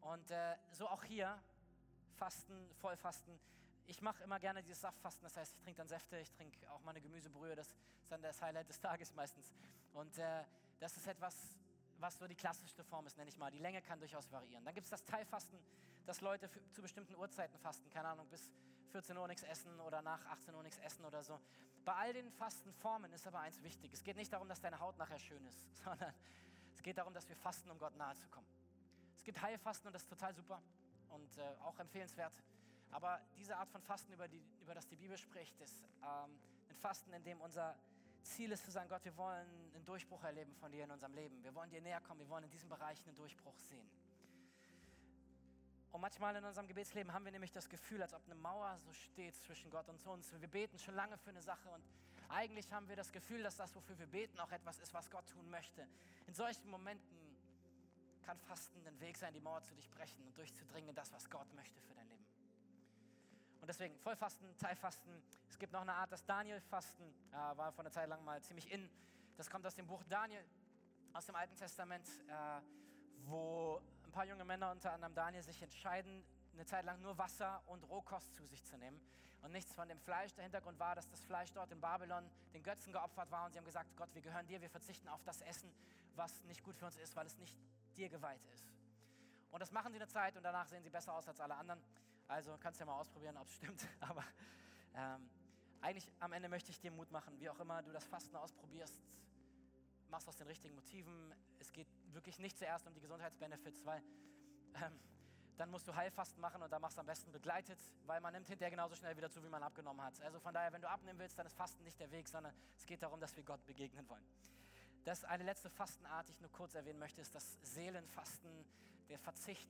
Und 0.00 0.30
äh, 0.30 0.56
so 0.72 0.88
auch 0.88 1.02
hier, 1.04 1.42
Fasten, 2.16 2.68
Vollfasten, 2.80 3.38
ich 3.86 4.00
mache 4.00 4.22
immer 4.22 4.38
gerne 4.38 4.62
dieses 4.62 4.80
Saftfasten, 4.80 5.24
das 5.24 5.36
heißt, 5.36 5.54
ich 5.56 5.60
trinke 5.62 5.78
dann 5.78 5.88
Säfte, 5.88 6.18
ich 6.18 6.30
trinke 6.32 6.70
auch 6.70 6.82
meine 6.82 7.00
Gemüsebrühe, 7.00 7.54
das 7.54 7.68
ist 7.68 8.10
dann 8.10 8.22
das 8.22 8.40
Highlight 8.40 8.68
des 8.68 8.80
Tages 8.80 9.14
meistens. 9.14 9.52
Und 9.92 10.16
äh, 10.18 10.44
das 10.78 10.96
ist 10.96 11.06
etwas, 11.06 11.34
was 11.98 12.18
so 12.18 12.26
die 12.26 12.34
klassischste 12.34 12.84
Form 12.84 13.06
ist, 13.06 13.16
nenne 13.16 13.30
ich 13.30 13.38
mal. 13.38 13.50
Die 13.50 13.58
Länge 13.58 13.82
kann 13.82 13.98
durchaus 13.98 14.30
variieren. 14.30 14.64
Dann 14.64 14.74
gibt 14.74 14.86
es 14.86 14.90
das 14.90 15.04
Teilfasten, 15.04 15.58
dass 16.06 16.20
Leute 16.20 16.50
zu 16.70 16.82
bestimmten 16.82 17.14
Uhrzeiten 17.16 17.58
fasten, 17.58 17.88
keine 17.90 18.08
Ahnung, 18.08 18.28
bis 18.28 18.50
14 18.92 19.16
Uhr 19.16 19.26
nichts 19.26 19.42
essen 19.42 19.80
oder 19.80 20.02
nach 20.02 20.24
18 20.26 20.54
Uhr 20.54 20.62
nichts 20.62 20.78
essen 20.78 21.04
oder 21.04 21.22
so. 21.22 21.40
Bei 21.84 21.94
all 21.94 22.12
den 22.12 22.30
Fastenformen 22.30 23.12
ist 23.12 23.26
aber 23.26 23.40
eins 23.40 23.62
wichtig. 23.62 23.92
Es 23.92 24.02
geht 24.02 24.16
nicht 24.16 24.32
darum, 24.32 24.48
dass 24.48 24.60
deine 24.60 24.80
Haut 24.80 24.96
nachher 24.96 25.18
schön 25.18 25.44
ist, 25.46 25.76
sondern 25.84 26.14
es 26.74 26.82
geht 26.82 26.96
darum, 26.98 27.12
dass 27.12 27.28
wir 27.28 27.36
fasten, 27.36 27.70
um 27.70 27.78
Gott 27.78 27.96
nahe 27.96 28.14
zu 28.16 28.26
kommen. 28.28 28.46
Es 29.16 29.24
gibt 29.24 29.40
Heilfasten 29.40 29.88
und 29.88 29.92
das 29.92 30.02
ist 30.02 30.08
total 30.08 30.34
super 30.34 30.62
und 31.10 31.38
äh, 31.38 31.42
auch 31.62 31.78
empfehlenswert. 31.78 32.32
Aber 32.90 33.20
diese 33.36 33.56
Art 33.56 33.68
von 33.70 33.82
Fasten, 33.82 34.12
über, 34.12 34.28
die, 34.28 34.42
über 34.60 34.74
das 34.74 34.86
die 34.86 34.96
Bibel 34.96 35.18
spricht, 35.18 35.60
ist 35.60 35.82
ähm, 36.02 36.38
ein 36.70 36.76
Fasten, 36.76 37.12
in 37.12 37.24
dem 37.24 37.40
unser 37.40 37.76
Ziel 38.22 38.52
ist 38.52 38.64
zu 38.64 38.70
sagen, 38.70 38.88
Gott, 38.88 39.04
wir 39.04 39.16
wollen 39.16 39.74
einen 39.74 39.84
Durchbruch 39.84 40.22
erleben 40.24 40.54
von 40.54 40.72
dir 40.72 40.84
in 40.84 40.90
unserem 40.90 41.14
Leben. 41.14 41.42
Wir 41.42 41.54
wollen 41.54 41.70
dir 41.70 41.80
näher 41.82 42.00
kommen, 42.00 42.20
wir 42.20 42.28
wollen 42.28 42.44
in 42.44 42.50
diesem 42.50 42.68
Bereich 42.68 42.98
einen 43.06 43.16
Durchbruch 43.16 43.58
sehen. 43.58 43.86
Und 45.94 46.00
manchmal 46.00 46.34
in 46.34 46.44
unserem 46.44 46.66
Gebetsleben 46.66 47.12
haben 47.12 47.24
wir 47.24 47.30
nämlich 47.30 47.52
das 47.52 47.68
Gefühl, 47.68 48.02
als 48.02 48.14
ob 48.14 48.24
eine 48.26 48.34
Mauer 48.34 48.76
so 48.78 48.92
steht 48.92 49.36
zwischen 49.36 49.70
Gott 49.70 49.88
und 49.88 50.04
uns. 50.08 50.32
Wir 50.40 50.48
beten 50.48 50.76
schon 50.76 50.96
lange 50.96 51.16
für 51.16 51.30
eine 51.30 51.40
Sache 51.40 51.68
und 51.68 51.84
eigentlich 52.28 52.72
haben 52.72 52.88
wir 52.88 52.96
das 52.96 53.12
Gefühl, 53.12 53.44
dass 53.44 53.54
das, 53.54 53.76
wofür 53.76 53.96
wir 54.00 54.08
beten, 54.08 54.40
auch 54.40 54.50
etwas 54.50 54.80
ist, 54.80 54.92
was 54.92 55.08
Gott 55.08 55.24
tun 55.28 55.48
möchte. 55.50 55.86
In 56.26 56.34
solchen 56.34 56.68
Momenten 56.68 57.36
kann 58.22 58.36
Fasten 58.40 58.84
ein 58.84 58.98
Weg 58.98 59.16
sein, 59.16 59.32
die 59.34 59.40
Mauer 59.40 59.62
zu 59.62 59.72
durchbrechen 59.74 60.26
und 60.26 60.36
durchzudringen 60.36 60.88
in 60.88 60.96
das, 60.96 61.12
was 61.12 61.30
Gott 61.30 61.46
möchte 61.54 61.80
für 61.82 61.94
dein 61.94 62.08
Leben. 62.08 62.26
Und 63.60 63.68
deswegen 63.68 63.96
Vollfasten, 64.00 64.48
Teilfasten. 64.58 65.22
Es 65.48 65.60
gibt 65.60 65.72
noch 65.72 65.82
eine 65.82 65.94
Art, 65.94 66.10
das 66.10 66.24
Daniel-Fasten, 66.24 67.04
äh, 67.04 67.36
war 67.56 67.70
vor 67.70 67.84
einer 67.84 67.92
Zeit 67.92 68.08
lang 68.08 68.24
mal 68.24 68.42
ziemlich 68.42 68.68
in. 68.72 68.90
Das 69.36 69.48
kommt 69.48 69.64
aus 69.64 69.76
dem 69.76 69.86
Buch 69.86 70.02
Daniel, 70.08 70.44
aus 71.12 71.26
dem 71.26 71.36
Alten 71.36 71.54
Testament, 71.54 72.08
äh, 72.26 72.60
wo 73.26 73.80
paar 74.14 74.24
junge 74.26 74.44
Männer, 74.44 74.70
unter 74.70 74.92
anderem 74.92 75.12
Daniel, 75.12 75.42
sich 75.42 75.60
entscheiden, 75.60 76.24
eine 76.52 76.64
Zeit 76.64 76.84
lang 76.84 77.02
nur 77.02 77.18
Wasser 77.18 77.60
und 77.66 77.82
Rohkost 77.82 78.32
zu 78.32 78.46
sich 78.46 78.64
zu 78.64 78.78
nehmen 78.78 79.00
und 79.42 79.50
nichts 79.50 79.72
von 79.74 79.88
dem 79.88 79.98
Fleisch. 79.98 80.32
Der 80.34 80.44
Hintergrund 80.44 80.78
war, 80.78 80.94
dass 80.94 81.08
das 81.08 81.20
Fleisch 81.24 81.52
dort 81.52 81.72
in 81.72 81.80
Babylon 81.80 82.30
den 82.52 82.62
Götzen 82.62 82.92
geopfert 82.92 83.28
war 83.32 83.46
und 83.46 83.52
sie 83.52 83.58
haben 83.58 83.64
gesagt, 83.64 83.94
Gott, 83.96 84.08
wir 84.14 84.22
gehören 84.22 84.46
dir, 84.46 84.60
wir 84.60 84.70
verzichten 84.70 85.08
auf 85.08 85.24
das 85.24 85.40
Essen, 85.42 85.68
was 86.14 86.44
nicht 86.44 86.62
gut 86.62 86.76
für 86.76 86.86
uns 86.86 86.96
ist, 86.96 87.16
weil 87.16 87.26
es 87.26 87.36
nicht 87.38 87.56
dir 87.96 88.08
geweiht 88.08 88.44
ist. 88.54 88.64
Und 89.50 89.60
das 89.60 89.72
machen 89.72 89.92
sie 89.92 89.98
eine 89.98 90.06
Zeit 90.06 90.36
und 90.36 90.44
danach 90.44 90.68
sehen 90.68 90.84
sie 90.84 90.90
besser 90.90 91.12
aus 91.12 91.26
als 91.26 91.40
alle 91.40 91.56
anderen. 91.56 91.82
Also 92.28 92.56
kannst 92.58 92.78
du 92.78 92.84
ja 92.84 92.86
mal 92.86 93.00
ausprobieren, 93.00 93.36
ob 93.36 93.48
es 93.48 93.54
stimmt. 93.56 93.84
Aber 93.98 94.24
ähm, 94.94 95.28
eigentlich 95.80 96.08
am 96.20 96.32
Ende 96.32 96.48
möchte 96.48 96.70
ich 96.70 96.78
dir 96.78 96.92
Mut 96.92 97.10
machen, 97.10 97.38
wie 97.40 97.50
auch 97.50 97.58
immer 97.58 97.82
du 97.82 97.90
das 97.90 98.04
Fasten 98.04 98.36
ausprobierst, 98.36 98.94
machst 100.08 100.28
aus 100.28 100.36
den 100.36 100.46
richtigen 100.46 100.76
Motiven. 100.76 101.34
Es 101.58 101.72
geht 101.72 101.88
wirklich 102.14 102.38
nicht 102.38 102.58
zuerst 102.58 102.86
um 102.86 102.94
die 102.94 103.00
Gesundheitsbenefits, 103.00 103.84
weil 103.84 104.02
ähm, 104.82 104.98
dann 105.56 105.70
musst 105.70 105.86
du 105.86 105.94
Heilfasten 105.94 106.40
machen 106.40 106.62
und 106.62 106.72
da 106.72 106.78
machst 106.78 106.96
du 106.96 107.00
am 107.00 107.06
besten 107.06 107.30
begleitet, 107.30 107.78
weil 108.06 108.20
man 108.20 108.32
nimmt 108.32 108.48
hinterher 108.48 108.70
genauso 108.70 108.96
schnell 108.96 109.16
wieder 109.16 109.30
zu, 109.30 109.42
wie 109.44 109.48
man 109.48 109.62
abgenommen 109.62 110.04
hat. 110.04 110.20
Also 110.22 110.40
von 110.40 110.52
daher, 110.52 110.72
wenn 110.72 110.82
du 110.82 110.88
abnehmen 110.88 111.18
willst, 111.18 111.38
dann 111.38 111.46
ist 111.46 111.54
Fasten 111.54 111.84
nicht 111.84 111.98
der 112.00 112.10
Weg, 112.10 112.28
sondern 112.28 112.52
es 112.76 112.86
geht 112.86 113.02
darum, 113.02 113.20
dass 113.20 113.36
wir 113.36 113.44
Gott 113.44 113.64
begegnen 113.66 114.08
wollen. 114.08 114.24
Das 115.04 115.18
ist 115.18 115.24
eine 115.26 115.44
letzte 115.44 115.70
Fastenart, 115.70 116.28
die 116.28 116.32
ich 116.32 116.40
nur 116.40 116.50
kurz 116.50 116.74
erwähnen 116.74 116.98
möchte, 116.98 117.20
ist 117.20 117.34
das 117.34 117.58
Seelenfasten, 117.62 118.64
der 119.08 119.18
Verzicht 119.18 119.68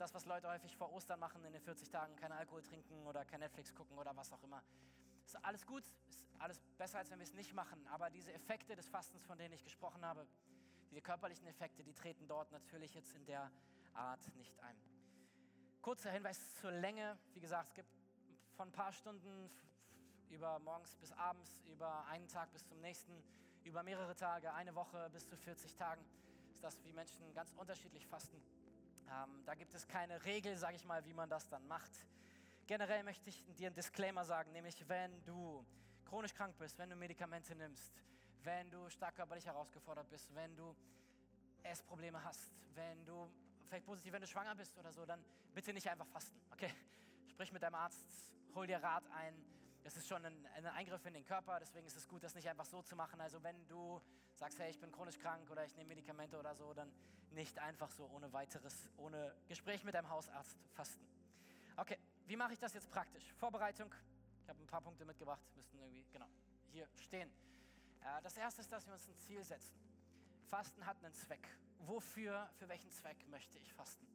das, 0.00 0.14
was 0.14 0.24
Leute 0.24 0.48
häufig 0.48 0.74
vor 0.76 0.90
Ostern 0.92 1.20
machen, 1.20 1.44
in 1.44 1.52
den 1.52 1.60
40 1.60 1.90
Tagen 1.90 2.16
kein 2.16 2.32
Alkohol 2.32 2.62
trinken 2.62 3.06
oder 3.06 3.24
kein 3.26 3.40
Netflix 3.40 3.74
gucken 3.74 3.98
oder 3.98 4.16
was 4.16 4.32
auch 4.32 4.42
immer. 4.42 4.62
Ist 5.26 5.36
alles 5.44 5.66
gut, 5.66 5.84
ist 6.08 6.26
alles 6.38 6.58
besser, 6.78 6.98
als 6.98 7.10
wenn 7.10 7.18
wir 7.18 7.26
es 7.26 7.34
nicht 7.34 7.52
machen. 7.52 7.86
Aber 7.88 8.08
diese 8.08 8.32
Effekte 8.32 8.74
des 8.74 8.88
Fastens, 8.88 9.24
von 9.26 9.36
denen 9.36 9.52
ich 9.52 9.62
gesprochen 9.62 10.04
habe, 10.04 10.26
diese 10.90 11.02
körperlichen 11.02 11.46
Effekte, 11.46 11.84
die 11.84 11.94
treten 11.94 12.26
dort 12.26 12.50
natürlich 12.50 12.94
jetzt 12.94 13.14
in 13.14 13.24
der 13.24 13.50
Art 13.94 14.20
nicht 14.36 14.58
ein. 14.60 14.76
Kurzer 15.80 16.10
Hinweis 16.10 16.54
zur 16.54 16.72
Länge. 16.72 17.16
Wie 17.32 17.40
gesagt, 17.40 17.68
es 17.68 17.74
gibt 17.74 17.88
von 18.56 18.68
ein 18.68 18.72
paar 18.72 18.92
Stunden 18.92 19.50
über 20.28 20.58
morgens 20.58 20.96
bis 20.96 21.12
abends, 21.12 21.60
über 21.64 22.04
einen 22.06 22.28
Tag 22.28 22.52
bis 22.52 22.66
zum 22.66 22.80
nächsten, 22.80 23.22
über 23.64 23.82
mehrere 23.82 24.16
Tage, 24.16 24.52
eine 24.52 24.74
Woche 24.74 25.08
bis 25.10 25.26
zu 25.28 25.36
40 25.36 25.74
Tagen, 25.76 26.04
ist 26.50 26.62
das, 26.62 26.82
wie 26.84 26.92
Menschen 26.92 27.32
ganz 27.34 27.52
unterschiedlich 27.52 28.06
fasten. 28.06 28.42
Ähm, 29.08 29.42
da 29.44 29.54
gibt 29.54 29.74
es 29.74 29.86
keine 29.86 30.24
Regel, 30.24 30.56
sage 30.56 30.76
ich 30.76 30.84
mal, 30.84 31.04
wie 31.04 31.14
man 31.14 31.28
das 31.28 31.48
dann 31.48 31.66
macht. 31.66 31.90
Generell 32.66 33.02
möchte 33.02 33.30
ich 33.30 33.44
dir 33.56 33.68
einen 33.68 33.74
Disclaimer 33.74 34.24
sagen, 34.24 34.52
nämlich 34.52 34.88
wenn 34.88 35.24
du 35.24 35.64
chronisch 36.04 36.34
krank 36.34 36.56
bist, 36.58 36.78
wenn 36.78 36.90
du 36.90 36.96
Medikamente 36.96 37.54
nimmst, 37.54 37.92
wenn 38.44 38.70
du 38.70 38.88
stark 38.88 39.16
körperlich 39.16 39.46
herausgefordert 39.46 40.08
bist, 40.08 40.34
wenn 40.34 40.56
du 40.56 40.74
Essprobleme 41.62 42.22
hast, 42.24 42.52
wenn 42.74 43.04
du 43.04 43.30
vielleicht 43.68 43.84
positiv, 43.84 44.12
wenn 44.12 44.22
du 44.22 44.26
schwanger 44.26 44.54
bist 44.54 44.76
oder 44.78 44.92
so, 44.92 45.04
dann 45.04 45.24
bitte 45.54 45.72
nicht 45.72 45.88
einfach 45.88 46.06
fasten. 46.08 46.40
Okay, 46.50 46.72
sprich 47.28 47.52
mit 47.52 47.62
deinem 47.62 47.76
Arzt, 47.76 48.04
hol 48.54 48.66
dir 48.66 48.82
Rat 48.82 49.04
ein. 49.12 49.34
Das 49.82 49.96
ist 49.96 50.08
schon 50.08 50.24
ein, 50.24 50.46
ein 50.56 50.66
Eingriff 50.66 51.04
in 51.06 51.14
den 51.14 51.24
Körper, 51.24 51.58
deswegen 51.58 51.86
ist 51.86 51.96
es 51.96 52.06
gut, 52.06 52.22
das 52.22 52.34
nicht 52.34 52.48
einfach 52.48 52.66
so 52.66 52.82
zu 52.82 52.96
machen. 52.96 53.20
Also 53.20 53.42
wenn 53.42 53.66
du 53.66 54.00
sagst, 54.34 54.58
hey, 54.58 54.70
ich 54.70 54.78
bin 54.78 54.92
chronisch 54.92 55.18
krank 55.18 55.50
oder 55.50 55.64
ich 55.64 55.74
nehme 55.76 55.88
Medikamente 55.88 56.38
oder 56.38 56.54
so, 56.54 56.74
dann 56.74 56.92
nicht 57.32 57.58
einfach 57.58 57.90
so 57.90 58.06
ohne 58.06 58.32
weiteres, 58.32 58.88
ohne 58.96 59.34
Gespräch 59.46 59.84
mit 59.84 59.94
deinem 59.94 60.10
Hausarzt 60.10 60.58
fasten. 60.74 61.06
Okay, 61.76 61.98
wie 62.26 62.36
mache 62.36 62.52
ich 62.52 62.58
das 62.58 62.74
jetzt 62.74 62.90
praktisch? 62.90 63.32
Vorbereitung. 63.34 63.94
Ich 64.42 64.48
habe 64.48 64.60
ein 64.60 64.66
paar 64.66 64.80
Punkte 64.80 65.04
mitgebracht, 65.04 65.42
müssten 65.56 65.78
irgendwie, 65.78 66.04
genau, 66.12 66.26
hier 66.72 66.88
stehen. 66.96 67.32
Äh, 68.00 68.22
das 68.22 68.36
erste 68.36 68.60
ist, 68.60 68.72
dass 68.72 68.86
wir 68.86 68.94
uns 68.94 69.06
ein 69.08 69.16
Ziel 69.16 69.44
setzen. 69.44 69.78
Fasten 70.48 70.84
hat 70.86 71.02
einen 71.04 71.14
Zweck. 71.14 71.48
wofür, 71.78 72.50
für 72.58 72.68
welchen 72.68 72.90
Zweck 72.90 73.26
möchte 73.28 73.58
ich 73.58 73.72
fasten. 73.72 74.06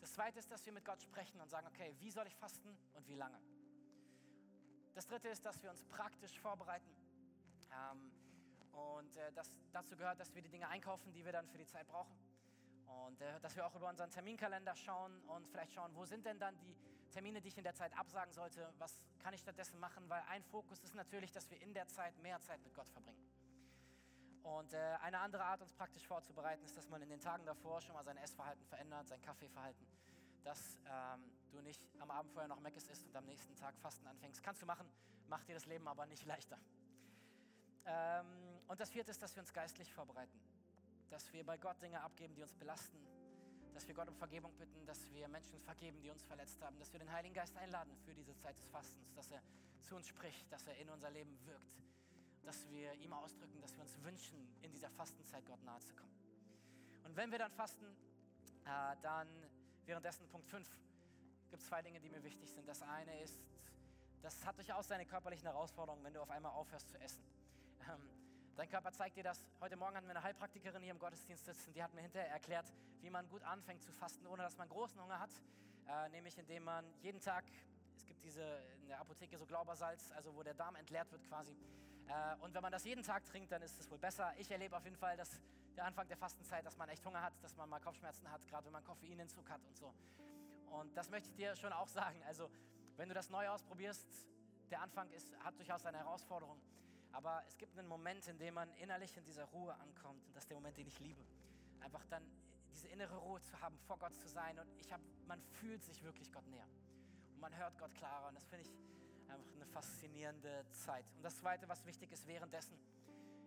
Das 0.00 0.12
zweite 0.12 0.38
ist, 0.38 0.50
dass 0.50 0.64
wir 0.64 0.72
mit 0.72 0.84
Gott 0.84 1.02
sprechen 1.02 1.40
und 1.40 1.48
sagen, 1.50 1.66
okay, 1.66 1.94
wie 1.98 2.10
soll 2.10 2.26
ich 2.26 2.36
fasten 2.36 2.78
und 2.94 3.08
wie 3.08 3.16
lange? 3.16 3.38
Das 4.94 5.06
dritte 5.06 5.28
ist, 5.28 5.44
dass 5.44 5.62
wir 5.62 5.70
uns 5.70 5.84
praktisch 5.84 6.38
vorbereiten. 6.38 6.90
Ähm, 7.72 8.12
und 8.72 9.16
äh, 9.16 9.32
das, 9.32 9.50
dazu 9.72 9.96
gehört, 9.96 10.20
dass 10.20 10.34
wir 10.34 10.42
die 10.42 10.48
Dinge 10.48 10.68
einkaufen, 10.68 11.12
die 11.12 11.24
wir 11.24 11.32
dann 11.32 11.48
für 11.48 11.58
die 11.58 11.66
Zeit 11.66 11.86
brauchen. 11.88 12.16
Und 12.86 13.20
äh, 13.20 13.40
dass 13.40 13.56
wir 13.56 13.66
auch 13.66 13.74
über 13.74 13.88
unseren 13.88 14.10
Terminkalender 14.10 14.74
schauen 14.74 15.20
und 15.22 15.46
vielleicht 15.48 15.72
schauen, 15.72 15.94
wo 15.94 16.04
sind 16.04 16.24
denn 16.26 16.38
dann 16.38 16.58
die 16.58 16.76
Termine, 17.10 17.40
die 17.40 17.48
ich 17.48 17.58
in 17.58 17.64
der 17.64 17.74
Zeit 17.74 17.96
absagen 17.96 18.32
sollte, 18.32 18.72
was 18.78 18.98
kann 19.18 19.34
ich 19.34 19.40
stattdessen 19.40 19.78
machen, 19.78 20.08
weil 20.08 20.22
ein 20.28 20.42
Fokus 20.44 20.80
ist 20.80 20.94
natürlich, 20.94 21.32
dass 21.32 21.50
wir 21.50 21.60
in 21.60 21.74
der 21.74 21.88
Zeit 21.88 22.16
mehr 22.18 22.40
Zeit 22.40 22.62
mit 22.62 22.74
Gott 22.74 22.88
verbringen. 22.90 23.30
Und 24.42 24.72
äh, 24.72 24.96
eine 25.02 25.18
andere 25.20 25.44
Art, 25.44 25.60
uns 25.60 25.72
praktisch 25.72 26.06
vorzubereiten, 26.06 26.64
ist, 26.64 26.76
dass 26.76 26.88
man 26.88 27.02
in 27.02 27.08
den 27.08 27.20
Tagen 27.20 27.44
davor 27.44 27.80
schon 27.80 27.94
mal 27.94 28.04
sein 28.04 28.16
Essverhalten 28.16 28.64
verändert, 28.66 29.06
sein 29.06 29.20
Kaffeeverhalten, 29.20 29.86
dass 30.44 30.78
ähm, 30.86 31.30
du 31.50 31.60
nicht 31.60 31.82
am 31.98 32.10
Abend 32.10 32.32
vorher 32.32 32.48
noch 32.48 32.60
Meckes 32.60 32.86
isst 32.88 33.06
und 33.06 33.14
am 33.16 33.26
nächsten 33.26 33.54
Tag 33.56 33.76
Fasten 33.78 34.06
anfängst. 34.06 34.42
Kannst 34.42 34.62
du 34.62 34.66
machen, 34.66 34.88
macht 35.28 35.46
dir 35.48 35.54
das 35.54 35.66
Leben 35.66 35.86
aber 35.86 36.06
nicht 36.06 36.24
leichter. 36.26 36.58
Ähm, 37.84 38.26
und 38.68 38.80
das 38.80 38.90
vierte 38.90 39.10
ist, 39.10 39.22
dass 39.22 39.34
wir 39.36 39.42
uns 39.42 39.52
geistlich 39.52 39.92
vorbereiten, 39.92 40.40
dass 41.10 41.32
wir 41.32 41.44
bei 41.44 41.58
Gott 41.58 41.80
Dinge 41.82 42.00
abgeben, 42.00 42.34
die 42.34 42.42
uns 42.42 42.54
belasten, 42.54 42.98
dass 43.74 43.86
wir 43.86 43.94
Gott 43.94 44.08
um 44.08 44.14
Vergebung 44.16 44.52
bitten, 44.56 44.84
dass 44.86 45.08
wir 45.10 45.28
Menschen 45.28 45.60
vergeben, 45.60 46.00
die 46.00 46.10
uns 46.10 46.22
verletzt 46.22 46.60
haben, 46.62 46.78
dass 46.78 46.92
wir 46.92 47.00
den 47.00 47.10
Heiligen 47.12 47.34
Geist 47.34 47.56
einladen 47.56 47.96
für 48.04 48.14
diese 48.14 48.36
Zeit 48.36 48.56
des 48.58 48.66
Fastens, 48.68 49.12
dass 49.14 49.30
er 49.30 49.42
zu 49.82 49.96
uns 49.96 50.06
spricht, 50.06 50.50
dass 50.52 50.66
er 50.66 50.76
in 50.78 50.88
unser 50.90 51.10
Leben 51.10 51.38
wirkt, 51.46 51.80
dass 52.44 52.68
wir 52.70 52.94
ihm 52.94 53.12
ausdrücken, 53.12 53.60
dass 53.60 53.74
wir 53.74 53.82
uns 53.82 54.02
wünschen, 54.02 54.56
in 54.62 54.72
dieser 54.72 54.90
Fastenzeit 54.90 55.44
Gott 55.46 55.62
nahe 55.64 55.80
zu 55.80 55.94
kommen. 55.94 56.14
Und 57.04 57.16
wenn 57.16 57.30
wir 57.30 57.38
dann 57.38 57.52
fasten, 57.52 57.86
äh, 58.64 58.96
dann 59.02 59.28
währenddessen 59.86 60.28
Punkt 60.28 60.46
5 60.48 60.68
gibt 61.50 61.62
es 61.62 61.68
zwei 61.68 61.82
Dinge, 61.82 62.00
die 62.00 62.08
mir 62.08 62.22
wichtig 62.22 62.50
sind. 62.50 62.68
Das 62.68 62.82
eine 62.82 63.20
ist, 63.20 63.40
das 64.22 64.44
hat 64.44 64.56
durchaus 64.58 64.86
seine 64.86 65.06
körperlichen 65.06 65.46
Herausforderungen, 65.46 66.04
wenn 66.04 66.14
du 66.14 66.20
auf 66.20 66.30
einmal 66.30 66.52
aufhörst 66.52 66.88
zu 66.88 67.00
essen. 67.00 67.24
Ähm, 67.88 68.19
Dein 68.60 68.68
Körper 68.68 68.92
zeigt 68.92 69.16
dir 69.16 69.22
das. 69.22 69.40
Heute 69.62 69.74
Morgen 69.78 69.96
hatten 69.96 70.06
wir 70.06 70.14
eine 70.14 70.22
Heilpraktikerin 70.22 70.82
hier 70.82 70.90
im 70.90 70.98
Gottesdienst 70.98 71.46
sitzen, 71.46 71.72
die 71.72 71.82
hat 71.82 71.94
mir 71.94 72.02
hinterher 72.02 72.28
erklärt, 72.30 72.70
wie 73.00 73.08
man 73.08 73.26
gut 73.30 73.42
anfängt 73.42 73.82
zu 73.82 73.90
fasten, 73.90 74.26
ohne 74.26 74.42
dass 74.42 74.58
man 74.58 74.68
großen 74.68 75.00
Hunger 75.00 75.18
hat. 75.18 75.30
Äh, 75.88 76.10
nämlich 76.10 76.36
indem 76.36 76.64
man 76.64 76.84
jeden 77.00 77.22
Tag, 77.22 77.46
es 77.96 78.04
gibt 78.04 78.22
diese 78.22 78.42
in 78.82 78.88
der 78.88 79.00
Apotheke 79.00 79.38
so 79.38 79.46
Glaubersalz, 79.46 80.12
also 80.12 80.34
wo 80.34 80.42
der 80.42 80.52
Darm 80.52 80.76
entleert 80.76 81.10
wird 81.10 81.24
quasi. 81.24 81.56
Äh, 82.06 82.36
und 82.40 82.52
wenn 82.52 82.60
man 82.60 82.70
das 82.70 82.84
jeden 82.84 83.02
Tag 83.02 83.24
trinkt, 83.24 83.50
dann 83.50 83.62
ist 83.62 83.80
es 83.80 83.90
wohl 83.90 83.96
besser. 83.96 84.34
Ich 84.36 84.50
erlebe 84.50 84.76
auf 84.76 84.84
jeden 84.84 84.98
Fall, 84.98 85.16
dass 85.16 85.40
der 85.74 85.86
Anfang 85.86 86.06
der 86.08 86.18
Fastenzeit, 86.18 86.66
dass 86.66 86.76
man 86.76 86.90
echt 86.90 87.06
Hunger 87.06 87.22
hat, 87.22 87.32
dass 87.42 87.56
man 87.56 87.66
mal 87.66 87.80
Kopfschmerzen 87.80 88.30
hat, 88.30 88.46
gerade 88.46 88.66
wenn 88.66 88.74
man 88.74 88.84
Koffeinentzug 88.84 89.48
hat 89.48 89.64
und 89.64 89.78
so. 89.78 89.94
Und 90.66 90.94
das 90.98 91.08
möchte 91.08 91.30
ich 91.30 91.34
dir 91.34 91.56
schon 91.56 91.72
auch 91.72 91.88
sagen. 91.88 92.22
Also, 92.26 92.50
wenn 92.98 93.08
du 93.08 93.14
das 93.14 93.30
neu 93.30 93.48
ausprobierst, 93.48 94.06
der 94.70 94.82
Anfang 94.82 95.10
ist, 95.12 95.34
hat 95.38 95.56
durchaus 95.56 95.86
eine 95.86 95.96
Herausforderung. 95.96 96.60
Aber 97.12 97.42
es 97.46 97.56
gibt 97.58 97.76
einen 97.78 97.88
Moment, 97.88 98.26
in 98.28 98.38
dem 98.38 98.54
man 98.54 98.72
innerlich 98.74 99.16
in 99.16 99.24
dieser 99.24 99.44
Ruhe 99.44 99.74
ankommt. 99.74 100.24
Und 100.26 100.36
das 100.36 100.44
ist 100.44 100.50
der 100.50 100.56
Moment, 100.56 100.76
den 100.76 100.86
ich 100.86 100.98
liebe. 101.00 101.24
Einfach 101.80 102.04
dann 102.06 102.24
diese 102.70 102.88
innere 102.88 103.16
Ruhe 103.16 103.42
zu 103.42 103.60
haben, 103.60 103.78
vor 103.86 103.98
Gott 103.98 104.14
zu 104.16 104.28
sein. 104.28 104.58
Und 104.58 104.68
ich 104.78 104.92
hab, 104.92 105.00
man 105.26 105.42
fühlt 105.60 105.82
sich 105.82 106.02
wirklich 106.02 106.32
Gott 106.32 106.46
näher. 106.48 106.68
Und 107.34 107.40
man 107.40 107.56
hört 107.56 107.78
Gott 107.78 107.94
klarer. 107.94 108.28
Und 108.28 108.34
das 108.34 108.46
finde 108.46 108.64
ich 108.64 108.72
einfach 109.28 109.54
eine 109.54 109.66
faszinierende 109.66 110.64
Zeit. 110.72 111.04
Und 111.16 111.22
das 111.22 111.36
Zweite, 111.36 111.68
was 111.68 111.84
wichtig 111.86 112.12
ist 112.12 112.26
währenddessen, 112.26 112.78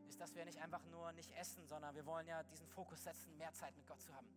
ist, 0.07 0.19
dass 0.19 0.35
wir 0.35 0.45
nicht 0.45 0.59
einfach 0.59 0.85
nur 0.85 1.11
nicht 1.13 1.31
essen, 1.31 1.65
sondern 1.67 1.95
wir 1.95 2.05
wollen 2.05 2.27
ja 2.27 2.43
diesen 2.43 2.67
Fokus 2.67 3.03
setzen, 3.03 3.37
mehr 3.37 3.53
Zeit 3.53 3.75
mit 3.75 3.87
Gott 3.87 4.01
zu 4.01 4.13
haben. 4.13 4.27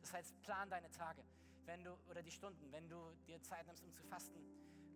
Das 0.00 0.12
heißt, 0.12 0.40
plan 0.42 0.68
deine 0.68 0.90
Tage 0.90 1.24
wenn 1.66 1.84
du, 1.84 1.96
oder 2.10 2.22
die 2.22 2.30
Stunden, 2.30 2.70
wenn 2.72 2.88
du 2.88 2.96
dir 3.26 3.40
Zeit 3.42 3.66
nimmst, 3.66 3.84
um 3.84 3.92
zu 3.92 4.02
fasten 4.04 4.40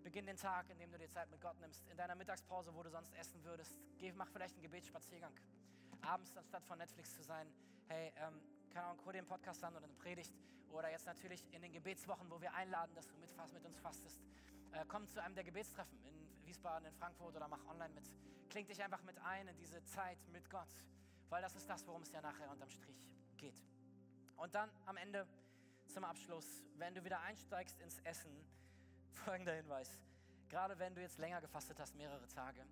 Beginn 0.02 0.26
den 0.26 0.36
Tag, 0.36 0.68
indem 0.70 0.90
du 0.90 0.98
dir 0.98 1.08
Zeit 1.10 1.30
mit 1.30 1.40
Gott 1.40 1.58
nimmst. 1.60 1.86
In 1.88 1.96
deiner 1.96 2.14
Mittagspause, 2.14 2.74
wo 2.74 2.82
du 2.82 2.90
sonst 2.90 3.14
essen 3.14 3.42
würdest, 3.44 3.78
geh, 3.98 4.12
mach 4.12 4.28
vielleicht 4.30 4.54
einen 4.54 4.62
Gebetsspaziergang. 4.62 5.32
Abends, 6.02 6.36
anstatt 6.36 6.64
von 6.64 6.78
Netflix 6.78 7.14
zu 7.14 7.22
sein, 7.22 7.52
hey, 7.88 8.12
ähm, 8.16 8.40
keine 8.70 8.86
Ahnung, 8.86 9.04
hol 9.04 9.12
dir 9.12 9.18
einen 9.18 9.26
Podcast 9.26 9.62
an 9.64 9.74
oder 9.74 9.84
eine 9.84 9.94
Predigt. 9.94 10.32
Oder 10.70 10.90
jetzt 10.90 11.06
natürlich 11.06 11.42
in 11.52 11.62
den 11.62 11.72
Gebetswochen, 11.72 12.30
wo 12.30 12.40
wir 12.40 12.52
einladen, 12.54 12.94
dass 12.94 13.08
du 13.08 13.16
mitfasst, 13.16 13.54
mit 13.54 13.64
uns 13.64 13.78
fastest. 13.80 14.20
Äh, 14.72 14.84
komm 14.86 15.08
zu 15.08 15.22
einem 15.22 15.34
der 15.34 15.44
Gebetstreffen 15.44 15.98
in 16.04 16.46
Wiesbaden, 16.46 16.86
in 16.86 16.94
Frankfurt 16.94 17.34
oder 17.34 17.48
mach 17.48 17.64
online 17.66 17.94
mit. 17.94 18.04
Kling 18.50 18.66
dich 18.66 18.82
einfach 18.82 19.02
mit 19.02 19.18
ein 19.18 19.48
in 19.48 19.56
diese 19.56 19.82
Zeit 19.84 20.18
mit 20.28 20.48
Gott. 20.50 20.68
Weil 21.28 21.42
das 21.42 21.54
ist 21.56 21.68
das, 21.68 21.86
worum 21.86 22.02
es 22.02 22.12
ja 22.12 22.20
nachher 22.20 22.50
unterm 22.50 22.70
Strich 22.70 23.10
geht. 23.36 23.62
Und 24.36 24.54
dann 24.54 24.70
am 24.86 24.96
Ende 24.96 25.26
zum 25.88 26.04
Abschluss, 26.04 26.62
wenn 26.76 26.94
du 26.94 27.04
wieder 27.04 27.20
einsteigst 27.20 27.80
ins 27.80 27.98
Essen, 28.00 28.30
folgender 29.12 29.54
Hinweis. 29.54 29.90
Gerade 30.48 30.78
wenn 30.78 30.94
du 30.94 31.00
jetzt 31.00 31.18
länger 31.18 31.40
gefastet 31.40 31.78
hast, 31.78 31.94
mehrere 31.94 32.26
Tage, 32.28 32.64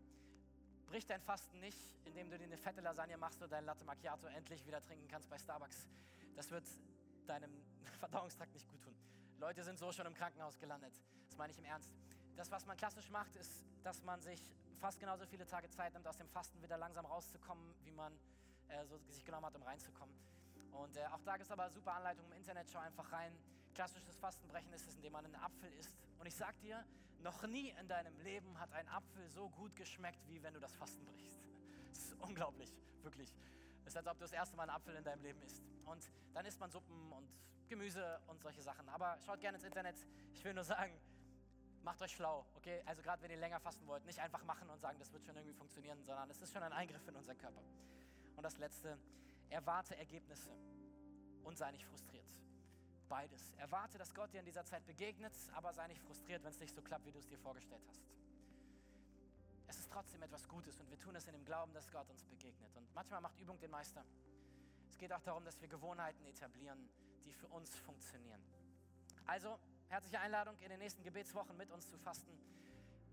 brich 0.87 1.07
dein 1.07 1.21
Fasten 1.21 1.61
nicht, 1.61 1.79
indem 2.05 2.31
du 2.31 2.39
dir 2.39 2.45
eine 2.45 2.57
fette 2.57 2.81
Lasagne 2.81 3.17
machst 3.19 3.39
oder 3.39 3.49
dein 3.49 3.65
Latte 3.65 3.85
Macchiato 3.85 4.27
endlich 4.29 4.65
wieder 4.67 4.81
trinken 4.81 5.09
kannst 5.09 5.29
bei 5.29 5.39
Starbucks. 5.39 5.87
Das 6.35 6.51
wird 6.51 6.67
deinem 7.27 7.51
Verdauungstrakt 8.01 8.55
nicht 8.55 8.69
gut 8.69 8.83
tun. 8.83 8.95
Leute 9.39 9.63
sind 9.65 9.79
so 9.79 9.93
schon 9.93 10.07
im 10.07 10.15
Krankenhaus 10.15 10.59
gelandet. 10.59 10.95
Das 11.29 11.37
meine 11.37 11.53
ich 11.53 11.59
im 11.59 11.65
Ernst. 11.65 11.91
Das, 12.37 12.51
was 12.51 12.67
man 12.67 12.77
klassisch 12.77 13.11
macht, 13.11 13.35
ist, 13.37 13.65
dass 13.83 14.03
man 14.03 14.21
sich 14.21 14.41
fast 14.81 15.01
genauso 15.01 15.27
viele 15.27 15.47
Tage 15.47 15.69
Zeit 15.71 15.95
nimmt, 15.95 16.07
aus 16.07 16.17
dem 16.17 16.29
Fasten 16.29 16.63
wieder 16.63 16.79
langsam 16.79 17.07
rauszukommen, 17.07 17.75
wie 17.85 17.91
man 17.91 18.13
äh, 18.69 18.85
so 18.87 18.99
sich 19.09 19.25
genommen 19.25 19.47
hat, 19.47 19.55
um 19.55 19.63
reinzukommen. 19.63 20.15
Und 20.73 20.97
äh, 20.97 21.07
auch 21.07 21.23
da 21.23 21.37
gibt 21.37 21.47
es 21.47 21.51
aber 21.51 21.71
super 21.71 21.95
Anleitungen 21.95 22.31
im 22.33 22.39
Internet. 22.39 22.71
Schau 22.71 22.79
einfach 22.79 23.11
rein. 23.13 23.33
Klassisches 23.77 24.17
Fastenbrechen 24.17 24.73
ist 24.73 24.89
es, 24.89 24.97
indem 24.97 25.13
man 25.13 25.27
einen 25.27 25.35
Apfel 25.35 25.71
isst. 25.75 25.93
Und 26.19 26.25
ich 26.25 26.35
sag 26.35 26.59
dir, 26.61 26.83
noch 27.19 27.47
nie 27.47 27.75
in 27.79 27.87
deinem 27.87 28.19
Leben 28.21 28.59
hat 28.59 28.73
ein 28.73 28.89
Apfel 28.89 29.29
so 29.29 29.51
gut 29.51 29.77
geschmeckt, 29.77 30.27
wie 30.29 30.43
wenn 30.43 30.55
du 30.55 30.61
das 30.61 30.75
Fasten 30.75 31.05
brichst. 31.05 31.39
Das 31.91 31.99
ist 31.99 32.15
unglaublich, 32.21 32.75
wirklich. 33.03 33.35
Es 33.83 33.89
ist, 33.89 33.99
als 33.99 34.07
ob 34.07 34.15
du 34.15 34.25
das 34.25 34.33
erste 34.33 34.57
Mal 34.57 34.63
einen 34.63 34.71
Apfel 34.71 34.95
in 34.95 35.05
deinem 35.05 35.23
Leben 35.23 35.43
isst. 35.43 35.63
Und 35.85 36.11
dann 36.33 36.47
isst 36.47 36.59
man 36.59 36.71
Suppen 36.71 37.13
und 37.13 37.29
Gemüse 37.69 38.19
und 38.29 38.41
solche 38.41 38.63
Sachen. 38.63 38.89
Aber 38.89 39.19
schaut 39.27 39.41
gerne 39.41 39.57
ins 39.59 39.65
Internet. 39.65 40.07
Ich 40.33 40.43
will 40.43 40.55
nur 40.55 40.65
sagen, 40.65 40.99
macht 41.83 42.01
euch 42.01 42.13
schlau, 42.13 42.47
okay? 42.55 42.83
Also 42.87 43.03
gerade 43.03 43.23
wenn 43.23 43.31
ihr 43.31 43.37
länger 43.37 43.61
fasten 43.61 43.87
wollt, 43.87 44.07
nicht 44.07 44.21
einfach 44.21 44.43
machen 44.45 44.71
und 44.71 44.81
sagen, 44.81 44.99
das 44.99 45.13
wird 45.13 45.23
schon 45.27 45.37
irgendwie 45.37 45.55
funktionieren, 45.55 46.03
sondern 46.03 46.31
es 46.31 46.41
ist 46.41 46.51
schon 46.51 46.63
ein 46.63 46.73
Eingriff 46.73 47.07
in 47.09 47.15
unseren 47.15 47.37
Körper. 47.37 47.61
Und 48.37 48.43
das 48.43 48.57
Letzte, 48.57 48.99
erwarte 49.51 49.97
Ergebnisse 49.99 50.51
und 51.45 51.59
sei 51.59 51.71
nicht 51.73 51.85
frustriert. 51.85 52.27
Beides. 53.09 53.53
Erwarte, 53.59 53.99
dass 53.99 54.13
Gott 54.15 54.33
dir 54.33 54.41
in 54.41 54.47
dieser 54.47 54.65
Zeit 54.65 54.85
begegnet, 54.87 55.33
aber 55.55 55.73
sei 55.73 55.87
nicht 55.87 56.03
frustriert, 56.03 56.43
wenn 56.43 56.51
es 56.51 56.61
nicht 56.61 56.75
so 56.75 56.83
klappt, 56.83 57.07
wie 57.07 57.13
du 57.13 57.19
es 57.19 57.29
dir 57.29 57.39
vorgestellt 57.39 57.83
hast. 57.89 58.03
Es 59.69 59.79
ist 59.79 59.91
trotzdem 59.91 60.23
etwas 60.23 60.49
Gutes 60.49 60.79
und 60.81 60.91
wir 60.91 60.99
tun 60.99 61.15
es 61.17 61.27
in 61.27 61.33
dem 61.33 61.45
Glauben, 61.45 61.73
dass 61.73 61.91
Gott 61.91 62.09
uns 62.11 62.25
begegnet. 62.25 62.77
Und 62.77 62.93
manchmal 62.95 63.21
macht 63.21 63.39
Übung 63.39 63.59
den 63.61 63.71
Meister. 63.71 64.05
Es 64.89 64.99
geht 64.99 65.13
auch 65.13 65.23
darum, 65.23 65.45
dass 65.45 65.61
wir 65.61 65.69
Gewohnheiten 65.69 66.25
etablieren, 66.27 66.89
die 67.25 67.33
für 67.33 67.49
uns 67.49 67.75
funktionieren. 67.77 68.41
Also, 69.27 69.59
herzliche 69.89 70.21
Einladung, 70.21 70.57
in 70.61 70.69
den 70.69 70.79
nächsten 70.79 71.03
Gebetswochen 71.03 71.57
mit 71.57 71.71
uns 71.71 71.89
zu 71.89 71.99
fasten. 71.99 72.39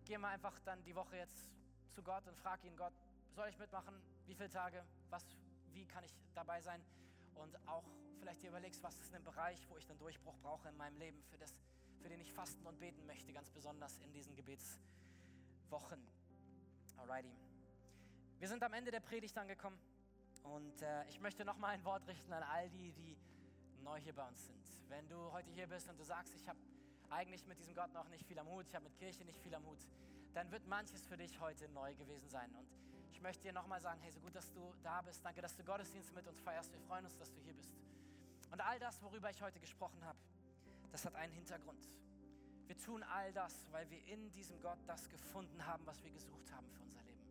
Geh 0.05 0.17
mal 0.17 0.29
einfach 0.29 0.59
dann 0.61 0.83
die 0.83 0.95
Woche 0.95 1.17
jetzt 1.17 1.49
zu 1.91 2.03
Gott 2.03 2.27
und 2.27 2.37
frag 2.37 2.63
ihn, 2.63 2.75
Gott, 2.77 2.93
soll 3.35 3.47
ich 3.49 3.57
mitmachen? 3.57 3.95
Wie 4.25 4.35
viele 4.35 4.49
Tage? 4.49 4.83
Was, 5.09 5.25
wie 5.71 5.85
kann 5.85 6.03
ich 6.03 6.13
dabei 6.35 6.61
sein? 6.61 6.83
Und 7.35 7.67
auch 7.67 7.83
vielleicht 8.19 8.41
dir 8.41 8.49
überlegst, 8.49 8.81
was 8.83 8.99
ist 8.99 9.13
ein 9.13 9.23
Bereich, 9.23 9.67
wo 9.69 9.77
ich 9.77 9.89
einen 9.89 9.99
Durchbruch 9.99 10.37
brauche 10.41 10.69
in 10.69 10.77
meinem 10.77 10.97
Leben, 10.97 11.21
für, 11.23 11.37
das, 11.37 11.53
für 12.01 12.09
den 12.09 12.21
ich 12.21 12.31
fasten 12.33 12.65
und 12.65 12.79
beten 12.79 13.05
möchte, 13.05 13.33
ganz 13.33 13.49
besonders 13.49 13.97
in 13.99 14.11
diesen 14.13 14.35
Gebetswochen. 14.35 16.05
Alrighty. 16.97 17.33
Wir 18.39 18.47
sind 18.47 18.63
am 18.63 18.73
Ende 18.73 18.91
der 18.91 18.99
Predigt 18.99 19.37
angekommen 19.37 19.79
und 20.43 20.81
äh, 20.81 21.07
ich 21.07 21.19
möchte 21.19 21.45
noch 21.45 21.57
mal 21.57 21.69
ein 21.69 21.83
Wort 21.85 22.07
richten 22.07 22.33
an 22.33 22.43
all 22.43 22.69
die, 22.69 22.91
die 22.91 23.17
neu 23.81 23.99
hier 23.99 24.13
bei 24.13 24.27
uns 24.27 24.45
sind. 24.45 24.63
Wenn 24.89 25.07
du 25.07 25.31
heute 25.31 25.49
hier 25.51 25.67
bist 25.67 25.89
und 25.89 25.97
du 25.97 26.03
sagst, 26.03 26.33
ich 26.35 26.47
habe 26.47 26.59
eigentlich 27.09 27.45
mit 27.45 27.59
diesem 27.59 27.75
Gott 27.75 27.93
noch 27.93 28.07
nicht 28.09 28.25
viel 28.25 28.39
am 28.39 28.47
Hut, 28.47 28.67
ich 28.67 28.75
habe 28.75 28.85
mit 28.85 28.95
Kirche 28.97 29.23
nicht 29.25 29.39
viel 29.41 29.53
am 29.55 29.65
Hut, 29.65 29.79
dann 30.33 30.51
wird 30.51 30.65
manches 30.67 31.05
für 31.05 31.17
dich 31.17 31.39
heute 31.39 31.69
neu 31.69 31.93
gewesen 31.95 32.29
sein. 32.29 32.53
Und 32.55 32.67
ich 33.13 33.21
möchte 33.21 33.43
dir 33.43 33.53
nochmal 33.53 33.79
sagen, 33.79 33.99
hey, 34.01 34.11
so 34.11 34.19
gut, 34.19 34.35
dass 34.35 34.51
du 34.51 34.73
da 34.81 35.01
bist. 35.01 35.23
Danke, 35.23 35.41
dass 35.41 35.55
du 35.55 35.63
Gottesdienst 35.63 36.13
mit 36.15 36.27
uns 36.27 36.41
feierst. 36.41 36.71
Wir 36.71 36.79
freuen 36.79 37.05
uns, 37.05 37.15
dass 37.15 37.31
du 37.31 37.39
hier 37.41 37.53
bist. 37.53 37.71
Und 38.51 38.59
all 38.59 38.79
das, 38.79 39.01
worüber 39.03 39.29
ich 39.29 39.41
heute 39.41 39.59
gesprochen 39.59 40.03
habe, 40.03 40.17
das 40.91 41.05
hat 41.05 41.15
einen 41.15 41.31
Hintergrund. 41.31 41.89
Wir 42.65 42.77
tun 42.77 43.03
all 43.03 43.31
das, 43.33 43.71
weil 43.71 43.87
wir 43.91 44.03
in 44.07 44.31
diesem 44.31 44.59
Gott 44.61 44.79
das 44.87 45.07
gefunden 45.09 45.65
haben, 45.65 45.85
was 45.85 46.03
wir 46.03 46.09
gesucht 46.09 46.51
haben 46.51 46.67
für 46.71 46.81
unser 46.81 47.03
Leben. 47.03 47.21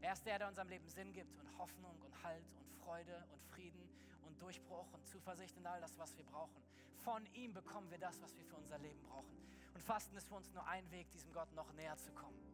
Er 0.00 0.14
ist 0.14 0.24
der, 0.24 0.38
der 0.38 0.48
unserem 0.48 0.68
Leben 0.68 0.88
Sinn 0.88 1.12
gibt 1.12 1.36
und 1.38 1.58
Hoffnung 1.58 2.00
und 2.00 2.22
Halt 2.22 2.44
und 2.58 2.70
Freude 2.82 3.22
und 3.32 3.42
Frieden 3.44 3.88
und 4.22 4.40
Durchbruch 4.40 4.90
und 4.92 5.06
Zuversicht 5.06 5.56
und 5.58 5.66
all 5.66 5.80
das, 5.80 5.98
was 5.98 6.16
wir 6.16 6.24
brauchen. 6.24 6.62
Von 7.04 7.26
ihm 7.34 7.52
bekommen 7.52 7.90
wir 7.90 7.98
das, 7.98 8.20
was 8.22 8.36
wir 8.38 8.44
für 8.46 8.56
unser 8.56 8.78
Leben 8.78 9.02
brauchen. 9.02 9.36
Und 9.74 9.82
Fasten 9.82 10.16
ist 10.16 10.28
für 10.28 10.36
uns 10.36 10.50
nur 10.52 10.66
ein 10.66 10.90
Weg, 10.90 11.10
diesem 11.10 11.32
Gott 11.32 11.52
noch 11.52 11.70
näher 11.74 11.96
zu 11.98 12.12
kommen. 12.12 12.51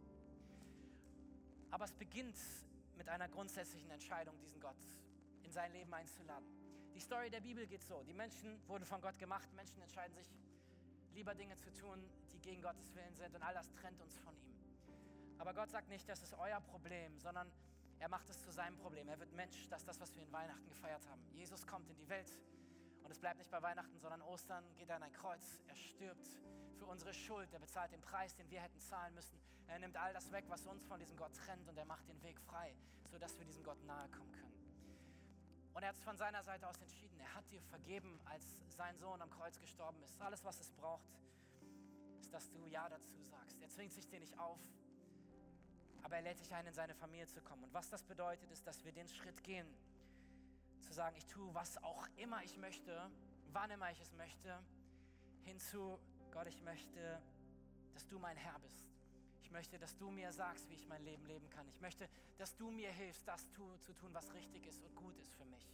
Aber 1.70 1.84
es 1.84 1.92
beginnt 1.92 2.38
mit 2.96 3.08
einer 3.08 3.28
grundsätzlichen 3.28 3.90
Entscheidung, 3.90 4.38
diesen 4.38 4.60
Gott 4.60 4.76
in 5.42 5.52
sein 5.52 5.72
Leben 5.72 5.92
einzuladen 5.94 6.46
Die 6.94 7.00
Story 7.00 7.30
der 7.30 7.40
Bibel 7.40 7.66
geht 7.66 7.82
so. 7.82 8.02
Die 8.02 8.14
Menschen 8.14 8.60
wurden 8.66 8.84
von 8.84 9.00
Gott 9.00 9.18
gemacht. 9.18 9.52
Menschen 9.54 9.80
entscheiden 9.80 10.14
sich, 10.14 10.26
lieber 11.14 11.34
Dinge 11.34 11.56
zu 11.56 11.72
tun, 11.72 12.02
die 12.32 12.40
gegen 12.40 12.62
Gottes 12.62 12.94
Willen 12.94 13.14
sind. 13.14 13.34
Und 13.34 13.42
all 13.42 13.54
das 13.54 13.72
trennt 13.72 14.00
uns 14.00 14.18
von 14.18 14.34
ihm. 14.36 14.54
Aber 15.38 15.54
Gott 15.54 15.70
sagt 15.70 15.88
nicht, 15.88 16.08
das 16.08 16.22
ist 16.22 16.34
euer 16.34 16.60
Problem, 16.60 17.16
sondern 17.18 17.50
er 18.00 18.08
macht 18.08 18.28
es 18.28 18.42
zu 18.42 18.50
seinem 18.50 18.76
Problem. 18.76 19.08
Er 19.08 19.18
wird 19.18 19.32
Mensch. 19.32 19.68
Das 19.68 19.82
ist 19.82 19.88
das, 19.88 20.00
was 20.00 20.14
wir 20.14 20.22
in 20.22 20.32
Weihnachten 20.32 20.68
gefeiert 20.68 21.06
haben. 21.08 21.22
Jesus 21.32 21.66
kommt 21.66 21.88
in 21.90 21.96
die 21.96 22.08
Welt. 22.08 22.32
Und 23.02 23.10
es 23.10 23.18
bleibt 23.18 23.38
nicht 23.38 23.50
bei 23.50 23.62
Weihnachten, 23.62 23.98
sondern 24.00 24.20
Ostern 24.22 24.64
geht 24.76 24.88
er 24.88 24.96
an 24.96 25.02
ein 25.02 25.12
Kreuz. 25.12 25.60
Er 25.66 25.76
stirbt 25.76 26.28
für 26.78 26.86
unsere 26.86 27.12
Schuld. 27.12 27.52
Er 27.52 27.58
bezahlt 27.58 27.92
den 27.92 28.00
Preis, 28.00 28.34
den 28.34 28.50
wir 28.50 28.60
hätten 28.60 28.80
zahlen 28.80 29.14
müssen. 29.14 29.38
Er 29.66 29.78
nimmt 29.78 29.96
all 29.96 30.12
das 30.12 30.30
weg, 30.32 30.44
was 30.48 30.66
uns 30.66 30.84
von 30.86 30.98
diesem 30.98 31.16
Gott 31.16 31.34
trennt. 31.34 31.68
Und 31.68 31.76
er 31.76 31.84
macht 31.84 32.08
den 32.08 32.22
Weg 32.22 32.40
frei, 32.40 32.74
sodass 33.10 33.38
wir 33.38 33.44
diesem 33.44 33.62
Gott 33.62 33.82
nahe 33.84 34.08
kommen 34.10 34.32
können. 34.32 34.48
Und 35.74 35.82
er 35.82 35.90
hat 35.90 35.96
es 35.96 36.02
von 36.02 36.16
seiner 36.16 36.42
Seite 36.42 36.66
aus 36.66 36.80
entschieden. 36.80 37.20
Er 37.20 37.34
hat 37.34 37.50
dir 37.50 37.62
vergeben, 37.62 38.20
als 38.24 38.44
sein 38.68 38.96
Sohn 38.98 39.20
am 39.20 39.30
Kreuz 39.30 39.60
gestorben 39.60 40.02
ist. 40.02 40.20
Alles, 40.20 40.44
was 40.44 40.58
es 40.60 40.72
braucht, 40.72 41.06
ist, 42.18 42.32
dass 42.32 42.50
du 42.50 42.66
Ja 42.66 42.88
dazu 42.88 43.22
sagst. 43.22 43.60
Er 43.60 43.68
zwingt 43.68 43.92
sich 43.92 44.08
dir 44.08 44.18
nicht 44.18 44.38
auf, 44.38 44.58
aber 46.02 46.16
er 46.16 46.22
lädt 46.22 46.40
dich 46.40 46.52
ein, 46.54 46.66
in 46.66 46.74
seine 46.74 46.94
Familie 46.94 47.26
zu 47.26 47.40
kommen. 47.42 47.64
Und 47.64 47.74
was 47.74 47.88
das 47.90 48.02
bedeutet, 48.02 48.50
ist, 48.50 48.66
dass 48.66 48.84
wir 48.84 48.92
den 48.92 49.08
Schritt 49.08 49.44
gehen, 49.44 49.66
zu 50.80 50.92
sagen, 50.92 51.16
ich 51.16 51.26
tue, 51.26 51.52
was 51.54 51.76
auch 51.82 52.08
immer 52.16 52.42
ich 52.42 52.56
möchte, 52.56 53.10
wann 53.52 53.70
immer 53.70 53.90
ich 53.90 54.00
es 54.00 54.12
möchte, 54.14 54.58
hinzu, 55.44 55.98
Gott, 56.32 56.46
ich 56.46 56.62
möchte, 56.62 57.20
dass 57.94 58.06
du 58.06 58.18
mein 58.18 58.36
Herr 58.36 58.58
bist. 58.60 58.86
Ich 59.42 59.50
möchte, 59.50 59.78
dass 59.78 59.96
du 59.96 60.10
mir 60.10 60.32
sagst, 60.32 60.68
wie 60.68 60.74
ich 60.74 60.86
mein 60.86 61.02
Leben 61.02 61.24
leben 61.26 61.48
kann. 61.50 61.66
Ich 61.68 61.80
möchte, 61.80 62.08
dass 62.36 62.54
du 62.56 62.70
mir 62.70 62.90
hilfst, 62.92 63.26
das 63.26 63.50
tu, 63.52 63.76
zu 63.78 63.92
tun, 63.94 64.12
was 64.12 64.32
richtig 64.34 64.66
ist 64.66 64.82
und 64.82 64.94
gut 64.94 65.16
ist 65.18 65.32
für 65.34 65.46
mich. 65.46 65.66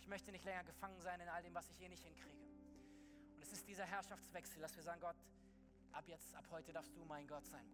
Ich 0.00 0.06
möchte 0.06 0.30
nicht 0.30 0.44
länger 0.44 0.64
gefangen 0.64 1.00
sein 1.00 1.20
in 1.20 1.28
all 1.28 1.42
dem, 1.42 1.54
was 1.54 1.68
ich 1.70 1.80
eh 1.80 1.88
nicht 1.88 2.04
hinkriege. 2.04 2.44
Und 3.34 3.42
es 3.42 3.52
ist 3.52 3.66
dieser 3.66 3.84
Herrschaftswechsel, 3.84 4.60
dass 4.60 4.76
wir 4.76 4.82
sagen, 4.82 5.00
Gott, 5.00 5.16
ab 5.92 6.04
jetzt, 6.06 6.34
ab 6.34 6.44
heute 6.50 6.72
darfst 6.72 6.94
du 6.96 7.04
mein 7.04 7.26
Gott 7.26 7.46
sein. 7.46 7.66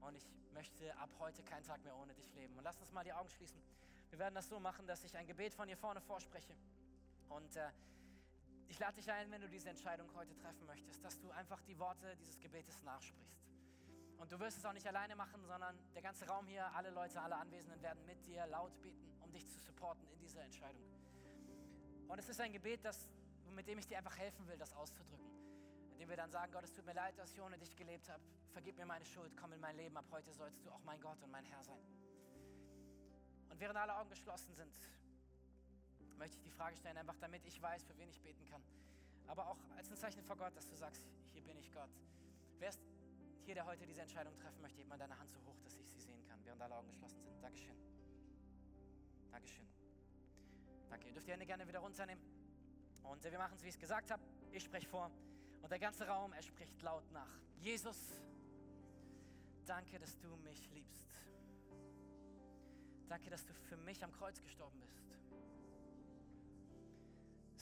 Und 0.00 0.16
ich 0.16 0.26
möchte 0.52 0.96
ab 0.98 1.10
heute 1.18 1.42
keinen 1.42 1.64
Tag 1.64 1.82
mehr 1.84 1.96
ohne 1.96 2.14
dich 2.14 2.32
leben. 2.34 2.56
Und 2.56 2.64
lass 2.64 2.80
uns 2.80 2.92
mal 2.92 3.04
die 3.04 3.12
Augen 3.12 3.28
schließen. 3.30 3.62
Wir 4.10 4.18
werden 4.18 4.34
das 4.34 4.48
so 4.48 4.60
machen, 4.60 4.86
dass 4.86 5.02
ich 5.04 5.16
ein 5.16 5.26
Gebet 5.26 5.54
von 5.54 5.66
hier 5.66 5.76
vorne 5.76 6.00
vorspreche. 6.00 6.54
Und 7.28 7.56
äh, 7.56 7.70
ich 8.68 8.78
lade 8.78 8.94
dich 8.96 9.10
ein, 9.10 9.30
wenn 9.30 9.40
du 9.40 9.48
diese 9.48 9.70
Entscheidung 9.70 10.08
heute 10.14 10.34
treffen 10.36 10.66
möchtest, 10.66 11.04
dass 11.04 11.18
du 11.18 11.30
einfach 11.30 11.60
die 11.62 11.78
Worte 11.78 12.16
dieses 12.16 12.40
Gebetes 12.40 12.82
nachsprichst. 12.82 13.44
Und 14.18 14.32
du 14.32 14.38
wirst 14.38 14.58
es 14.58 14.64
auch 14.64 14.72
nicht 14.72 14.86
alleine 14.86 15.16
machen, 15.16 15.44
sondern 15.44 15.78
der 15.94 16.02
ganze 16.02 16.26
Raum 16.26 16.46
hier, 16.46 16.66
alle 16.74 16.90
Leute, 16.90 17.20
alle 17.20 17.36
Anwesenden 17.36 17.82
werden 17.82 18.04
mit 18.06 18.24
dir 18.26 18.46
laut 18.46 18.72
beten, 18.80 19.12
um 19.20 19.30
dich 19.32 19.46
zu 19.48 19.58
supporten 19.60 20.06
in 20.08 20.18
dieser 20.18 20.42
Entscheidung. 20.42 20.82
Und 22.08 22.18
es 22.18 22.28
ist 22.28 22.40
ein 22.40 22.52
Gebet, 22.52 22.84
das, 22.84 23.08
mit 23.54 23.66
dem 23.66 23.78
ich 23.78 23.86
dir 23.86 23.98
einfach 23.98 24.16
helfen 24.16 24.46
will, 24.46 24.56
das 24.56 24.72
auszudrücken. 24.72 25.30
Indem 25.92 26.08
wir 26.08 26.16
dann 26.16 26.30
sagen, 26.30 26.52
Gott, 26.52 26.64
es 26.64 26.72
tut 26.72 26.86
mir 26.86 26.94
leid, 26.94 27.18
dass 27.18 27.32
ich 27.32 27.40
ohne 27.40 27.58
dich 27.58 27.76
gelebt 27.76 28.08
habe. 28.08 28.22
Vergib 28.52 28.76
mir 28.76 28.86
meine 28.86 29.04
Schuld, 29.04 29.36
komm 29.36 29.52
in 29.52 29.60
mein 29.60 29.76
Leben. 29.76 29.96
Ab 29.96 30.06
heute 30.10 30.32
sollst 30.32 30.64
du 30.64 30.70
auch 30.70 30.82
mein 30.84 31.00
Gott 31.00 31.22
und 31.22 31.30
mein 31.30 31.44
Herr 31.44 31.62
sein. 31.62 31.84
Und 33.50 33.60
während 33.60 33.78
alle 33.78 33.96
Augen 33.96 34.10
geschlossen 34.10 34.52
sind, 34.54 34.72
möchte 36.18 36.36
ich 36.36 36.42
die 36.42 36.50
Frage 36.50 36.76
stellen, 36.76 36.96
einfach 36.96 37.16
damit 37.18 37.44
ich 37.44 37.60
weiß, 37.60 37.84
für 37.84 37.96
wen 37.98 38.08
ich 38.08 38.20
beten 38.20 38.44
kann. 38.46 38.62
Aber 39.26 39.48
auch 39.48 39.58
als 39.76 39.90
ein 39.90 39.96
Zeichen 39.96 40.22
vor 40.22 40.36
Gott, 40.36 40.56
dass 40.56 40.68
du 40.68 40.76
sagst, 40.76 41.06
hier 41.32 41.42
bin 41.42 41.56
ich 41.58 41.72
Gott. 41.72 41.90
Wer 42.58 42.68
ist 42.68 42.80
hier, 43.44 43.54
der 43.54 43.66
heute 43.66 43.86
diese 43.86 44.00
Entscheidung 44.00 44.34
treffen 44.36 44.60
möchte, 44.62 44.78
hebt 44.78 44.88
mal 44.88 44.98
deine 44.98 45.18
Hand 45.18 45.30
so 45.30 45.38
hoch, 45.44 45.58
dass 45.62 45.76
ich 45.76 45.86
sie 45.88 46.00
sehen 46.00 46.22
kann, 46.24 46.38
während 46.44 46.62
alle 46.62 46.76
Augen 46.76 46.88
geschlossen 46.88 47.20
sind. 47.20 47.42
Dankeschön. 47.42 47.76
Dankeschön. 49.30 49.68
Danke. 50.88 51.08
Ihr 51.08 51.12
dürft 51.12 51.26
die 51.26 51.32
Hände 51.32 51.46
gerne 51.46 51.66
wieder 51.66 51.80
runternehmen. 51.80 52.22
Und 53.02 53.22
wir 53.22 53.38
machen 53.38 53.54
es, 53.56 53.62
wie 53.62 53.68
ich 53.68 53.74
es 53.74 53.80
gesagt 53.80 54.10
habe. 54.10 54.22
Ich 54.50 54.64
spreche 54.64 54.88
vor. 54.88 55.10
Und 55.60 55.70
der 55.70 55.78
ganze 55.78 56.06
Raum, 56.06 56.32
er 56.32 56.42
spricht 56.42 56.80
laut 56.82 57.10
nach. 57.12 57.40
Jesus, 57.58 57.98
danke, 59.66 59.98
dass 59.98 60.18
du 60.18 60.36
mich 60.36 60.70
liebst. 60.70 61.08
Danke, 63.08 63.30
dass 63.30 63.44
du 63.44 63.52
für 63.54 63.76
mich 63.76 64.02
am 64.02 64.12
Kreuz 64.12 64.40
gestorben 64.40 64.80
bist. 64.80 65.03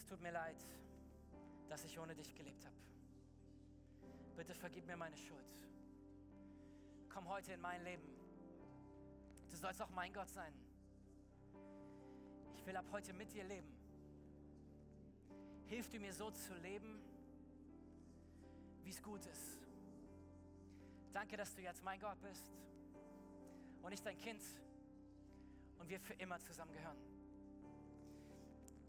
Tut 0.08 0.20
mir 0.20 0.32
leid, 0.32 0.56
dass 1.68 1.84
ich 1.84 1.98
ohne 1.98 2.14
dich 2.14 2.34
gelebt 2.34 2.64
habe. 2.64 2.76
Bitte 4.36 4.54
vergib 4.54 4.86
mir 4.86 4.96
meine 4.96 5.16
Schuld. 5.16 5.68
Komm 7.08 7.28
heute 7.28 7.52
in 7.52 7.60
mein 7.60 7.82
Leben. 7.84 8.02
Du 9.50 9.56
sollst 9.56 9.82
auch 9.82 9.90
mein 9.90 10.12
Gott 10.12 10.30
sein. 10.30 10.52
Ich 12.56 12.66
will 12.66 12.76
ab 12.76 12.86
heute 12.92 13.12
mit 13.12 13.32
dir 13.32 13.44
leben. 13.44 13.68
Hilf 15.66 15.88
du 15.88 15.98
mir 15.98 16.12
so 16.12 16.30
zu 16.30 16.54
leben, 16.54 17.00
wie 18.84 18.90
es 18.90 19.02
gut 19.02 19.24
ist. 19.26 19.58
Danke, 21.12 21.36
dass 21.36 21.54
du 21.54 21.62
jetzt 21.62 21.82
mein 21.82 22.00
Gott 22.00 22.20
bist 22.22 22.48
und 23.82 23.92
ich 23.92 24.02
dein 24.02 24.16
Kind 24.16 24.42
und 25.78 25.88
wir 25.88 26.00
für 26.00 26.14
immer 26.14 26.38
zusammengehören. 26.40 27.11